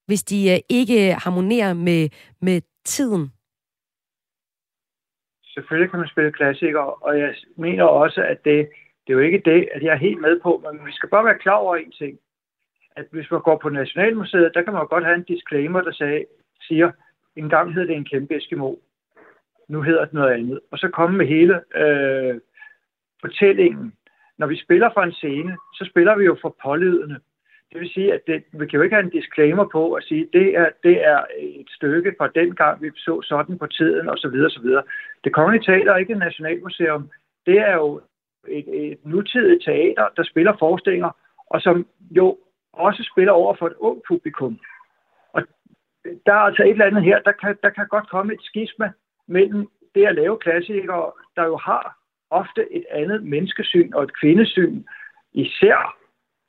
hvis 0.08 0.24
de 0.24 0.52
øh, 0.52 0.60
ikke 0.70 1.14
harmonerer 1.14 1.74
med, 1.74 2.10
med 2.42 2.62
tiden? 2.86 3.32
Selvfølgelig 5.56 5.90
kan 5.92 6.00
man 6.00 6.08
spille 6.08 6.32
klassikere, 6.32 6.94
og 6.94 7.20
jeg 7.20 7.36
mener 7.56 7.84
også, 7.84 8.22
at 8.24 8.46
det, 8.46 8.70
det 9.04 9.14
er 9.14 9.18
jo 9.18 9.20
ikke 9.20 9.42
det, 9.46 9.70
at 9.72 9.82
jeg 9.84 9.94
er 9.94 10.06
helt 10.08 10.22
med 10.22 10.40
på, 10.40 10.64
men 10.64 10.86
vi 10.86 10.92
skal 10.92 11.10
bare 11.10 11.26
være 11.26 11.40
klar 11.40 11.56
over 11.66 11.76
en 11.76 11.92
ting. 11.92 12.20
At 12.96 13.06
hvis 13.12 13.32
man 13.32 13.42
går 13.42 13.58
på 13.58 13.70
Nationalmuseet, 13.70 14.52
der 14.54 14.62
kan 14.62 14.74
man 14.74 14.88
godt 14.88 15.06
have 15.06 15.16
en 15.16 15.24
disclaimer, 15.24 15.82
der 15.82 15.92
sagde, 15.92 16.26
siger, 16.62 16.92
en 17.36 17.50
gang 17.50 17.74
hed 17.74 17.88
det 17.88 17.96
en 17.96 18.06
kæmpe 18.06 18.38
Eskimo. 18.38 18.76
nu 19.68 19.82
hedder 19.82 20.06
det 20.06 20.14
noget 20.14 20.34
andet. 20.34 20.60
Og 20.72 20.78
så 20.78 20.88
komme 20.90 21.18
med 21.18 21.26
hele 21.26 21.62
øh, 21.76 22.40
fortællingen. 23.22 23.94
Når 24.38 24.48
vi 24.48 24.58
spiller 24.58 24.90
for 24.94 25.02
en 25.02 25.14
scene, 25.14 25.58
så 25.74 25.86
spiller 25.90 26.16
vi 26.16 26.26
jo 26.26 26.38
for 26.42 26.56
pålydende. 26.64 27.20
Det 27.72 27.82
vil 27.82 27.90
sige, 27.90 28.14
at 28.14 28.22
det, 28.28 28.44
vi 28.52 28.68
kan 28.68 28.78
jo 28.78 28.82
ikke 28.82 28.96
have 28.96 29.06
en 29.06 29.20
disclaimer 29.20 29.66
på 29.72 29.94
at 29.94 30.04
sige, 30.04 30.22
at 30.22 30.30
det 30.34 30.58
er, 30.58 30.70
det 30.84 31.06
er 31.06 31.26
et 31.40 31.70
stykke 31.70 32.16
fra 32.18 32.28
den 32.28 32.56
gang, 32.56 32.82
vi 32.82 32.92
så 32.96 33.22
sådan 33.22 33.58
på 33.58 33.68
tiden 33.68 34.10
osv. 34.10 34.36
osv. 34.46 34.70
Det 35.24 35.34
Kongelige 35.34 35.64
Teater 35.64 35.94
er 35.94 35.98
ikke 35.98 36.14
et 36.14 36.20
nationalmuseum. 36.20 37.10
Det 37.46 37.58
er 37.60 37.74
jo 37.74 38.02
et, 38.48 38.92
et 38.92 39.06
nutidigt 39.06 39.64
teater, 39.64 40.08
der 40.18 40.24
spiller 40.24 40.54
forestillinger, 40.60 41.10
og 41.50 41.62
som 41.62 41.88
jo 42.12 42.38
også 42.74 43.10
spiller 43.12 43.34
over 43.34 43.56
for 43.56 43.68
et 43.68 43.74
ung 43.80 44.02
publikum. 44.08 44.60
Og 45.34 45.42
der 46.26 46.34
er 46.34 46.46
altså 46.50 46.64
et 46.64 46.70
eller 46.70 46.86
andet 46.86 47.04
her, 47.04 47.22
der 47.22 47.32
kan, 47.32 47.58
der 47.64 47.70
kan 47.70 47.88
godt 47.88 48.10
komme 48.10 48.34
et 48.34 48.42
skisma 48.42 48.92
mellem 49.28 49.68
det 49.96 50.06
at 50.06 50.16
lave 50.16 50.38
klassikere, 50.38 51.12
der 51.36 51.46
jo 51.46 51.58
har 51.58 51.98
ofte 52.30 52.74
et 52.74 52.86
andet 52.92 53.24
menneskesyn 53.24 53.94
og 53.94 54.04
et 54.04 54.20
kvindesyn, 54.20 54.84
især 55.34 55.98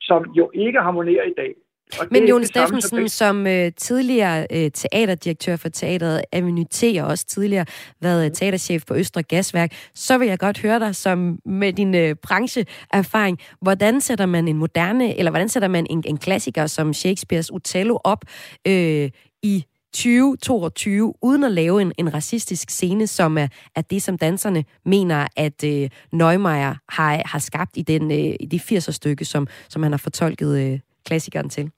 som 0.08 0.20
jo 0.38 0.50
ikke 0.54 0.80
harmonerer 0.86 1.26
i 1.32 1.34
dag. 1.36 1.52
Og 2.00 2.06
Men 2.10 2.28
Jon 2.28 2.44
Steffensen, 2.44 3.08
som 3.08 3.46
øh, 3.46 3.72
tidligere 3.76 4.46
øh, 4.52 4.70
teaterdirektør 4.70 5.56
for 5.56 5.68
teateret 5.68 6.22
Avenue 6.32 7.02
og 7.02 7.06
også 7.06 7.26
tidligere 7.26 7.66
været 8.00 8.24
øh, 8.24 8.30
teaterchef 8.30 8.82
på 8.88 8.94
Østre 8.94 9.22
Gasværk, 9.22 9.72
så 9.94 10.18
vil 10.18 10.28
jeg 10.28 10.38
godt 10.38 10.62
høre 10.62 10.78
dig 10.78 10.94
som 10.94 11.38
med 11.44 11.72
din 11.72 11.94
øh, 11.94 12.14
brancheerfaring, 12.14 13.38
hvordan 13.62 14.00
sætter 14.00 14.26
man 14.26 14.48
en 14.48 14.58
moderne, 14.58 15.18
eller 15.18 15.30
hvordan 15.30 15.48
sætter 15.48 15.68
man 15.68 15.86
en, 15.90 16.02
en 16.06 16.18
klassiker 16.18 16.66
som 16.66 16.92
Shakespeares 16.92 17.50
Othello 17.50 17.98
op 18.04 18.24
øh, 18.66 19.10
i 19.42 19.64
2022, 19.92 21.14
uden 21.22 21.44
at 21.44 21.52
lave 21.52 21.82
en, 21.82 21.92
en 21.98 22.14
racistisk 22.14 22.70
scene, 22.70 23.06
som 23.06 23.38
er, 23.38 23.48
er 23.76 23.82
det, 23.90 24.02
som 24.02 24.18
danserne 24.18 24.64
mener, 24.84 25.26
at 25.36 25.64
øh, 25.64 25.90
Neumeier 26.12 26.74
har, 26.88 27.22
har 27.32 27.38
skabt 27.38 27.76
i, 27.76 27.82
den, 27.82 28.10
øh, 28.10 28.34
i 28.40 28.46
de 28.46 28.56
80'er 28.56 28.92
stykke, 28.92 29.24
som, 29.24 29.46
som 29.68 29.82
han 29.82 29.92
har 29.92 29.98
fortolket 29.98 30.50
øh, 30.62 30.80
klassikeren 31.06 31.48
til? 31.48 31.70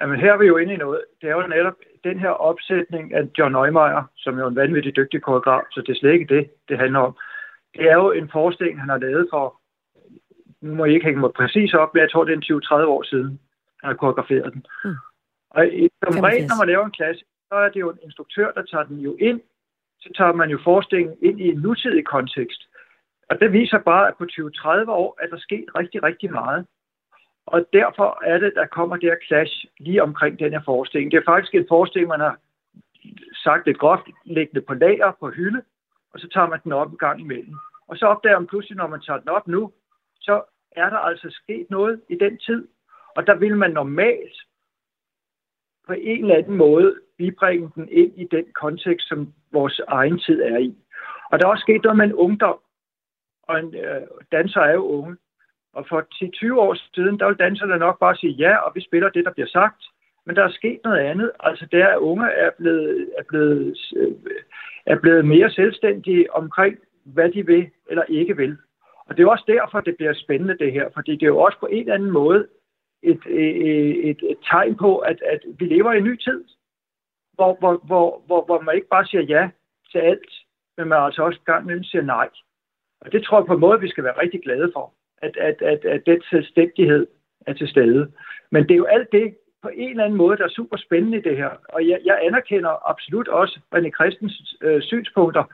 Jamen 0.00 0.20
her 0.20 0.32
er 0.32 0.38
vi 0.38 0.46
jo 0.46 0.56
inde 0.56 0.74
i 0.74 0.76
noget. 0.76 1.00
Det 1.20 1.28
er 1.30 1.34
jo 1.34 1.46
netop 1.46 1.78
den 2.04 2.18
her 2.18 2.28
opsætning 2.28 3.14
af 3.14 3.22
John 3.38 3.52
Neumeier, 3.52 4.04
som 4.16 4.38
jo 4.38 4.44
er 4.44 4.48
en 4.48 4.56
vanvittig 4.56 4.96
dygtig 4.96 5.22
koreograf, 5.22 5.62
så 5.70 5.80
det 5.80 5.92
er 5.92 5.98
slet 5.98 6.12
ikke 6.12 6.34
det, 6.34 6.50
det 6.68 6.78
handler 6.78 6.98
om. 6.98 7.16
Det 7.74 7.90
er 7.90 7.94
jo 7.94 8.12
en 8.12 8.28
forestilling, 8.32 8.80
han 8.80 8.88
har 8.88 8.98
lavet 8.98 9.26
for, 9.32 9.60
nu 10.60 10.74
må 10.74 10.84
jeg 10.84 10.94
ikke 10.94 11.06
hænge 11.06 11.20
mig 11.20 11.32
præcis 11.32 11.74
op, 11.74 11.94
men 11.94 12.00
jeg 12.00 12.10
tror, 12.10 12.24
det 12.24 12.32
er 12.32 12.36
en 12.36 12.84
20-30 12.84 12.86
år 12.94 13.02
siden, 13.02 13.40
han 13.80 13.88
har 13.90 13.94
koreograferet 13.94 14.52
den. 14.52 14.66
Mm. 14.84 14.94
Og 15.54 15.62
som 16.02 16.20
regel, 16.20 16.46
når 16.46 16.58
man 16.58 16.68
laver 16.68 16.84
en 16.84 16.98
klasse, 17.00 17.24
så 17.48 17.54
er 17.54 17.68
det 17.68 17.80
jo 17.80 17.90
en 17.90 17.98
instruktør, 18.02 18.52
der 18.52 18.62
tager 18.62 18.84
den 18.84 18.98
jo 19.00 19.16
ind. 19.20 19.40
Så 20.00 20.08
tager 20.16 20.32
man 20.32 20.50
jo 20.50 20.58
forestillingen 20.64 21.16
ind 21.22 21.40
i 21.40 21.48
en 21.48 21.58
nutidig 21.58 22.04
kontekst. 22.04 22.62
Og 23.30 23.40
det 23.40 23.52
viser 23.52 23.78
bare, 23.78 24.08
at 24.08 24.14
på 24.18 24.24
20-30 24.24 24.90
år 24.90 25.18
er 25.22 25.26
der 25.26 25.38
sket 25.38 25.64
rigtig, 25.78 26.02
rigtig 26.02 26.32
meget. 26.32 26.66
Og 27.46 27.66
derfor 27.72 28.22
er 28.24 28.38
det, 28.38 28.52
der 28.54 28.66
kommer 28.66 28.96
det 28.96 29.10
her 29.10 29.16
clash 29.26 29.64
lige 29.78 30.02
omkring 30.02 30.38
den 30.38 30.52
her 30.52 30.62
forestilling. 30.64 31.10
Det 31.10 31.18
er 31.18 31.30
faktisk 31.32 31.54
en 31.54 31.66
forestilling, 31.68 32.08
man 32.08 32.20
har 32.20 32.38
sagt 33.44 33.68
et 33.68 33.78
groft 33.78 34.06
liggende 34.24 34.60
på 34.60 34.74
lager 34.74 35.12
på 35.20 35.30
hylde, 35.30 35.62
og 36.12 36.20
så 36.20 36.28
tager 36.28 36.48
man 36.48 36.60
den 36.64 36.72
op 36.72 36.90
en 36.90 36.98
gang 36.98 37.20
imellem. 37.20 37.54
Og 37.88 37.96
så 37.96 38.06
opdager 38.06 38.38
man 38.38 38.46
pludselig, 38.46 38.76
når 38.76 38.86
man 38.86 39.00
tager 39.00 39.18
den 39.18 39.28
op 39.28 39.48
nu, 39.48 39.72
så 40.20 40.42
er 40.72 40.90
der 40.90 40.98
altså 40.98 41.28
sket 41.30 41.66
noget 41.70 42.02
i 42.08 42.14
den 42.14 42.38
tid. 42.38 42.68
Og 43.16 43.26
der 43.26 43.34
vil 43.34 43.56
man 43.56 43.70
normalt 43.70 44.36
på 45.86 45.92
en 45.92 46.20
eller 46.22 46.36
anden 46.36 46.56
måde 46.56 46.94
bibringe 47.18 47.70
den 47.74 47.88
ind 47.90 48.12
i 48.16 48.24
den 48.30 48.44
kontekst, 48.54 49.08
som 49.08 49.32
vores 49.52 49.80
egen 49.88 50.18
tid 50.18 50.42
er 50.42 50.58
i. 50.58 50.74
Og 51.30 51.38
der 51.38 51.46
er 51.46 51.50
også 51.50 51.62
sket 51.62 51.82
noget 51.82 51.96
med 51.96 52.04
en 52.04 52.14
ungdom, 52.14 52.58
og 53.42 53.58
en 53.58 53.74
øh, 53.74 54.02
danser 54.32 54.60
er 54.60 54.72
jo 54.72 54.84
unge. 54.84 55.16
Og 55.72 55.86
for 55.88 56.00
10-20 56.54 56.58
år 56.58 56.76
siden, 56.94 57.18
der 57.18 57.26
vil 57.26 57.36
danserne 57.36 57.78
nok 57.78 58.00
bare 58.00 58.16
sige 58.16 58.32
ja, 58.32 58.56
og 58.56 58.72
vi 58.74 58.80
spiller 58.80 59.08
det, 59.08 59.24
der 59.24 59.32
bliver 59.32 59.48
sagt. 59.48 59.84
Men 60.26 60.36
der 60.36 60.42
er 60.42 60.50
sket 60.50 60.80
noget 60.84 60.98
andet. 60.98 61.30
Altså 61.40 61.66
der 61.72 61.84
er, 61.86 61.96
unge 61.96 62.26
er 62.26 62.50
blevet, 62.58 63.08
er 63.18 63.22
blevet, 63.28 63.76
øh, 63.96 64.12
er 64.86 64.98
blevet 64.98 65.24
mere 65.24 65.50
selvstændige 65.50 66.34
omkring, 66.34 66.78
hvad 67.04 67.30
de 67.30 67.46
vil 67.46 67.70
eller 67.90 68.04
ikke 68.08 68.36
vil. 68.36 68.56
Og 69.06 69.16
det 69.16 69.22
er 69.22 69.30
også 69.30 69.44
derfor, 69.46 69.80
det 69.80 69.96
bliver 69.96 70.12
spændende 70.14 70.58
det 70.58 70.72
her, 70.72 70.88
fordi 70.94 71.12
det 71.12 71.22
er 71.22 71.34
jo 71.36 71.38
også 71.38 71.58
på 71.60 71.66
en 71.66 71.80
eller 71.80 71.94
anden 71.94 72.10
måde 72.10 72.46
et, 73.04 73.20
et, 73.26 74.10
et, 74.10 74.20
et 74.30 74.38
tegn 74.50 74.76
på, 74.76 74.98
at, 74.98 75.22
at 75.22 75.40
vi 75.58 75.64
lever 75.64 75.92
i 75.92 75.98
en 75.98 76.04
ny 76.04 76.16
tid, 76.16 76.44
hvor, 77.34 77.56
hvor, 77.60 77.80
hvor, 77.86 78.22
hvor, 78.26 78.44
hvor 78.44 78.60
man 78.60 78.74
ikke 78.74 78.88
bare 78.88 79.06
siger 79.06 79.22
ja 79.22 79.50
til 79.92 79.98
alt, 79.98 80.32
men 80.76 80.88
man 80.88 81.02
altså 81.02 81.22
også 81.22 81.40
gang 81.46 81.62
imellem 81.64 81.84
siger 81.84 82.02
nej. 82.02 82.28
Og 83.00 83.12
det 83.12 83.24
tror 83.24 83.38
jeg 83.38 83.46
på 83.46 83.54
en 83.54 83.60
måde, 83.60 83.80
vi 83.80 83.88
skal 83.88 84.04
være 84.04 84.20
rigtig 84.20 84.40
glade 84.42 84.70
for, 84.74 84.94
at, 85.22 85.36
at, 85.36 85.62
at, 85.62 85.84
at 85.84 86.06
den 86.06 86.22
selvstændighed 86.30 87.06
er 87.46 87.52
til 87.52 87.68
stede. 87.68 88.12
Men 88.50 88.62
det 88.62 88.70
er 88.70 88.76
jo 88.76 88.84
alt 88.84 89.12
det 89.12 89.36
på 89.62 89.70
en 89.74 89.90
eller 89.90 90.04
anden 90.04 90.18
måde, 90.18 90.36
der 90.36 90.44
er 90.44 90.58
super 90.58 90.76
spændende 90.76 91.18
i 91.18 91.26
det 91.28 91.36
her. 91.36 91.50
Og 91.68 91.88
jeg, 91.88 91.98
jeg 92.04 92.18
anerkender 92.22 92.90
absolut 92.90 93.28
også 93.28 93.60
René 93.74 93.90
Christens 93.90 94.56
øh, 94.60 94.82
synspunkter. 94.82 95.44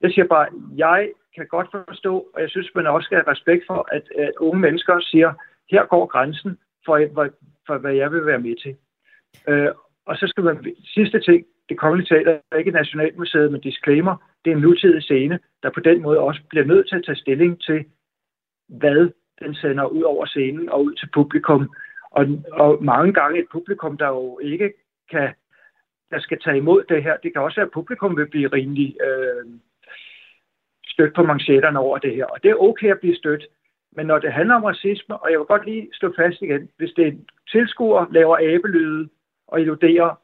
Jeg 0.00 0.10
siger 0.10 0.26
bare, 0.26 0.46
jeg 0.76 1.10
kan 1.34 1.46
godt 1.46 1.68
forstå, 1.70 2.14
og 2.34 2.40
jeg 2.40 2.50
synes, 2.50 2.70
man 2.74 2.86
også 2.86 3.06
skal 3.06 3.18
have 3.18 3.32
respekt 3.32 3.64
for, 3.66 3.88
at, 3.92 4.04
at 4.16 4.32
unge 4.40 4.60
mennesker 4.60 5.00
siger, 5.00 5.32
her 5.70 5.86
går 5.86 6.06
grænsen, 6.06 6.58
for, 6.84 7.06
for, 7.14 7.28
for 7.66 7.78
hvad 7.78 7.94
jeg 7.94 8.12
vil 8.12 8.26
være 8.26 8.38
med 8.38 8.56
til. 8.56 8.76
Øh, 9.48 9.70
og 10.06 10.16
så 10.16 10.26
skal 10.26 10.44
man, 10.44 10.74
sidste 10.84 11.20
ting, 11.20 11.46
det 11.68 11.78
kongelige 11.78 12.06
teater 12.06 12.38
er 12.52 12.56
ikke 12.56 12.70
Nationalmuseet, 12.70 13.52
men 13.52 13.60
disclaimer, 13.60 14.16
det 14.44 14.50
er 14.50 14.56
en 14.56 14.62
nutidig 14.62 15.02
scene, 15.02 15.38
der 15.62 15.70
på 15.70 15.80
den 15.80 16.02
måde 16.02 16.18
også 16.18 16.40
bliver 16.50 16.64
nødt 16.64 16.88
til 16.88 16.96
at 16.96 17.04
tage 17.04 17.16
stilling 17.16 17.62
til, 17.62 17.84
hvad 18.68 19.10
den 19.42 19.54
sender 19.54 19.84
ud 19.84 20.02
over 20.02 20.26
scenen 20.26 20.68
og 20.68 20.84
ud 20.84 20.94
til 20.94 21.08
publikum. 21.14 21.70
Og, 22.10 22.26
og 22.52 22.84
mange 22.84 23.12
gange 23.12 23.40
et 23.40 23.46
publikum, 23.52 23.96
der 23.96 24.08
jo 24.08 24.38
ikke 24.42 24.72
kan, 25.10 25.34
der 26.10 26.20
skal 26.20 26.38
tage 26.40 26.56
imod 26.56 26.84
det 26.88 27.02
her, 27.02 27.16
det 27.16 27.32
kan 27.32 27.42
også 27.42 27.56
være, 27.56 27.66
at 27.66 27.72
publikum 27.72 28.16
vil 28.16 28.28
blive 28.28 28.48
rimelig 28.48 28.96
øh, 29.06 29.44
stødt 30.86 31.14
på 31.14 31.22
manchetterne 31.22 31.78
over 31.78 31.98
det 31.98 32.14
her. 32.14 32.24
Og 32.24 32.42
det 32.42 32.50
er 32.50 32.62
okay 32.62 32.90
at 32.90 33.00
blive 33.00 33.16
stødt, 33.16 33.46
men 33.92 34.06
når 34.06 34.18
det 34.18 34.32
handler 34.32 34.54
om 34.54 34.64
racisme, 34.64 35.16
og 35.16 35.30
jeg 35.30 35.38
vil 35.38 35.46
godt 35.46 35.64
lige 35.64 35.88
stå 35.92 36.12
fast 36.16 36.42
igen, 36.42 36.70
hvis 36.76 36.92
det 36.96 37.06
er 37.06 37.10
en 37.10 37.28
tilskuer, 37.52 38.06
laver 38.10 38.36
abelyde 38.36 39.08
og 39.46 39.60
illuderer 39.60 40.20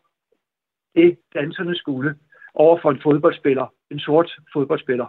det, 0.95 1.19
danserne 1.35 1.77
skulle, 1.77 2.19
over 2.55 2.79
for 2.83 2.91
en 2.91 3.01
fodboldspiller, 3.03 3.67
en 3.91 4.01
sort 4.01 4.31
fodboldspiller, 4.53 5.07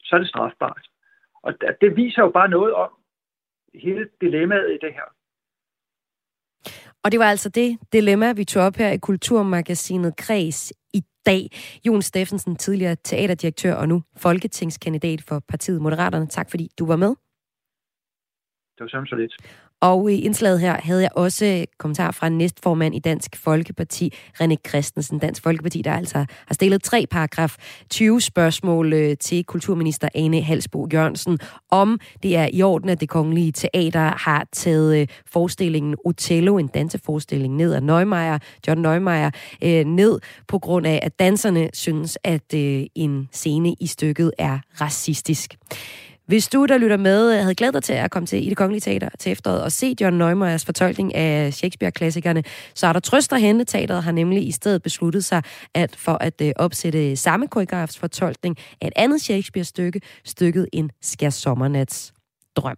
så 0.00 0.16
er 0.16 0.18
det 0.18 0.28
strafbart. 0.28 0.88
Og 1.42 1.54
det 1.80 1.96
viser 1.96 2.22
jo 2.22 2.30
bare 2.30 2.48
noget 2.48 2.74
om 2.74 2.90
hele 3.74 4.08
dilemmaet 4.20 4.70
i 4.70 4.78
det 4.86 4.92
her. 4.92 5.08
Og 7.04 7.12
det 7.12 7.20
var 7.20 7.30
altså 7.30 7.48
det 7.48 7.78
dilemma, 7.92 8.32
vi 8.32 8.44
tog 8.44 8.62
op 8.62 8.76
her 8.76 8.90
i 8.90 8.98
Kulturmagasinet 8.98 10.16
Kreds 10.16 10.72
i 10.94 11.02
dag. 11.26 11.48
Jon 11.86 12.02
Steffensen, 12.02 12.56
tidligere 12.56 12.96
teaterdirektør 13.04 13.74
og 13.74 13.88
nu 13.88 14.02
folketingskandidat 14.16 15.22
for 15.22 15.38
partiet 15.48 15.82
Moderaterne. 15.82 16.26
Tak 16.26 16.50
fordi 16.50 16.68
du 16.78 16.86
var 16.86 16.96
med. 16.96 17.14
Det 18.78 18.80
var 18.80 19.04
så 19.06 19.16
lidt. 19.16 19.32
Og 19.82 20.12
i 20.12 20.20
indslaget 20.20 20.60
her 20.60 20.76
havde 20.82 21.02
jeg 21.02 21.10
også 21.14 21.64
kommentar 21.78 22.10
fra 22.10 22.28
næstformand 22.28 22.94
i 22.94 22.98
Dansk 22.98 23.36
Folkeparti, 23.36 24.12
René 24.42 24.54
Christensen. 24.68 25.18
Dansk 25.18 25.42
Folkeparti, 25.42 25.82
der 25.82 25.92
altså 25.92 26.18
har 26.46 26.54
stillet 26.54 26.82
tre 26.82 27.06
paragraf 27.10 27.56
20 27.90 28.20
spørgsmål 28.20 28.92
øh, 28.92 29.16
til 29.20 29.44
kulturminister 29.44 30.08
Ane 30.14 30.42
Halsbo 30.42 30.88
Jørgensen, 30.92 31.38
om 31.70 32.00
det 32.22 32.36
er 32.36 32.48
i 32.52 32.62
orden, 32.62 32.88
at 32.88 33.00
det 33.00 33.08
kongelige 33.08 33.52
teater 33.52 34.12
har 34.18 34.46
taget 34.52 35.00
øh, 35.00 35.06
forestillingen 35.26 35.96
Otello, 36.04 36.58
en 36.58 36.68
danseforestilling, 36.68 37.56
ned 37.56 37.72
af 37.74 37.82
Neumeier, 37.82 38.38
John 38.68 38.80
Neumeier, 38.82 39.30
øh, 39.62 39.84
ned 39.84 40.18
på 40.48 40.58
grund 40.58 40.86
af, 40.86 41.00
at 41.02 41.18
danserne 41.18 41.68
synes, 41.72 42.18
at 42.24 42.54
en 42.94 43.28
scene 43.32 43.74
i 43.80 43.86
stykket 43.86 44.32
er 44.38 44.58
racistisk. 44.80 45.56
Hvis 46.26 46.48
du, 46.48 46.66
der 46.66 46.78
lytter 46.78 46.96
med, 46.96 47.32
øh, 47.32 47.40
havde 47.40 47.54
glædet 47.54 47.74
dig 47.74 47.82
til 47.82 47.92
at 47.92 48.10
komme 48.10 48.26
til 48.26 48.46
i 48.46 48.48
det 48.48 48.56
kongelige 48.56 48.80
teater 48.80 49.08
til 49.18 49.32
efteråret 49.32 49.62
og 49.62 49.72
se 49.72 49.94
John 50.00 50.18
Neumeyers 50.18 50.64
fortolkning 50.64 51.14
af 51.14 51.54
Shakespeare-klassikerne, 51.54 52.42
så 52.74 52.86
er 52.86 52.92
der 52.92 53.00
trøst 53.00 53.32
at 53.32 53.40
hente. 53.40 53.64
Teateret 53.64 54.02
har 54.02 54.12
nemlig 54.12 54.48
i 54.48 54.52
stedet 54.52 54.82
besluttet 54.82 55.24
sig 55.24 55.42
at 55.74 55.96
for 55.96 56.18
at 56.20 56.34
øh, 56.42 56.52
opsætte 56.56 57.16
samme 57.16 57.48
koreografs 57.48 57.98
fortolkning 57.98 58.56
af 58.80 58.86
et 58.86 58.92
andet 58.96 59.20
Shakespeare-stykke, 59.20 60.00
stykket 60.24 60.68
En 60.72 60.90
Sommernats 61.30 62.12
drøm. 62.56 62.76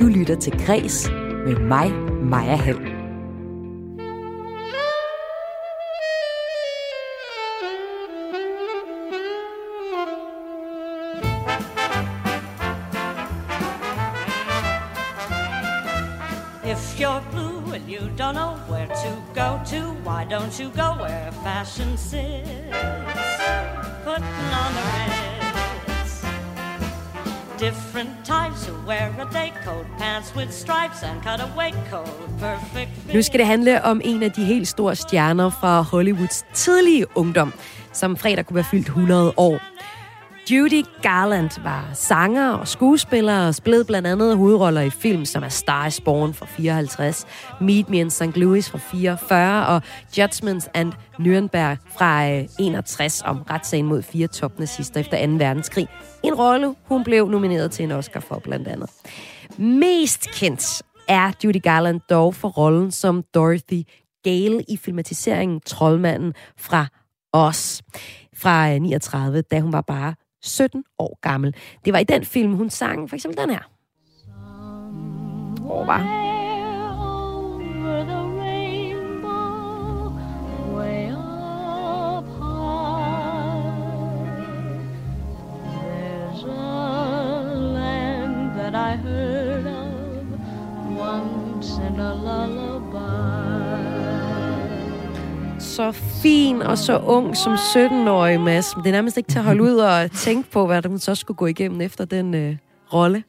Du 0.00 0.06
lytter 0.06 0.36
til 0.40 0.52
Græs 0.66 1.10
med 1.46 1.56
mig, 1.56 1.92
Maja 2.22 2.56
Hall. 2.56 2.89
Don't 18.20 18.34
know 18.34 18.54
where 18.68 18.86
to 18.86 19.10
go 19.34 19.48
to. 19.72 19.80
Why 20.04 20.26
don't 20.34 20.54
you 20.60 20.68
go 20.82 20.88
where 21.02 21.32
fashion 21.44 21.96
sits? 21.96 22.48
Putting 24.04 24.50
on 24.62 24.70
the 24.78 24.84
ritz. 24.94 26.12
Different 27.58 28.10
types 28.24 28.66
who 28.66 28.74
wear 28.86 29.06
a 29.20 29.32
day 29.32 29.52
coat, 29.64 29.86
pants 29.98 30.34
with 30.36 30.52
stripes 30.52 31.02
and 31.02 31.22
cutaway 31.22 31.72
coat. 31.90 32.08
Perfect 32.38 32.90
fit. 33.06 33.14
Nu 33.14 33.22
skal 33.22 33.38
det 33.38 33.46
handle 33.46 33.84
om 33.84 34.00
en 34.04 34.22
af 34.22 34.32
de 34.32 34.44
helt 34.44 34.68
store 34.68 34.96
stjerner 34.96 35.50
fra 35.50 35.80
Hollywoods 35.80 36.44
tidlige 36.54 37.06
ungdom, 37.14 37.52
som 37.92 38.16
fredag 38.16 38.46
kunne 38.46 38.54
være 38.54 38.64
fyldt 38.70 38.86
100 38.86 39.32
år. 39.36 39.60
Judy 40.50 40.84
Garland 41.02 41.62
var 41.62 41.90
sanger 41.94 42.50
og 42.50 42.68
skuespiller 42.68 43.46
og 43.46 43.54
spillede 43.54 43.84
blandt 43.84 44.08
andet 44.08 44.36
hovedroller 44.36 44.80
i 44.80 44.90
film 44.90 45.24
som 45.24 45.42
A 45.42 45.48
Star 45.48 45.86
is 45.86 46.00
Born 46.00 46.34
fra 46.34 46.46
54, 46.46 47.26
Meet 47.60 47.88
Me 47.88 47.96
in 47.96 48.10
St. 48.10 48.36
Louis 48.36 48.70
fra 48.70 48.78
44 48.78 49.66
og 49.66 49.82
Judgments 50.18 50.68
and 50.74 50.92
Nuremberg 51.18 51.78
fra 51.98 52.30
øh, 52.30 52.44
61 52.58 53.22
om 53.22 53.42
retssagen 53.50 53.86
mod 53.86 54.02
fire 54.02 54.26
topnazister 54.26 55.00
efter 55.00 55.26
2. 55.26 55.32
verdenskrig. 55.32 55.88
En 56.22 56.34
rolle, 56.34 56.74
hun 56.84 57.04
blev 57.04 57.28
nomineret 57.28 57.70
til 57.70 57.84
en 57.84 57.90
Oscar 57.90 58.20
for 58.20 58.38
blandt 58.38 58.68
andet. 58.68 58.90
Mest 59.58 60.30
kendt 60.30 60.82
er 61.08 61.32
Judy 61.44 61.62
Garland 61.62 62.00
dog 62.10 62.34
for 62.34 62.48
rollen 62.48 62.90
som 62.90 63.24
Dorothy 63.34 63.82
Gale 64.24 64.64
i 64.68 64.76
filmatiseringen 64.76 65.60
Troldmanden 65.60 66.34
fra 66.58 66.86
Os 67.32 67.82
fra 68.34 68.72
øh, 68.74 68.80
39, 68.80 69.42
da 69.42 69.60
hun 69.60 69.72
var 69.72 69.80
bare 69.80 70.14
17 70.42 70.84
år 70.98 71.18
gammel. 71.22 71.54
Det 71.84 71.92
var 71.92 71.98
i 71.98 72.04
den 72.04 72.24
film, 72.24 72.52
hun 72.52 72.70
sang 72.70 73.08
for 73.08 73.16
eksempel 73.16 73.42
den 73.42 73.50
her. 73.50 73.70
Åh, 75.64 75.86
var. 75.86 76.20
Over 77.80 78.04
the 78.04 78.30
Så 95.80 95.92
fin 95.92 96.62
og 96.62 96.78
så 96.78 96.98
ung 96.98 97.36
som 97.36 97.52
17-årig, 97.52 98.40
Mads. 98.40 98.66
Det 98.66 98.86
er 98.86 98.90
nærmest 98.90 99.16
ikke 99.16 99.28
til 99.28 99.38
at 99.38 99.44
holde 99.44 99.62
ud 99.62 99.74
og 99.74 100.10
tænke 100.10 100.50
på, 100.50 100.66
hvad 100.66 100.86
hun 100.86 100.98
så 100.98 101.14
skulle 101.14 101.36
gå 101.36 101.46
igennem 101.46 101.80
efter 101.80 102.04
den 102.04 102.34
øh, 102.34 102.56
rolle. 102.92 103.24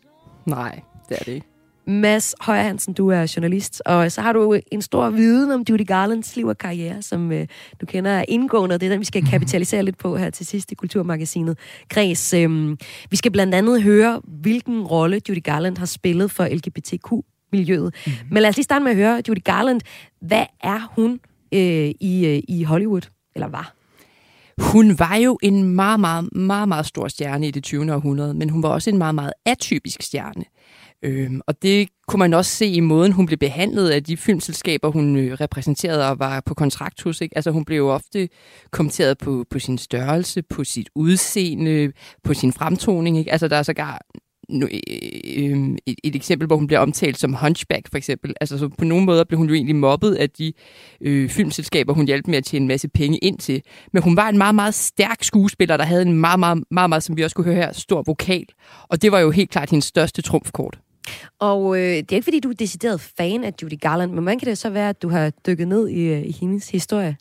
Nej, 0.45 0.79
det 1.09 1.17
er 1.19 1.23
det 1.23 1.31
ikke. 1.31 1.47
Mads 1.87 2.35
Højer 2.41 2.61
Hansen, 2.63 2.93
du 2.93 3.09
er 3.09 3.33
journalist, 3.35 3.81
og 3.85 4.11
så 4.11 4.21
har 4.21 4.33
du 4.33 4.59
en 4.71 4.81
stor 4.81 5.09
viden 5.09 5.51
om 5.51 5.63
Judy 5.69 5.87
Garlands 5.87 6.35
liv 6.35 6.47
og 6.47 6.57
karriere, 6.57 7.01
som 7.01 7.31
øh, 7.31 7.47
du 7.81 7.85
kender 7.85 8.25
indgående, 8.27 8.73
og 8.73 8.81
det 8.81 8.87
er 8.87 8.91
den, 8.91 8.99
vi 8.99 9.05
skal 9.05 9.25
kapitalisere 9.25 9.83
lidt 9.83 9.97
på 9.97 10.17
her 10.17 10.29
til 10.29 10.45
sidst 10.45 10.71
i 10.71 10.75
Kulturmagasinet 10.75 11.57
Græs. 11.89 12.33
Øhm, 12.33 12.77
vi 13.09 13.15
skal 13.15 13.31
blandt 13.31 13.55
andet 13.55 13.83
høre, 13.83 14.21
hvilken 14.23 14.81
rolle 14.81 15.21
Judy 15.29 15.43
Garland 15.43 15.77
har 15.77 15.85
spillet 15.85 16.31
for 16.31 16.45
LGBTQ-miljøet. 16.45 17.93
Mm. 18.05 18.11
Men 18.31 18.41
lad 18.41 18.49
os 18.49 18.55
lige 18.55 18.63
starte 18.63 18.83
med 18.83 18.91
at 18.91 18.97
høre, 18.97 19.21
Judy 19.27 19.43
Garland, 19.43 19.81
hvad 20.21 20.45
er 20.63 20.91
hun 20.95 21.19
øh, 21.53 21.91
i, 21.99 22.25
øh, 22.25 22.41
i 22.47 22.63
Hollywood, 22.63 23.09
eller 23.35 23.47
var? 23.47 23.75
Hun 24.61 24.99
var 24.99 25.15
jo 25.15 25.39
en 25.43 25.63
meget, 25.63 25.99
meget, 25.99 26.33
meget, 26.33 26.67
meget 26.67 26.85
stor 26.85 27.07
stjerne 27.07 27.47
i 27.47 27.51
det 27.51 27.63
20. 27.63 27.93
århundrede, 27.93 28.33
men 28.33 28.49
hun 28.49 28.63
var 28.63 28.69
også 28.69 28.89
en 28.89 28.97
meget, 28.97 29.15
meget 29.15 29.33
atypisk 29.45 30.01
stjerne. 30.01 30.43
Øhm, 31.03 31.41
og 31.47 31.61
det 31.61 31.89
kunne 32.07 32.19
man 32.19 32.33
også 32.33 32.51
se 32.51 32.65
i 32.65 32.79
måden, 32.79 33.11
hun 33.11 33.25
blev 33.25 33.37
behandlet 33.37 33.89
af 33.89 34.03
de 34.03 34.17
filmselskaber, 34.17 34.91
hun 34.91 35.15
øh, 35.15 35.33
repræsenterede 35.33 36.09
og 36.09 36.19
var 36.19 36.41
på 36.45 36.53
kontrakt 36.53 37.03
hos. 37.03 37.21
Ikke? 37.21 37.37
Altså 37.37 37.51
hun 37.51 37.65
blev 37.65 37.77
jo 37.77 37.89
ofte 37.89 38.29
kommenteret 38.71 39.17
på, 39.17 39.45
på 39.49 39.59
sin 39.59 39.77
størrelse, 39.77 40.41
på 40.41 40.63
sit 40.63 40.89
udseende, 40.95 41.91
på 42.23 42.33
sin 42.33 42.53
fremtoning. 42.53 43.17
Ikke? 43.17 43.31
Altså 43.31 43.47
der 43.47 43.55
er 43.55 43.63
sågar 43.63 44.01
øh, 44.51 44.69
øh, 45.37 45.77
et, 45.85 45.95
et 46.03 46.15
eksempel, 46.15 46.47
hvor 46.47 46.55
hun 46.55 46.67
bliver 46.67 46.79
omtalt 46.79 47.19
som 47.19 47.33
hunchback, 47.33 47.87
for 47.91 47.97
eksempel. 47.97 48.33
Altså, 48.41 48.57
så 48.57 48.67
på 48.67 48.85
nogle 48.85 49.05
måder 49.05 49.23
blev 49.23 49.37
hun 49.37 49.47
jo 49.47 49.53
egentlig 49.53 49.75
mobbet 49.75 50.15
af 50.15 50.29
de 50.29 50.53
øh, 51.01 51.29
filmselskaber, 51.29 51.93
hun 51.93 52.05
hjalp 52.05 52.27
med 52.27 52.37
at 52.37 52.45
tjene 52.45 52.63
en 52.63 52.67
masse 52.67 52.87
penge 52.87 53.17
ind 53.17 53.37
til. 53.37 53.61
Men 53.93 54.03
hun 54.03 54.15
var 54.15 54.29
en 54.29 54.37
meget, 54.37 54.55
meget 54.55 54.73
stærk 54.73 55.23
skuespiller, 55.23 55.77
der 55.77 55.83
havde 55.83 56.01
en 56.01 56.13
meget, 56.13 56.39
meget, 56.39 56.63
meget, 56.71 56.89
meget 56.89 57.03
som 57.03 57.17
vi 57.17 57.23
også 57.23 57.35
kunne 57.35 57.45
høre 57.45 57.55
her, 57.55 57.71
stor 57.71 58.03
vokal. 58.05 58.45
Og 58.89 59.01
det 59.01 59.11
var 59.11 59.19
jo 59.19 59.31
helt 59.31 59.49
klart 59.49 59.69
hendes 59.69 59.85
største 59.85 60.21
trumfkort. 60.21 60.79
Og 61.39 61.77
øh, 61.77 61.81
det 61.81 62.11
er 62.11 62.15
ikke, 62.15 62.23
fordi 62.23 62.39
du 62.39 62.49
er 62.49 62.53
decideret 62.53 63.01
fan 63.01 63.43
af 63.43 63.53
Judy 63.61 63.79
Garland, 63.79 64.11
men 64.11 64.23
hvordan 64.23 64.39
kan 64.39 64.47
det 64.47 64.57
så 64.57 64.69
være, 64.69 64.89
at 64.89 65.01
du 65.01 65.09
har 65.09 65.31
dykket 65.47 65.67
ned 65.67 65.87
i, 65.89 66.01
øh, 66.01 66.21
i 66.25 66.31
hendes 66.31 66.69
historie? 66.69 67.17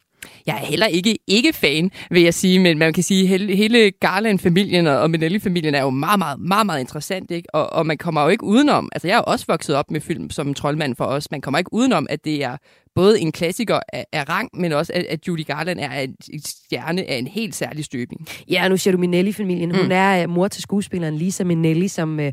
Jeg 0.46 0.54
er 0.54 0.66
heller 0.66 0.86
ikke 0.86 1.18
ikke 1.26 1.52
fan, 1.52 1.90
vil 2.10 2.22
jeg 2.22 2.34
sige, 2.34 2.58
men 2.58 2.78
man 2.78 2.92
kan 2.92 3.02
sige, 3.02 3.26
hele, 3.26 3.56
hele 3.56 3.90
Garland-familien 3.90 4.86
og 4.86 5.10
Minelli-familien 5.10 5.74
er 5.74 5.82
jo 5.82 5.90
meget, 5.90 6.18
meget, 6.18 6.40
meget, 6.40 6.66
meget 6.66 6.80
interessant, 6.80 7.30
ikke? 7.30 7.54
Og, 7.54 7.72
og 7.72 7.86
man 7.86 7.98
kommer 7.98 8.22
jo 8.22 8.28
ikke 8.28 8.44
udenom, 8.44 8.88
altså 8.92 9.08
jeg 9.08 9.16
er 9.16 9.20
også 9.20 9.44
vokset 9.48 9.76
op 9.76 9.90
med 9.90 10.00
film 10.00 10.30
som 10.30 10.54
Troldmand 10.54 10.96
for 10.96 11.04
os, 11.04 11.30
man 11.30 11.40
kommer 11.40 11.58
ikke 11.58 11.72
udenom, 11.72 12.06
at 12.10 12.24
det 12.24 12.44
er 12.44 12.56
både 12.94 13.20
en 13.20 13.32
klassiker 13.32 13.80
af, 13.92 14.06
af 14.12 14.28
rang, 14.28 14.50
men 14.54 14.72
også 14.72 14.92
at, 14.94 15.04
at 15.04 15.28
Judy 15.28 15.46
Garland 15.46 15.80
er 15.80 16.00
en, 16.00 16.16
stjerne 16.44 17.10
af 17.10 17.16
en 17.16 17.26
helt 17.26 17.54
særlig 17.54 17.84
støbning. 17.84 18.26
Ja, 18.50 18.68
nu 18.68 18.76
siger 18.76 18.92
du 18.92 18.98
Minelli-familien. 18.98 19.68
Mm. 19.68 19.78
Hun 19.78 19.92
er 19.92 20.24
uh, 20.24 20.30
mor 20.30 20.48
til 20.48 20.62
skuespilleren 20.62 21.16
Lisa 21.16 21.44
Minelli, 21.44 21.88
som 21.88 22.18
uh, 22.18 22.26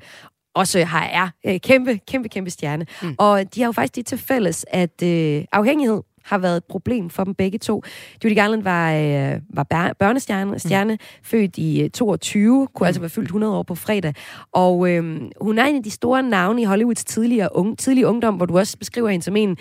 også 0.55 0.83
har 0.83 1.03
er 1.03 1.29
uh, 1.47 1.57
kæmpe, 1.63 1.99
kæmpe, 2.07 2.29
kæmpe 2.29 2.49
stjerne. 2.49 2.85
Mm. 3.01 3.15
Og 3.17 3.55
de 3.55 3.61
har 3.61 3.67
jo 3.67 3.71
faktisk 3.71 3.95
det 3.95 4.05
til 4.05 4.17
fælles, 4.17 4.65
at 4.71 5.03
uh, 5.03 5.43
afhængighed 5.51 6.01
har 6.27 6.37
været 6.37 6.57
et 6.57 6.63
problem 6.63 7.09
for 7.09 7.23
dem 7.23 7.33
begge 7.35 7.57
to. 7.57 7.83
Judy 8.23 8.35
Garland 8.35 8.63
var, 8.63 8.93
øh, 8.93 9.41
var 9.49 9.93
børnestjerne, 9.99 10.59
stjerne, 10.59 10.93
mm. 10.93 10.99
født 11.23 11.57
i 11.57 11.81
øh, 11.83 11.89
22, 11.89 12.67
kunne 12.73 12.85
mm. 12.85 12.87
altså 12.87 13.01
være 13.01 13.09
fyldt 13.09 13.25
100 13.25 13.55
år 13.55 13.63
på 13.63 13.75
fredag. 13.75 14.13
Og 14.51 14.89
øh, 14.91 15.21
hun 15.41 15.59
er 15.59 15.65
en 15.65 15.75
af 15.75 15.83
de 15.83 15.91
store 15.91 16.23
navne 16.23 16.61
i 16.61 16.65
Hollywoods 16.65 17.05
tidligere, 17.05 17.49
unge, 17.55 17.75
tidlige 17.75 18.07
ungdom, 18.07 18.35
hvor 18.35 18.45
du 18.45 18.57
også 18.57 18.77
beskriver 18.77 19.09
hende 19.09 19.25
som 19.25 19.35
en, 19.35 19.57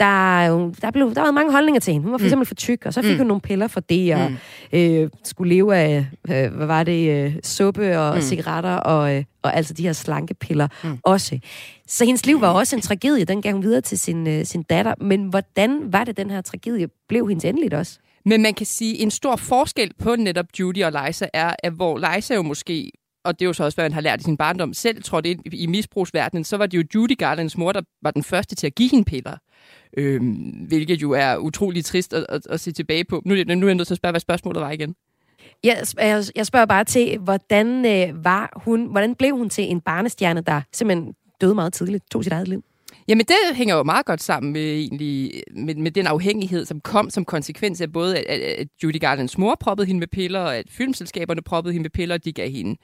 der, 0.00 0.70
der, 0.82 0.90
blev, 0.90 1.14
der 1.14 1.20
var 1.20 1.30
mange 1.30 1.52
holdninger 1.52 1.80
til 1.80 1.92
hende. 1.92 2.04
Hun 2.04 2.12
var 2.12 2.18
for 2.18 2.26
eksempel 2.26 2.46
for 2.46 2.54
tyk, 2.54 2.86
og 2.86 2.94
så 2.94 3.02
fik 3.02 3.12
mm. 3.12 3.18
hun 3.18 3.26
nogle 3.26 3.40
piller 3.40 3.66
for 3.66 3.80
det, 3.80 4.14
og 4.14 4.30
mm. 4.30 4.78
øh, 4.78 5.10
skulle 5.24 5.54
leve 5.54 5.76
af, 5.76 6.06
øh, 6.30 6.54
hvad 6.56 6.66
var 6.66 6.82
det, 6.82 7.10
øh, 7.10 7.36
suppe 7.42 7.98
og 7.98 8.14
mm. 8.14 8.22
cigaretter, 8.22 8.74
og, 8.74 9.16
øh, 9.16 9.24
og 9.42 9.56
altså 9.56 9.74
de 9.74 9.82
her 9.82 9.92
slankepiller 9.92 10.68
mm. 10.84 10.98
også. 11.02 11.38
Så 11.88 12.04
hendes 12.04 12.26
liv 12.26 12.40
var 12.40 12.48
også 12.48 12.76
en 12.76 12.82
tragedie, 12.82 13.24
den 13.24 13.42
gav 13.42 13.52
hun 13.52 13.62
videre 13.62 13.80
til 13.80 13.98
sin, 13.98 14.26
øh, 14.26 14.44
sin 14.44 14.62
datter. 14.62 14.94
Men 15.00 15.24
hvordan 15.24 15.92
var 15.92 16.04
det, 16.04 16.16
den 16.16 16.30
her 16.30 16.40
tragedie 16.40 16.88
blev 17.08 17.28
hendes 17.28 17.44
endeligt 17.44 17.74
også? 17.74 17.98
Men 18.24 18.42
man 18.42 18.54
kan 18.54 18.66
sige, 18.66 18.98
en 18.98 19.10
stor 19.10 19.36
forskel 19.36 19.90
på 19.98 20.16
netop 20.16 20.46
Judy 20.60 20.84
og 20.84 20.92
Liza 20.92 21.26
er, 21.32 21.54
at 21.58 21.72
hvor 21.72 22.14
Liza 22.14 22.34
jo 22.34 22.42
måske 22.42 22.90
og 23.28 23.38
det 23.38 23.44
er 23.44 23.46
jo 23.46 23.52
så 23.52 23.64
også, 23.64 23.76
hvad 23.76 23.84
han 23.84 23.92
har 23.92 24.00
lært 24.00 24.20
i 24.20 24.24
sin 24.24 24.36
barndom, 24.36 24.74
selv 24.74 25.02
trådt 25.02 25.26
ind 25.26 25.54
i 25.54 25.66
misbrugsverdenen, 25.66 26.44
så 26.44 26.56
var 26.56 26.66
det 26.66 26.78
jo 26.78 26.84
Judy 26.94 27.18
Garlands 27.18 27.58
mor, 27.58 27.72
der 27.72 27.82
var 28.02 28.10
den 28.10 28.22
første 28.22 28.54
til 28.54 28.66
at 28.66 28.74
give 28.74 28.90
hende 28.90 29.04
piller. 29.04 29.36
Øhm, 29.96 30.32
hvilket 30.68 31.02
jo 31.02 31.10
er 31.12 31.36
utrolig 31.36 31.84
trist 31.84 32.12
at, 32.14 32.26
at, 32.28 32.46
at 32.50 32.60
se 32.60 32.72
tilbage 32.72 33.04
på. 33.04 33.22
Nu, 33.24 33.34
nu 33.34 33.40
er 33.40 33.68
jeg 33.68 33.74
nødt 33.74 33.86
til 33.86 33.94
at 33.94 33.98
spørge, 33.98 34.12
hvad 34.12 34.20
spørgsmålet 34.20 34.62
var 34.62 34.70
igen. 34.70 34.94
Jeg, 35.64 35.86
jeg, 35.98 36.24
jeg 36.36 36.46
spørger 36.46 36.66
bare 36.66 36.84
til, 36.84 37.18
hvordan 37.18 37.86
øh, 37.86 38.24
var 38.24 38.60
hun, 38.64 38.86
hvordan 38.86 39.14
blev 39.14 39.36
hun 39.36 39.50
til 39.50 39.64
en 39.70 39.80
barnestjerne, 39.80 40.40
der 40.40 40.60
simpelthen 40.72 41.14
døde 41.40 41.54
meget 41.54 41.72
tidligt, 41.72 42.10
tog 42.10 42.24
sit 42.24 42.32
eget 42.32 42.48
liv? 42.48 42.64
Jamen, 43.08 43.26
det 43.26 43.56
hænger 43.56 43.74
jo 43.74 43.82
meget 43.82 44.06
godt 44.06 44.22
sammen 44.22 44.52
med, 44.52 44.62
egentlig, 44.62 45.42
med, 45.56 45.74
med 45.74 45.90
den 45.90 46.06
afhængighed, 46.06 46.64
som 46.64 46.80
kom 46.80 47.10
som 47.10 47.24
konsekvens 47.24 47.80
af 47.80 47.92
både, 47.92 48.18
at, 48.18 48.40
at 48.40 48.68
Judy 48.82 49.00
Garlands 49.00 49.38
mor 49.38 49.56
proppede 49.60 49.86
hende 49.86 49.98
med 49.98 50.06
piller, 50.06 50.40
og 50.40 50.56
at 50.56 50.66
filmselskaberne 50.70 51.42
proppede 51.42 51.72
hende 51.72 51.82
med 51.82 51.90
piller, 51.90 52.14
og 52.14 52.24
de 52.24 52.32
gav 52.32 52.50
hende 52.50 52.76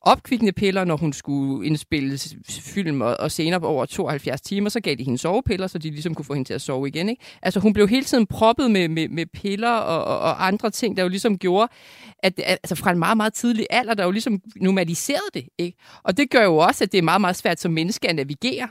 opkvikkende 0.00 0.52
piller, 0.52 0.84
når 0.84 0.96
hun 0.96 1.12
skulle 1.12 1.66
indspille 1.66 2.18
film 2.48 3.00
og, 3.00 3.16
og 3.20 3.30
senere 3.30 3.60
på 3.60 3.66
over 3.66 3.86
72 3.86 4.40
timer, 4.40 4.68
så 4.68 4.80
gav 4.80 4.94
de 4.94 5.04
hende 5.04 5.18
sovepiller, 5.18 5.66
så 5.66 5.78
de 5.78 5.90
ligesom 5.90 6.14
kunne 6.14 6.24
få 6.24 6.34
hende 6.34 6.48
til 6.48 6.54
at 6.54 6.62
sove 6.62 6.88
igen. 6.88 7.08
Ikke? 7.08 7.22
Altså, 7.42 7.60
hun 7.60 7.72
blev 7.72 7.88
hele 7.88 8.04
tiden 8.04 8.26
proppet 8.26 8.70
med, 8.70 8.88
med, 8.88 9.08
med 9.08 9.26
piller 9.26 9.70
og, 9.70 10.04
og, 10.04 10.18
og 10.18 10.46
andre 10.46 10.70
ting, 10.70 10.96
der 10.96 11.02
jo 11.02 11.08
ligesom 11.08 11.38
gjorde, 11.38 11.72
at 12.18 12.32
altså 12.46 12.74
fra 12.74 12.90
en 12.90 12.98
meget, 12.98 13.16
meget 13.16 13.34
tidlig 13.34 13.66
alder, 13.70 13.94
der 13.94 14.04
jo 14.04 14.10
ligesom 14.10 14.40
normaliserede 14.56 15.30
det. 15.34 15.44
Ikke? 15.58 15.78
Og 16.02 16.16
det 16.16 16.30
gør 16.30 16.42
jo 16.42 16.56
også, 16.56 16.84
at 16.84 16.92
det 16.92 16.98
er 16.98 17.02
meget, 17.02 17.20
meget 17.20 17.36
svært 17.36 17.60
som 17.60 17.72
menneske 17.72 18.08
at 18.08 18.16
navigere 18.16 18.68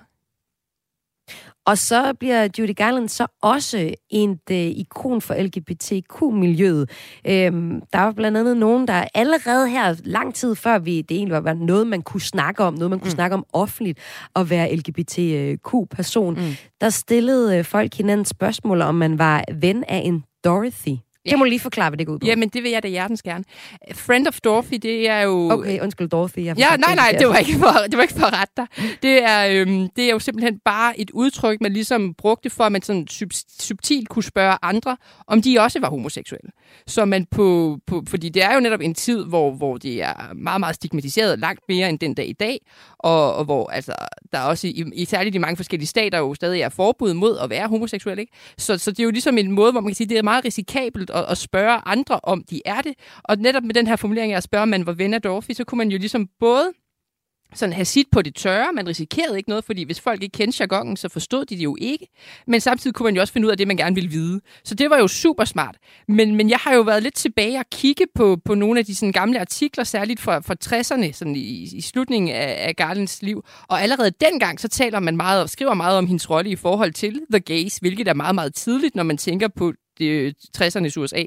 og 1.65 1.77
så 1.77 2.13
bliver 2.19 2.47
Judy 2.59 2.75
Garland 2.75 3.09
så 3.09 3.27
også 3.41 3.93
en 4.09 4.39
uh, 4.51 4.55
ikon 4.55 5.21
for 5.21 5.33
LGBTQ-miljøet. 5.33 6.89
Øhm, 7.27 7.81
der 7.93 7.99
var 7.99 8.11
blandt 8.11 8.37
andet 8.37 8.57
nogen, 8.57 8.87
der 8.87 9.07
allerede 9.13 9.69
her, 9.69 9.95
lang 10.03 10.35
tid 10.35 10.55
før 10.55 10.79
vi, 10.79 11.01
det 11.01 11.17
egentlig 11.17 11.43
var 11.43 11.53
noget, 11.53 11.87
man 11.87 12.01
kunne 12.01 12.21
snakke 12.21 12.63
om, 12.63 12.73
noget 12.73 12.89
man 12.89 12.99
kunne 12.99 13.09
mm. 13.09 13.15
snakke 13.15 13.33
om 13.33 13.45
offentligt, 13.53 13.99
at 14.35 14.49
være 14.49 14.75
LGBTQ-person, 14.75 16.33
mm. 16.33 16.55
der 16.81 16.89
stillede 16.89 17.59
uh, 17.59 17.65
folk 17.65 17.93
hinanden 17.93 18.25
spørgsmål, 18.25 18.81
om 18.81 18.95
man 18.95 19.19
var 19.19 19.43
ven 19.53 19.83
af 19.87 20.01
en 20.05 20.23
Dorothy. 20.43 20.97
Det 21.29 21.39
må 21.39 21.45
lige 21.45 21.59
forklare, 21.59 21.89
hvad 21.89 21.97
det 21.97 22.07
går 22.07 22.13
ud 22.13 22.19
på. 22.19 22.25
Jamen, 22.25 22.49
det 22.49 22.63
vil 22.63 22.71
jeg 22.71 22.83
da 22.83 22.87
hjertens 22.87 23.21
gerne. 23.21 23.43
Friend 23.93 24.27
of 24.27 24.39
Dorothy, 24.39 24.73
det 24.81 25.09
er 25.09 25.21
jo... 25.21 25.49
Okay, 25.51 25.79
undskyld, 25.79 26.09
Dorothy. 26.09 26.45
Jeg 26.45 26.57
ja, 26.57 26.75
nej, 26.77 26.95
nej, 26.95 27.15
det 27.19 27.27
var, 27.27 27.37
ikke 27.37 27.53
for, 27.53 27.73
det 27.85 27.97
var 27.97 28.01
ikke 28.01 28.13
for 28.13 28.25
at 28.25 28.33
rette 28.33 28.53
dig. 28.57 28.67
Det 29.03 29.23
er, 29.23 29.47
øhm, 29.51 29.89
det 29.95 30.05
er 30.05 30.11
jo 30.11 30.19
simpelthen 30.19 30.59
bare 30.65 30.99
et 30.99 31.11
udtryk, 31.11 31.61
man 31.61 31.73
ligesom 31.73 32.13
brugte 32.13 32.49
for, 32.49 32.63
at 32.63 32.71
man 32.71 32.81
sådan 32.81 33.07
sub, 33.07 33.29
subtilt 33.59 34.09
kunne 34.09 34.23
spørge 34.23 34.57
andre, 34.61 34.97
om 35.27 35.41
de 35.41 35.59
også 35.59 35.79
var 35.79 35.89
homoseksuelle. 35.89 36.49
Så 36.87 37.05
man 37.05 37.25
på, 37.31 37.77
på, 37.87 38.03
fordi 38.07 38.29
det 38.29 38.43
er 38.43 38.53
jo 38.53 38.59
netop 38.59 38.81
en 38.81 38.93
tid, 38.93 39.25
hvor, 39.25 39.51
hvor 39.51 39.77
det 39.77 40.03
er 40.03 40.33
meget, 40.33 40.59
meget 40.59 40.75
stigmatiseret, 40.75 41.39
langt 41.39 41.61
mere 41.69 41.89
end 41.89 41.99
den 41.99 42.13
dag 42.13 42.29
i 42.29 42.33
dag, 42.33 42.59
og, 42.99 43.35
og 43.35 43.45
hvor 43.45 43.69
altså, 43.69 43.93
der 44.31 44.37
er 44.37 44.43
også 44.43 44.67
i, 44.67 44.83
i 44.93 45.05
særligt 45.05 45.35
i 45.35 45.37
mange 45.37 45.57
forskellige 45.57 45.87
stater 45.87 46.17
jo 46.17 46.33
stadig 46.33 46.61
er 46.61 46.69
forbud 46.69 47.13
mod 47.13 47.37
at 47.37 47.49
være 47.49 47.67
homoseksuel. 47.67 48.19
Ikke? 48.19 48.31
Så, 48.57 48.77
så 48.77 48.91
det 48.91 48.99
er 48.99 49.03
jo 49.03 49.11
ligesom 49.11 49.37
en 49.37 49.51
måde, 49.51 49.71
hvor 49.71 49.81
man 49.81 49.89
kan 49.89 49.95
sige, 49.95 50.09
det 50.09 50.17
er 50.17 50.23
meget 50.23 50.45
risikabelt 50.45 51.10
at, 51.13 51.25
at 51.29 51.37
spørge 51.37 51.81
andre, 51.85 52.19
om 52.23 52.43
de 52.49 52.61
er 52.65 52.81
det. 52.81 52.93
Og 53.23 53.37
netop 53.37 53.63
med 53.63 53.73
den 53.73 53.87
her 53.87 53.95
formulering 53.95 54.33
at 54.33 54.43
spørge, 54.43 54.61
om 54.61 54.69
man 54.69 54.85
var 54.85 54.93
ven 54.93 55.13
af 55.13 55.21
Dorothy, 55.21 55.51
så 55.51 55.63
kunne 55.63 55.77
man 55.77 55.91
jo 55.91 55.97
ligesom 55.97 56.29
både 56.39 56.71
sådan 57.53 57.73
have 57.73 57.85
sit 57.85 58.07
på 58.11 58.21
det 58.21 58.35
tørre. 58.35 58.73
Man 58.73 58.87
risikerede 58.87 59.37
ikke 59.37 59.49
noget, 59.49 59.63
fordi 59.65 59.83
hvis 59.83 59.99
folk 59.99 60.23
ikke 60.23 60.37
kendte 60.37 60.57
jargonen, 60.59 60.97
så 60.97 61.09
forstod 61.09 61.45
de 61.45 61.55
det 61.55 61.63
jo 61.63 61.77
ikke. 61.79 62.07
Men 62.47 62.61
samtidig 62.61 62.93
kunne 62.93 63.03
man 63.03 63.15
jo 63.15 63.21
også 63.21 63.33
finde 63.33 63.47
ud 63.47 63.51
af 63.51 63.57
det, 63.57 63.67
man 63.67 63.77
gerne 63.77 63.95
ville 63.95 64.09
vide. 64.09 64.41
Så 64.63 64.75
det 64.75 64.89
var 64.89 64.97
jo 64.97 65.07
super 65.07 65.45
smart. 65.45 65.77
Men, 66.07 66.35
men 66.35 66.49
jeg 66.49 66.57
har 66.57 66.73
jo 66.73 66.81
været 66.81 67.03
lidt 67.03 67.15
tilbage 67.15 67.59
og 67.59 67.65
kigge 67.71 68.05
på, 68.15 68.37
på 68.45 68.55
nogle 68.55 68.79
af 68.79 68.85
de 68.85 68.95
sådan 68.95 69.11
gamle 69.11 69.39
artikler, 69.39 69.83
særligt 69.83 70.19
fra, 70.19 70.39
fra 70.39 70.55
60'erne, 70.65 71.11
sådan 71.11 71.35
i, 71.35 71.77
i 71.77 71.81
slutningen 71.81 72.35
af, 72.35 72.67
af 72.67 72.75
Garlands 72.75 73.21
liv. 73.21 73.43
Og 73.67 73.81
allerede 73.81 74.11
dengang, 74.21 74.59
så 74.59 74.67
taler 74.67 74.99
man 74.99 75.17
meget 75.17 75.41
og 75.41 75.49
skriver 75.49 75.73
meget 75.73 75.97
om 75.97 76.07
hendes 76.07 76.29
rolle 76.29 76.49
i 76.49 76.55
forhold 76.55 76.93
til 76.93 77.21
The 77.31 77.39
Gays, 77.39 77.77
hvilket 77.77 78.07
er 78.07 78.13
meget, 78.13 78.35
meget 78.35 78.55
tidligt, 78.55 78.95
når 78.95 79.03
man 79.03 79.17
tænker 79.17 79.47
på 79.47 79.73
det 79.97 80.35
60'ernes 80.57 80.99
USA. 80.99 81.23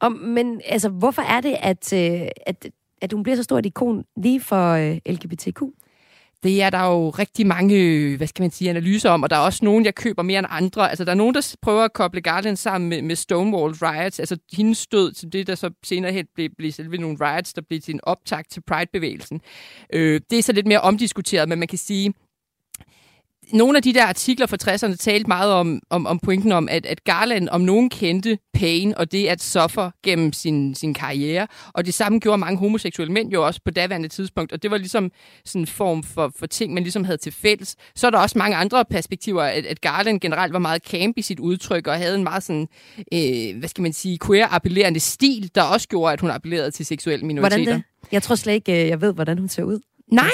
Og, 0.00 0.12
men 0.12 0.60
altså, 0.64 0.88
hvorfor 0.88 1.22
er 1.22 1.40
det, 1.40 1.56
at, 1.60 1.92
øh, 1.92 2.28
at, 2.46 2.68
at 3.02 3.12
hun 3.12 3.22
bliver 3.22 3.36
så 3.36 3.42
stor 3.42 3.58
et 3.58 3.66
ikon 3.66 4.04
lige 4.16 4.40
for 4.40 4.72
øh, 4.72 4.98
LGBTQ? 5.06 5.62
Det 6.42 6.62
er 6.62 6.70
der 6.70 6.84
jo 6.84 7.10
rigtig 7.10 7.46
mange, 7.46 8.16
hvad 8.16 8.26
skal 8.26 8.42
man 8.42 8.50
sige, 8.50 8.70
analyser 8.70 9.10
om, 9.10 9.22
og 9.22 9.30
der 9.30 9.36
er 9.36 9.40
også 9.40 9.64
nogen, 9.64 9.84
jeg 9.84 9.94
køber 9.94 10.22
mere 10.22 10.38
end 10.38 10.46
andre. 10.50 10.88
Altså, 10.88 11.04
der 11.04 11.10
er 11.10 11.14
nogen, 11.14 11.34
der 11.34 11.56
prøver 11.62 11.84
at 11.84 11.92
koble 11.92 12.20
Garland 12.20 12.56
sammen 12.56 12.90
med, 12.90 13.02
med 13.02 13.16
Stonewall 13.16 13.74
Riots, 13.74 14.20
altså 14.20 14.36
hendes 14.52 14.78
stød 14.78 15.12
til 15.12 15.32
det, 15.32 15.46
der 15.46 15.54
så 15.54 15.70
senere 15.84 16.12
hen 16.12 16.26
blev, 16.34 16.50
blev 16.58 16.72
selve 16.72 16.96
nogle 16.96 17.16
riots, 17.20 17.52
der 17.52 17.62
blev 17.68 17.80
til 17.80 17.94
en 17.94 18.00
optag 18.02 18.44
til 18.50 18.60
Pride-bevægelsen. 18.60 19.40
Øh, 19.92 20.20
det 20.30 20.38
er 20.38 20.42
så 20.42 20.52
lidt 20.52 20.66
mere 20.66 20.80
omdiskuteret, 20.80 21.48
men 21.48 21.58
man 21.58 21.68
kan 21.68 21.78
sige, 21.78 22.14
nogle 23.52 23.76
af 23.76 23.82
de 23.82 23.94
der 23.94 24.04
artikler 24.06 24.46
fra 24.46 24.56
60'erne 24.62 24.96
talte 24.96 25.28
meget 25.28 25.52
om, 25.52 25.80
om, 25.90 26.06
om 26.06 26.18
pointen 26.18 26.52
om, 26.52 26.68
at, 26.70 26.86
at 26.86 27.04
Garland 27.04 27.48
om 27.48 27.60
nogen 27.60 27.90
kendte 27.90 28.38
pain, 28.54 28.94
og 28.96 29.12
det 29.12 29.26
at 29.26 29.42
suffer 29.42 29.90
gennem 30.02 30.32
sin, 30.32 30.74
sin 30.74 30.94
karriere. 30.94 31.46
Og 31.72 31.86
det 31.86 31.94
samme 31.94 32.18
gjorde 32.18 32.38
mange 32.38 32.58
homoseksuelle 32.58 33.12
mænd 33.12 33.32
jo 33.32 33.46
også 33.46 33.60
på 33.64 33.70
daværende 33.70 34.08
tidspunkt, 34.08 34.52
og 34.52 34.62
det 34.62 34.70
var 34.70 34.78
ligesom 34.78 35.10
sådan 35.44 35.62
en 35.62 35.66
form 35.66 36.02
for, 36.02 36.32
for 36.38 36.46
ting, 36.46 36.74
man 36.74 36.82
ligesom 36.82 37.04
havde 37.04 37.18
til 37.18 37.32
fælles. 37.32 37.76
Så 37.94 38.06
er 38.06 38.10
der 38.10 38.18
også 38.18 38.38
mange 38.38 38.56
andre 38.56 38.84
perspektiver, 38.84 39.42
at, 39.42 39.66
at 39.66 39.80
Garland 39.80 40.20
generelt 40.20 40.52
var 40.52 40.58
meget 40.58 40.82
camp 40.82 41.18
i 41.18 41.22
sit 41.22 41.40
udtryk, 41.40 41.86
og 41.86 41.96
havde 41.96 42.14
en 42.14 42.24
meget 42.24 42.42
sådan, 42.42 42.68
øh, 43.12 43.58
hvad 43.58 43.68
skal 43.68 43.82
man 43.82 43.92
sige, 43.92 44.18
queer-appellerende 44.24 44.98
stil, 44.98 45.50
der 45.54 45.62
også 45.62 45.88
gjorde, 45.88 46.12
at 46.12 46.20
hun 46.20 46.30
appellerede 46.30 46.70
til 46.70 46.86
seksuelle 46.86 47.26
minoriteter. 47.26 47.64
Hvordan 47.64 47.78
det? 47.78 48.12
Jeg 48.12 48.22
tror 48.22 48.34
slet 48.34 48.54
ikke, 48.54 48.82
øh, 48.82 48.88
jeg 48.88 49.00
ved, 49.00 49.12
hvordan 49.12 49.38
hun 49.38 49.48
ser 49.48 49.62
ud. 49.62 49.80
Nej, 50.12 50.30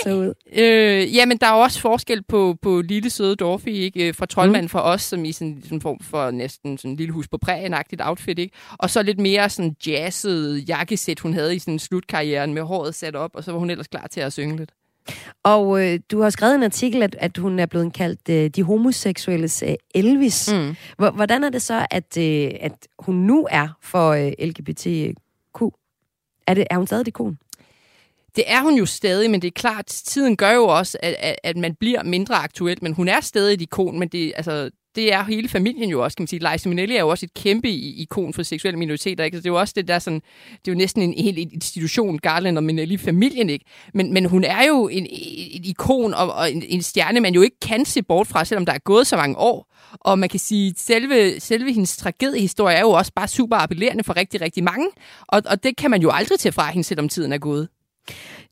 øh, 0.53 1.15
jamen 1.15 1.39
der 1.39 1.47
er 1.47 1.53
også 1.53 1.81
forskel 1.81 2.23
på, 2.23 2.57
på 2.63 2.81
lille 2.81 3.11
søde 3.11 3.37
Dorothy, 3.37 3.69
ikke? 3.69 4.09
Øh, 4.09 4.15
fra 4.15 4.27
troldmanden 4.27 4.65
mm. 4.65 4.69
fra 4.69 4.83
os, 4.83 5.03
som 5.03 5.25
i 5.25 5.33
sådan, 5.33 5.61
sådan 5.63 5.77
en 5.77 5.81
form 5.81 6.01
for 6.01 6.31
næsten 6.31 6.79
sådan 6.79 6.91
en 6.91 6.97
lille 6.97 7.13
hus 7.13 7.29
på 7.29 7.39
prærien-agtigt 7.47 8.09
outfit, 8.09 8.39
ikke? 8.39 8.57
Og 8.79 8.91
så 8.91 9.03
lidt 9.03 9.19
mere 9.19 9.51
sådan 9.51 9.77
jazzet 9.87 10.69
jakkesæt, 10.69 11.21
hun 11.21 11.35
havde 11.35 11.57
i 11.57 11.59
sådan 11.59 11.79
slutkarrieren 11.79 12.55
med 12.55 12.63
håret 12.63 12.95
sat 12.95 13.17
op, 13.17 13.31
og 13.35 13.45
så 13.45 13.53
var 13.53 13.59
hun 13.59 13.71
ellers 13.71 13.89
klar 13.89 14.07
til 14.07 14.21
at 14.21 14.33
synge 14.33 14.57
lidt. 14.57 14.71
Og 15.43 15.85
øh, 15.85 16.01
du 16.11 16.21
har 16.21 16.31
skrevet 16.31 16.55
en 16.55 16.63
artikel, 16.63 17.03
at, 17.03 17.17
at 17.19 17.37
hun 17.37 17.59
er 17.59 17.67
blevet 17.67 17.93
kaldt 17.93 18.29
øh, 18.31 18.51
de 18.51 18.63
homoseksuelles 18.63 19.63
øh, 19.63 19.75
Elvis. 19.95 20.53
Mm. 20.53 20.77
Hvordan 20.97 21.45
er 21.45 21.51
det 21.51 21.63
så, 21.63 21.87
at, 21.91 22.19
øh, 22.19 22.51
at 22.61 22.89
hun 22.99 23.15
nu 23.15 23.49
er 23.51 23.69
for 23.83 24.11
øh, 24.11 24.33
LGBTQ? 24.39 25.63
Er, 26.47 26.55
det, 26.55 26.67
er 26.71 26.77
hun 26.77 26.87
stadig 26.87 27.01
et 27.01 27.09
ikon? 27.09 27.39
Det 28.37 28.45
er 28.47 28.61
hun 28.61 28.75
jo 28.75 28.87
stadig, 28.87 29.31
men 29.31 29.43
det 29.43 29.49
er 29.49 29.53
klart, 29.53 29.87
tiden 29.87 30.37
gør 30.37 30.51
jo 30.53 30.65
også, 30.65 30.99
at, 31.03 31.17
at, 31.19 31.37
at 31.45 31.57
man 31.57 31.75
bliver 31.75 32.03
mindre 32.03 32.35
aktuel, 32.35 32.79
men 32.83 32.93
hun 32.93 33.09
er 33.09 33.21
stadig 33.21 33.55
et 33.55 33.63
ikon, 33.63 33.99
men 33.99 34.09
det, 34.09 34.33
altså, 34.37 34.71
det 34.95 35.13
er 35.13 35.25
hele 35.25 35.49
familien 35.49 35.91
jo 35.91 36.05
også, 36.05 36.17
kan 36.17 36.23
man 36.23 36.29
sige. 36.29 36.53
Liza 36.53 36.69
Minnelli 36.69 36.97
er 36.97 37.01
jo 37.01 37.09
også 37.09 37.27
et 37.27 37.35
kæmpe 37.35 37.71
ikon 37.71 38.35
for 38.35 38.43
seksuelle 38.43 38.79
minoriteter, 38.79 39.25
ikke? 39.25 39.37
Så 39.37 39.41
det 39.43 39.47
er 39.49 39.53
jo 39.53 39.61
også 39.61 39.73
det 39.77 39.89
der 39.89 39.99
sådan, 39.99 40.23
det 40.51 40.69
er 40.69 40.73
jo 40.73 40.75
næsten 40.75 41.03
en 41.03 41.25
hel 41.25 41.39
institution, 41.39 42.19
Garland 42.19 42.59
og 42.59 42.65
Minnelli-familien, 42.65 43.51
ikke? 43.51 43.65
Men, 43.95 44.13
men 44.13 44.25
hun 44.25 44.45
er 44.45 44.67
jo 44.67 44.89
en, 44.89 45.07
et 45.11 45.67
ikon 45.67 46.15
og, 46.15 46.33
og 46.33 46.53
en, 46.53 46.63
en 46.69 46.83
stjerne, 46.83 47.21
man 47.21 47.35
jo 47.35 47.43
ikke 47.43 47.61
kan 47.61 47.85
se 47.85 48.03
bort 48.03 48.27
fra, 48.27 48.45
selvom 48.45 48.67
der 48.67 48.73
er 48.73 48.79
gået 48.79 49.07
så 49.07 49.17
mange 49.17 49.37
år. 49.39 49.75
Og 50.01 50.19
man 50.19 50.29
kan 50.29 50.41
sige, 50.41 50.69
at 50.69 50.79
selve, 50.79 51.41
selve 51.41 51.73
hendes 51.73 51.97
tragediehistorie 51.97 52.77
er 52.77 52.81
jo 52.81 52.91
også 52.91 53.13
bare 53.17 53.29
super 53.29 53.57
appellerende 53.57 54.05
for 54.05 54.17
rigtig, 54.17 54.41
rigtig 54.41 54.65
mange. 54.65 54.89
Og, 55.29 55.43
og 55.47 55.63
det 55.63 55.77
kan 55.77 55.91
man 55.91 56.03
jo 56.03 56.11
aldrig 56.11 56.39
tage 56.39 56.53
fra 56.53 56.71
hende, 56.71 56.85
selvom 56.85 57.09
tiden 57.09 57.33
er 57.33 57.39
gået. 57.39 57.69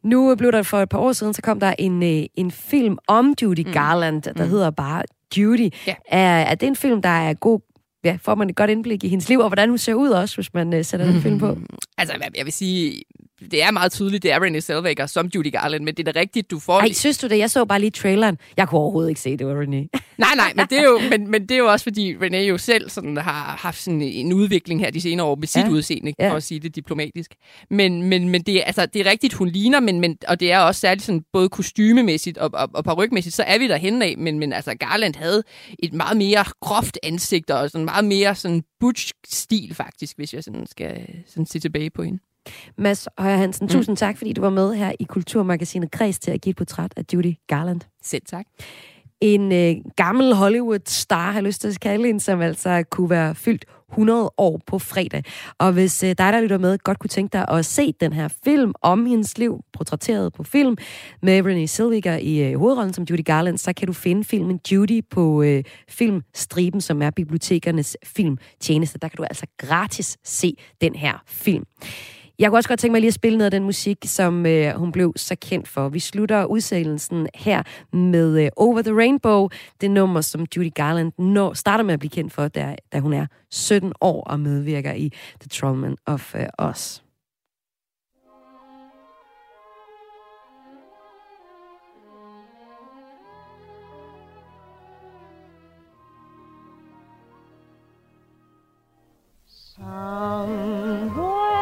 Nu 0.03 0.34
blev 0.34 0.53
der 0.53 0.62
for 0.62 0.78
et 0.78 0.88
par 0.88 0.98
år 0.98 1.12
siden, 1.12 1.34
så 1.34 1.42
kom 1.42 1.61
der 1.61 1.74
en, 1.78 2.03
øh, 2.03 2.26
en 2.34 2.50
film 2.50 2.98
om 3.09 3.34
Judy 3.42 3.66
mm. 3.66 3.72
Garland, 3.72 4.22
der 4.22 4.44
mm. 4.44 4.50
hedder 4.50 4.70
bare 4.70 5.03
Judy. 5.36 5.70
Ja. 5.86 5.94
Er, 6.09 6.42
er 6.42 6.55
det 6.55 6.66
en 6.66 6.76
film, 6.76 7.03
der 7.03 7.09
er 7.09 7.34
god 7.34 7.61
ja, 8.05 8.18
får 8.22 8.34
man 8.34 8.50
et 8.50 8.57
godt 8.57 8.70
indblik 8.70 9.05
i 9.05 9.09
hendes 9.09 9.28
liv, 9.28 9.38
og 9.38 9.48
hvordan 9.48 9.68
hun 9.68 9.78
ser 9.78 9.94
ud 9.94 10.09
også, 10.09 10.36
hvis 10.36 10.55
man 10.55 10.72
uh, 10.72 10.84
sætter 10.84 11.07
den 11.07 11.22
film 11.22 11.38
på? 11.38 11.59
Altså, 11.98 12.14
jeg 12.36 12.44
vil 12.44 12.53
sige, 12.53 13.03
det 13.51 13.62
er 13.62 13.70
meget 13.70 13.93
tydeligt, 13.93 14.22
det 14.22 14.32
er 14.32 14.38
Renée 14.40 14.61
Zellweger 14.61 15.07
som 15.07 15.26
Judy 15.34 15.53
Garland, 15.53 15.84
men 15.84 15.95
det 15.95 16.09
er 16.09 16.12
da 16.12 16.20
rigtigt, 16.20 16.51
du 16.51 16.59
får... 16.59 16.80
Ej, 16.80 16.93
synes 16.93 17.18
du 17.18 17.28
det? 17.28 17.38
Jeg 17.38 17.51
så 17.51 17.64
bare 17.64 17.80
lige 17.80 17.90
traileren. 17.90 18.38
Jeg 18.57 18.68
kunne 18.68 18.80
overhovedet 18.80 19.09
ikke 19.09 19.20
se, 19.20 19.36
det 19.36 19.47
var 19.47 19.62
Renée. 19.62 20.01
nej, 20.18 20.34
nej, 20.36 20.53
men 20.57 20.66
det, 20.70 20.78
er 20.78 20.82
jo, 20.82 21.01
men, 21.11 21.30
men 21.30 21.43
det 21.43 21.51
er 21.51 21.59
jo 21.59 21.66
også, 21.72 21.82
fordi 21.82 22.16
Renée 22.16 22.36
jo 22.36 22.59
selv 22.59 22.90
sådan 22.90 23.16
har 23.16 23.59
haft 23.62 23.82
sådan 23.82 24.03
en 24.03 24.32
udvikling 24.32 24.80
her 24.80 24.90
de 24.90 25.01
senere 25.01 25.26
år 25.26 25.34
med 25.34 25.47
sit 25.47 25.62
ja. 25.62 25.68
udseende, 25.68 26.12
ja. 26.18 26.30
for 26.30 26.36
at 26.36 26.43
sige 26.43 26.61
det 26.61 26.76
diplomatisk. 26.76 27.34
Men, 27.70 28.03
men, 28.03 28.28
men 28.28 28.43
det, 28.43 28.57
er, 28.57 28.64
altså, 28.64 28.86
det 28.86 29.07
er 29.07 29.11
rigtigt, 29.11 29.34
hun 29.34 29.49
ligner, 29.49 29.80
men, 29.80 30.01
men, 30.01 30.18
og 30.28 30.40
det 30.40 30.53
er 30.53 30.59
også 30.59 30.80
særligt 30.80 31.05
sådan, 31.05 31.24
både 31.32 31.49
kostymemæssigt 31.49 32.38
og, 32.38 32.51
og, 32.53 32.70
og 32.74 32.84
parrykmæssigt, 32.84 33.34
så 33.34 33.43
er 33.43 33.59
vi 33.59 33.68
derhen 33.68 34.03
af, 34.03 34.14
men, 34.18 34.38
men 34.38 34.53
altså, 34.53 34.74
Garland 34.74 35.14
havde 35.14 35.43
et 35.78 35.93
meget 35.93 36.16
mere 36.16 36.45
groft 36.61 36.99
ansigt, 37.03 37.51
og 37.51 37.70
sådan 37.70 37.84
meget 37.84 38.05
mere 38.05 38.34
sådan 38.34 38.62
butch-stil 38.80 39.74
faktisk, 39.74 40.16
hvis 40.16 40.34
jeg 40.34 40.45
sådan 40.45 40.66
skal 40.66 41.07
sådan 41.26 41.47
se 41.47 41.59
tilbage 41.59 41.90
på 41.90 42.03
hende. 42.03 42.18
Mads 42.78 43.09
Højer 43.18 43.36
Hansen, 43.36 43.64
mm. 43.64 43.68
tusind 43.68 43.97
tak, 43.97 44.18
fordi 44.18 44.32
du 44.32 44.40
var 44.40 44.51
med 44.51 44.74
her 44.74 44.93
i 45.01 45.05
Kulturmagasinet 45.05 45.90
Kreds 45.90 46.18
til 46.18 46.30
at 46.30 46.40
give 46.40 46.51
et 46.51 46.57
portræt 46.57 46.93
af 46.97 47.03
Judy 47.12 47.34
Garland. 47.47 47.80
Selv 48.03 48.22
tak. 48.26 48.47
En 49.20 49.53
øh, 49.53 49.74
gammel 49.97 50.34
Hollywood-star, 50.34 51.26
har 51.26 51.34
jeg 51.34 51.43
lyst 51.43 51.61
til 51.61 51.68
at 51.68 51.80
kalde 51.80 52.07
hende, 52.07 52.20
som 52.20 52.40
altså 52.40 52.84
kunne 52.90 53.11
være 53.11 53.34
fyldt 53.34 53.64
100 53.93 54.30
år 54.38 54.61
på 54.66 54.78
fredag. 54.78 55.22
Og 55.59 55.72
hvis 55.72 56.03
øh, 56.03 56.09
dig, 56.09 56.32
der 56.32 56.40
lytter 56.40 56.59
med, 56.59 56.78
godt 56.78 56.99
kunne 56.99 57.09
tænke 57.09 57.32
dig 57.32 57.49
at 57.49 57.64
se 57.64 57.93
den 58.01 58.12
her 58.12 58.28
film 58.45 58.72
om 58.82 59.07
hendes 59.07 59.38
liv, 59.38 59.61
portrætteret 59.72 60.32
på 60.32 60.43
film, 60.43 60.76
med 61.22 61.47
Renée 61.47 61.66
Zellweger 61.66 62.16
i 62.16 62.51
øh, 62.51 62.59
hovedrollen 62.59 62.95
som 62.95 63.05
Judy 63.11 63.24
Garland, 63.24 63.59
så 63.59 63.72
kan 63.72 63.86
du 63.86 63.93
finde 63.93 64.24
filmen 64.24 64.61
Judy 64.72 65.01
på 65.11 65.43
øh, 65.43 65.64
Filmstriben, 65.88 66.80
som 66.80 67.03
er 67.03 67.11
bibliotekernes 67.11 67.97
filmtjeneste. 68.05 68.99
Der 68.99 69.09
kan 69.09 69.16
du 69.16 69.22
altså 69.22 69.47
gratis 69.59 70.18
se 70.24 70.57
den 70.80 70.95
her 70.95 71.22
film. 71.26 71.64
Jeg 72.43 72.51
kunne 72.51 72.59
også 72.59 72.68
godt 72.68 72.80
tænke 72.80 72.93
mig 72.93 73.01
lige 73.01 73.09
at 73.09 73.14
spille 73.14 73.38
noget 73.38 73.47
af 73.47 73.51
den 73.51 73.64
musik, 73.64 73.99
som 74.05 74.47
øh, 74.47 74.74
hun 74.74 74.93
blev 74.93 75.12
så 75.16 75.36
kendt 75.40 75.68
for. 75.68 75.88
Vi 75.88 75.99
slutter 75.99 76.45
udsendelsen 76.45 77.28
her 77.34 77.62
med 77.93 78.45
øh, 78.45 78.51
Over 78.57 78.82
the 78.82 78.97
Rainbow, 78.97 79.49
det 79.80 79.90
nummer, 79.90 80.20
som 80.20 80.47
Judy 80.57 80.74
Garland 80.74 81.12
når, 81.18 81.55
starter 81.55 81.84
med 81.84 81.95
at 81.95 82.01
blive 82.01 82.11
kendt 82.11 82.32
for, 82.32 82.49
da, 82.49 82.76
da 82.93 82.99
hun 83.01 83.12
er 83.12 83.26
17 83.51 83.93
år 84.01 84.24
og 84.24 84.40
medvirker 84.40 84.93
i 84.93 85.12
The 85.40 85.49
Trollman 85.49 85.97
of 86.07 86.34
øh, 86.34 86.70
Us. 86.70 87.03
Somewhere 99.76 101.61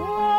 Somewhere 0.00 0.29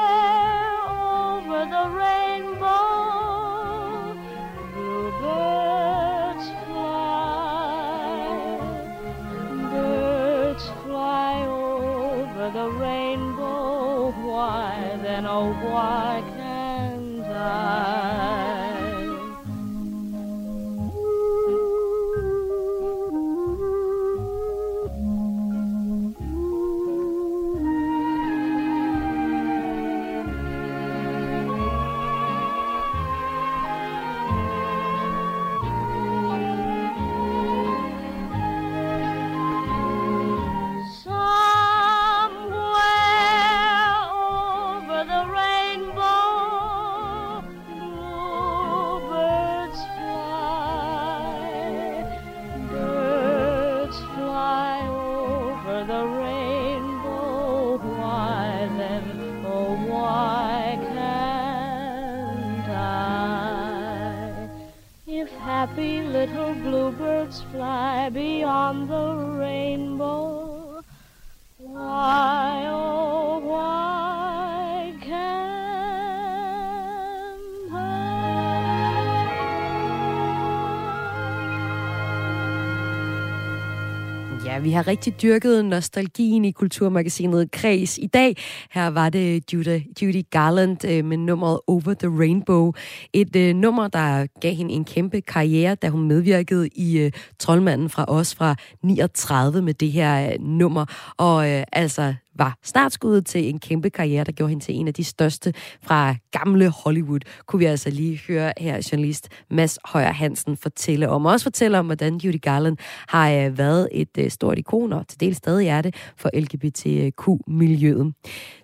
har 84.81 84.87
rigtig 84.87 85.21
dyrket 85.21 85.65
nostalgien 85.65 86.45
i 86.45 86.51
kulturmagasinet 86.51 87.51
Kreds 87.51 87.97
i 87.97 88.07
dag. 88.07 88.37
Her 88.71 88.87
var 88.87 89.09
det 89.09 89.53
Judy, 89.53 89.81
Judy 90.01 90.23
Garland 90.31 90.85
øh, 90.85 91.05
med 91.05 91.17
nummeret 91.17 91.59
Over 91.67 91.93
the 91.93 92.19
Rainbow. 92.19 92.71
Et 93.13 93.35
øh, 93.35 93.55
nummer, 93.55 93.87
der 93.87 94.27
gav 94.41 94.53
hende 94.53 94.73
en 94.73 94.85
kæmpe 94.85 95.21
karriere, 95.21 95.75
da 95.75 95.89
hun 95.89 96.07
medvirkede 96.07 96.67
i 96.67 96.97
øh, 96.99 97.11
Troldmanden 97.39 97.89
fra 97.89 98.05
os 98.07 98.35
fra 98.35 98.55
39 98.83 99.61
med 99.61 99.73
det 99.73 99.91
her 99.91 100.29
øh, 100.31 100.39
nummer. 100.39 100.85
Og 101.17 101.49
øh, 101.51 101.63
altså 101.71 102.13
var 102.35 102.57
startskuddet 102.63 103.25
til 103.25 103.49
en 103.49 103.59
kæmpe 103.59 103.89
karriere, 103.89 104.23
der 104.23 104.31
gjorde 104.31 104.49
hende 104.49 104.63
til 104.63 104.75
en 104.75 104.87
af 104.87 104.93
de 104.93 105.03
største 105.03 105.53
fra 105.83 106.15
gamle 106.31 106.69
Hollywood, 106.69 107.19
kunne 107.45 107.59
vi 107.59 107.65
altså 107.65 107.89
lige 107.89 108.21
høre 108.27 108.53
her 108.57 108.89
journalist 108.91 109.29
Mads 109.49 109.79
Højer 109.85 110.11
Hansen 110.11 110.57
fortælle 110.57 111.09
om. 111.09 111.25
Og 111.25 111.31
også 111.31 111.43
fortælle 111.43 111.79
om, 111.79 111.85
hvordan 111.85 112.17
Judy 112.17 112.41
Garland 112.41 112.77
har 113.07 113.31
øh, 113.31 113.57
været 113.57 113.89
et 113.91 114.17
øh, 114.17 114.31
stort 114.31 114.57
ikon, 114.57 114.93
og 114.93 115.07
til 115.07 115.19
del 115.19 115.35
stadig 115.35 115.67
er 115.67 115.81
det, 115.81 115.95
for 116.17 116.29
LGBTQ-miljøet. 116.33 118.13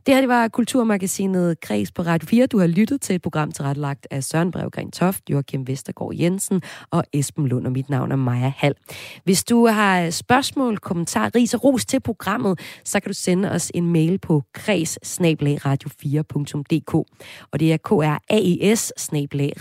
Det 0.05 0.13
her 0.13 0.21
det 0.21 0.29
var 0.29 0.47
Kulturmagasinet 0.47 1.61
Kreds 1.61 1.91
på 1.91 2.01
Radio 2.01 2.27
4. 2.27 2.45
Du 2.45 2.59
har 2.59 2.67
lyttet 2.67 3.01
til 3.01 3.15
et 3.15 3.21
program 3.21 3.51
tilrettelagt 3.51 4.07
af 4.11 4.23
Søren 4.23 4.51
Brevgren 4.51 4.91
Toft, 4.91 5.29
Joachim 5.29 5.67
Vestergaard 5.67 6.15
Jensen 6.15 6.61
og 6.91 7.03
Esben 7.13 7.47
Lund, 7.47 7.65
og 7.65 7.71
mit 7.71 7.89
navn 7.89 8.11
er 8.11 8.15
Maja 8.15 8.51
Hall. 8.57 8.75
Hvis 9.23 9.43
du 9.43 9.67
har 9.67 10.01
øh, 10.01 10.11
spørgsmål, 10.11 10.77
kommentarer, 10.77 11.29
ris 11.35 11.53
og 11.53 11.63
ros 11.63 11.85
til 11.85 11.99
programmet, 11.99 12.59
så 12.83 12.99
kan 12.99 13.09
du 13.09 13.13
sende 13.13 13.51
os 13.57 13.71
en 13.73 13.91
mail 13.91 14.19
på 14.19 14.43
kreds 14.53 14.99
radio 15.65 15.89
4dk 15.89 17.03
og 17.51 17.59
det 17.59 17.73
er 17.73 17.77
kraes 17.77 19.01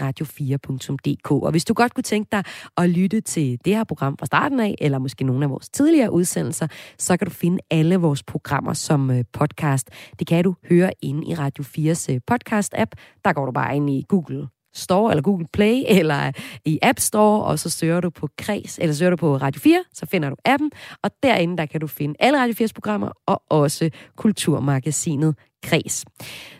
radio 0.00 0.26
4dk 0.26 1.30
Og 1.30 1.50
hvis 1.50 1.64
du 1.64 1.74
godt 1.74 1.94
kunne 1.94 2.02
tænke 2.02 2.28
dig 2.32 2.44
at 2.76 2.90
lytte 2.90 3.20
til 3.20 3.58
det 3.64 3.76
her 3.76 3.84
program 3.84 4.18
fra 4.18 4.26
starten 4.26 4.60
af, 4.60 4.74
eller 4.78 4.98
måske 4.98 5.24
nogle 5.24 5.44
af 5.44 5.50
vores 5.50 5.68
tidligere 5.68 6.12
udsendelser, 6.12 6.66
så 6.98 7.16
kan 7.16 7.26
du 7.26 7.32
finde 7.32 7.58
alle 7.70 7.96
vores 7.96 8.22
programmer 8.22 8.72
som 8.72 9.10
øh, 9.10 9.24
podcast. 9.32 9.90
Det 10.18 10.26
kan 10.26 10.44
du 10.44 10.54
høre 10.68 10.90
inde 11.02 11.26
i 11.28 11.34
Radio 11.34 11.64
4's 11.64 12.12
øh, 12.12 12.20
podcast-app. 12.30 12.90
Der 13.24 13.32
går 13.32 13.46
du 13.46 13.52
bare 13.52 13.76
ind 13.76 13.90
i 13.90 14.04
Google 14.08 14.55
Store 14.76 15.12
eller 15.12 15.22
Google 15.22 15.46
Play 15.52 15.82
eller 15.86 16.32
i 16.64 16.78
App 16.82 16.98
Store, 16.98 17.44
og 17.44 17.58
så 17.58 17.70
søger 17.70 18.00
du 18.00 18.10
på 18.10 18.28
Kreds, 18.38 18.78
eller 18.78 18.94
søger 18.94 19.10
du 19.10 19.16
på 19.16 19.36
Radio 19.36 19.60
4, 19.60 19.84
så 19.92 20.06
finder 20.06 20.30
du 20.30 20.36
appen, 20.44 20.70
og 21.02 21.10
derinde 21.22 21.56
der 21.56 21.66
kan 21.66 21.80
du 21.80 21.86
finde 21.86 22.14
alle 22.20 22.40
Radio 22.40 22.66
4's 22.66 22.72
programmer, 22.74 23.10
og 23.26 23.42
også 23.48 23.90
Kulturmagasinet 24.16 25.34
Kreds. 25.62 26.04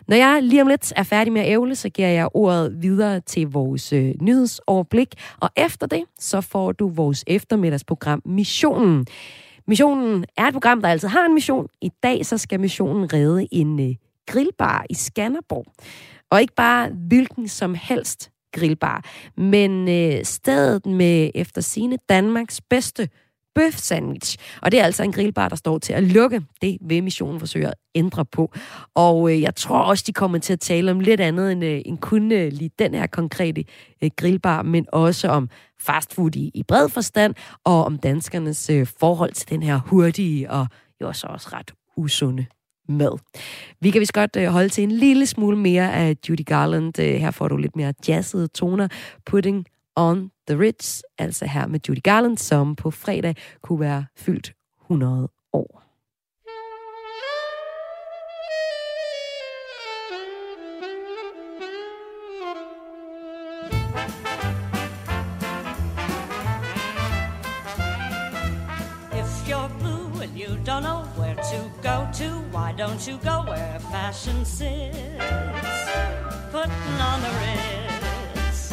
Når 0.07 0.15
jeg 0.15 0.39
lige 0.43 0.61
om 0.61 0.67
lidt 0.67 0.93
er 0.95 1.03
færdig 1.03 1.33
med 1.33 1.41
at 1.41 1.47
ævle, 1.47 1.75
så 1.75 1.89
giver 1.89 2.07
jeg 2.07 2.29
ordet 2.33 2.81
videre 2.81 3.19
til 3.19 3.47
vores 3.47 3.93
øh, 3.93 4.13
nyhedsoverblik, 4.21 5.15
og 5.39 5.49
efter 5.55 5.87
det, 5.87 6.03
så 6.19 6.41
får 6.41 6.71
du 6.71 6.89
vores 6.89 7.23
eftermiddagsprogram 7.27 8.21
Missionen. 8.25 9.07
Missionen 9.67 10.25
er 10.37 10.45
et 10.45 10.53
program, 10.53 10.81
der 10.81 10.89
altid 10.89 11.07
har 11.07 11.25
en 11.25 11.33
mission. 11.33 11.67
I 11.81 11.91
dag 12.03 12.25
så 12.25 12.37
skal 12.37 12.59
missionen 12.59 13.13
redde 13.13 13.47
en 13.51 13.79
øh, 13.79 13.95
grillbar 14.27 14.85
i 14.89 14.93
Skanderborg. 14.93 15.65
Og 16.31 16.41
ikke 16.41 16.55
bare 16.55 16.89
hvilken 16.89 17.47
som 17.47 17.75
helst 17.75 18.31
grillbar, 18.53 19.05
men 19.37 19.89
øh, 19.89 20.23
stedet 20.23 20.85
med 20.85 21.31
efter 21.35 21.61
sine 21.61 21.97
Danmarks 22.09 22.61
bedste 22.69 23.09
bøf 23.55 23.73
sandwich. 23.73 24.37
Og 24.61 24.71
det 24.71 24.79
er 24.79 24.83
altså 24.83 25.03
en 25.03 25.11
grillbar, 25.11 25.49
der 25.49 25.55
står 25.55 25.77
til 25.77 25.93
at 25.93 26.03
lukke. 26.03 26.41
Det 26.61 26.77
vil 26.81 27.03
missionen 27.03 27.39
forsøge 27.39 27.67
at 27.67 27.73
ændre 27.95 28.25
på. 28.25 28.53
Og 28.95 29.31
øh, 29.31 29.41
jeg 29.41 29.55
tror 29.55 29.79
også, 29.79 30.03
de 30.07 30.13
kommer 30.13 30.37
til 30.37 30.53
at 30.53 30.59
tale 30.59 30.91
om 30.91 30.99
lidt 30.99 31.21
andet 31.21 31.51
end, 31.51 31.63
øh, 31.63 31.81
end 31.85 31.97
kun 31.97 32.31
øh, 32.31 32.51
lige 32.51 32.71
den 32.79 32.93
her 32.93 33.07
konkrete 33.07 33.63
øh, 34.03 34.09
grillbar, 34.15 34.61
men 34.61 34.85
også 34.93 35.27
om 35.27 35.49
fastfood 35.81 36.35
i, 36.35 36.51
i 36.53 36.63
bred 36.63 36.89
forstand, 36.89 37.35
og 37.63 37.85
om 37.85 37.97
danskernes 37.97 38.69
øh, 38.69 38.87
forhold 38.99 39.31
til 39.31 39.49
den 39.49 39.63
her 39.63 39.79
hurtige 39.85 40.51
og 40.51 40.67
jo 41.01 41.13
så 41.13 41.27
også 41.27 41.49
ret 41.53 41.73
usunde 41.97 42.45
med. 42.87 43.11
Vi 43.81 43.91
kan 43.91 43.99
vist 43.99 44.13
godt 44.13 44.35
øh, 44.35 44.47
holde 44.47 44.69
til 44.69 44.83
en 44.83 44.91
lille 44.91 45.25
smule 45.25 45.57
mere 45.57 45.93
af 45.93 46.15
Judy 46.29 46.45
Garland. 46.45 46.99
Øh, 46.99 47.15
her 47.15 47.31
får 47.31 47.47
du 47.47 47.57
lidt 47.57 47.75
mere 47.75 47.93
jazzede 48.07 48.47
toner. 48.47 48.87
Putting 49.25 49.65
on 49.95 50.31
the 50.47 50.59
Ritz, 50.59 51.01
altså 51.17 51.45
her 51.45 51.67
med 51.67 51.79
Judy 51.89 52.03
Garland, 52.03 52.37
som 52.37 52.75
på 52.75 52.91
fredag 52.91 53.35
kunne 53.61 53.79
være 53.79 54.05
fyldt 54.17 54.53
100 54.81 55.29
år. 55.53 55.86
Don't 72.77 73.07
you 73.07 73.17
go 73.17 73.43
where 73.47 73.79
fashion 73.91 74.45
sits? 74.45 74.95
Putting 76.51 77.01
on 77.01 77.21
the 77.23 77.33
ritz. 77.41 78.71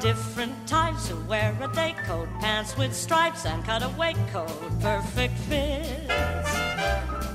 Different 0.00 0.54
types 0.66 1.06
who 1.08 1.16
wear 1.26 1.54
a 1.60 1.68
day 1.74 1.94
coat, 2.06 2.28
pants 2.40 2.74
with 2.78 2.94
stripes 2.94 3.44
and 3.44 3.62
cutaway 3.62 4.14
coat, 4.32 4.48
perfect 4.80 5.36
fits. 5.50 6.52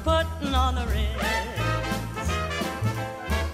Putting 0.03 0.55
on 0.55 0.73
the 0.73 0.87
ritz. 0.87 2.27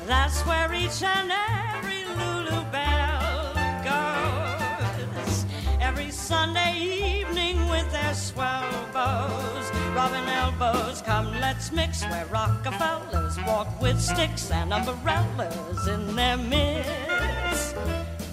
That's 0.08 0.40
where 0.48 0.74
each 0.74 1.04
and 1.04 1.32
every 1.32 2.06
Lulu 2.16 2.64
Bell 2.72 3.54
goes. 3.84 5.46
Every 5.82 6.12
Sunday 6.12 6.78
evening 6.78 7.68
with 7.68 7.92
their 7.92 8.14
swell 8.14 8.72
bows, 8.94 9.73
rubbing 9.96 10.28
elbows. 10.28 11.02
Come, 11.02 11.32
let's 11.40 11.72
mix 11.72 12.04
where 12.04 12.26
Rockefellers 12.26 13.38
walk 13.46 13.82
with 13.82 14.00
sticks 14.00 14.52
and 14.52 14.74
umbrellas 14.74 15.88
in 15.88 16.16
their 16.16 16.38
midst, 16.38 17.76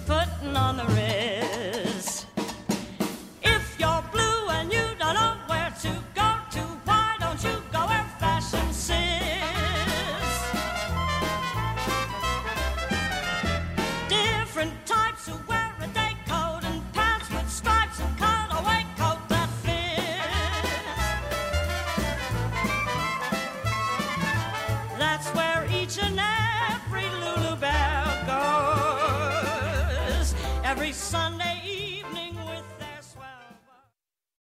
putting 0.05 0.55
on 0.55 0.77
the 0.77 0.85
wrist. 0.85 1.60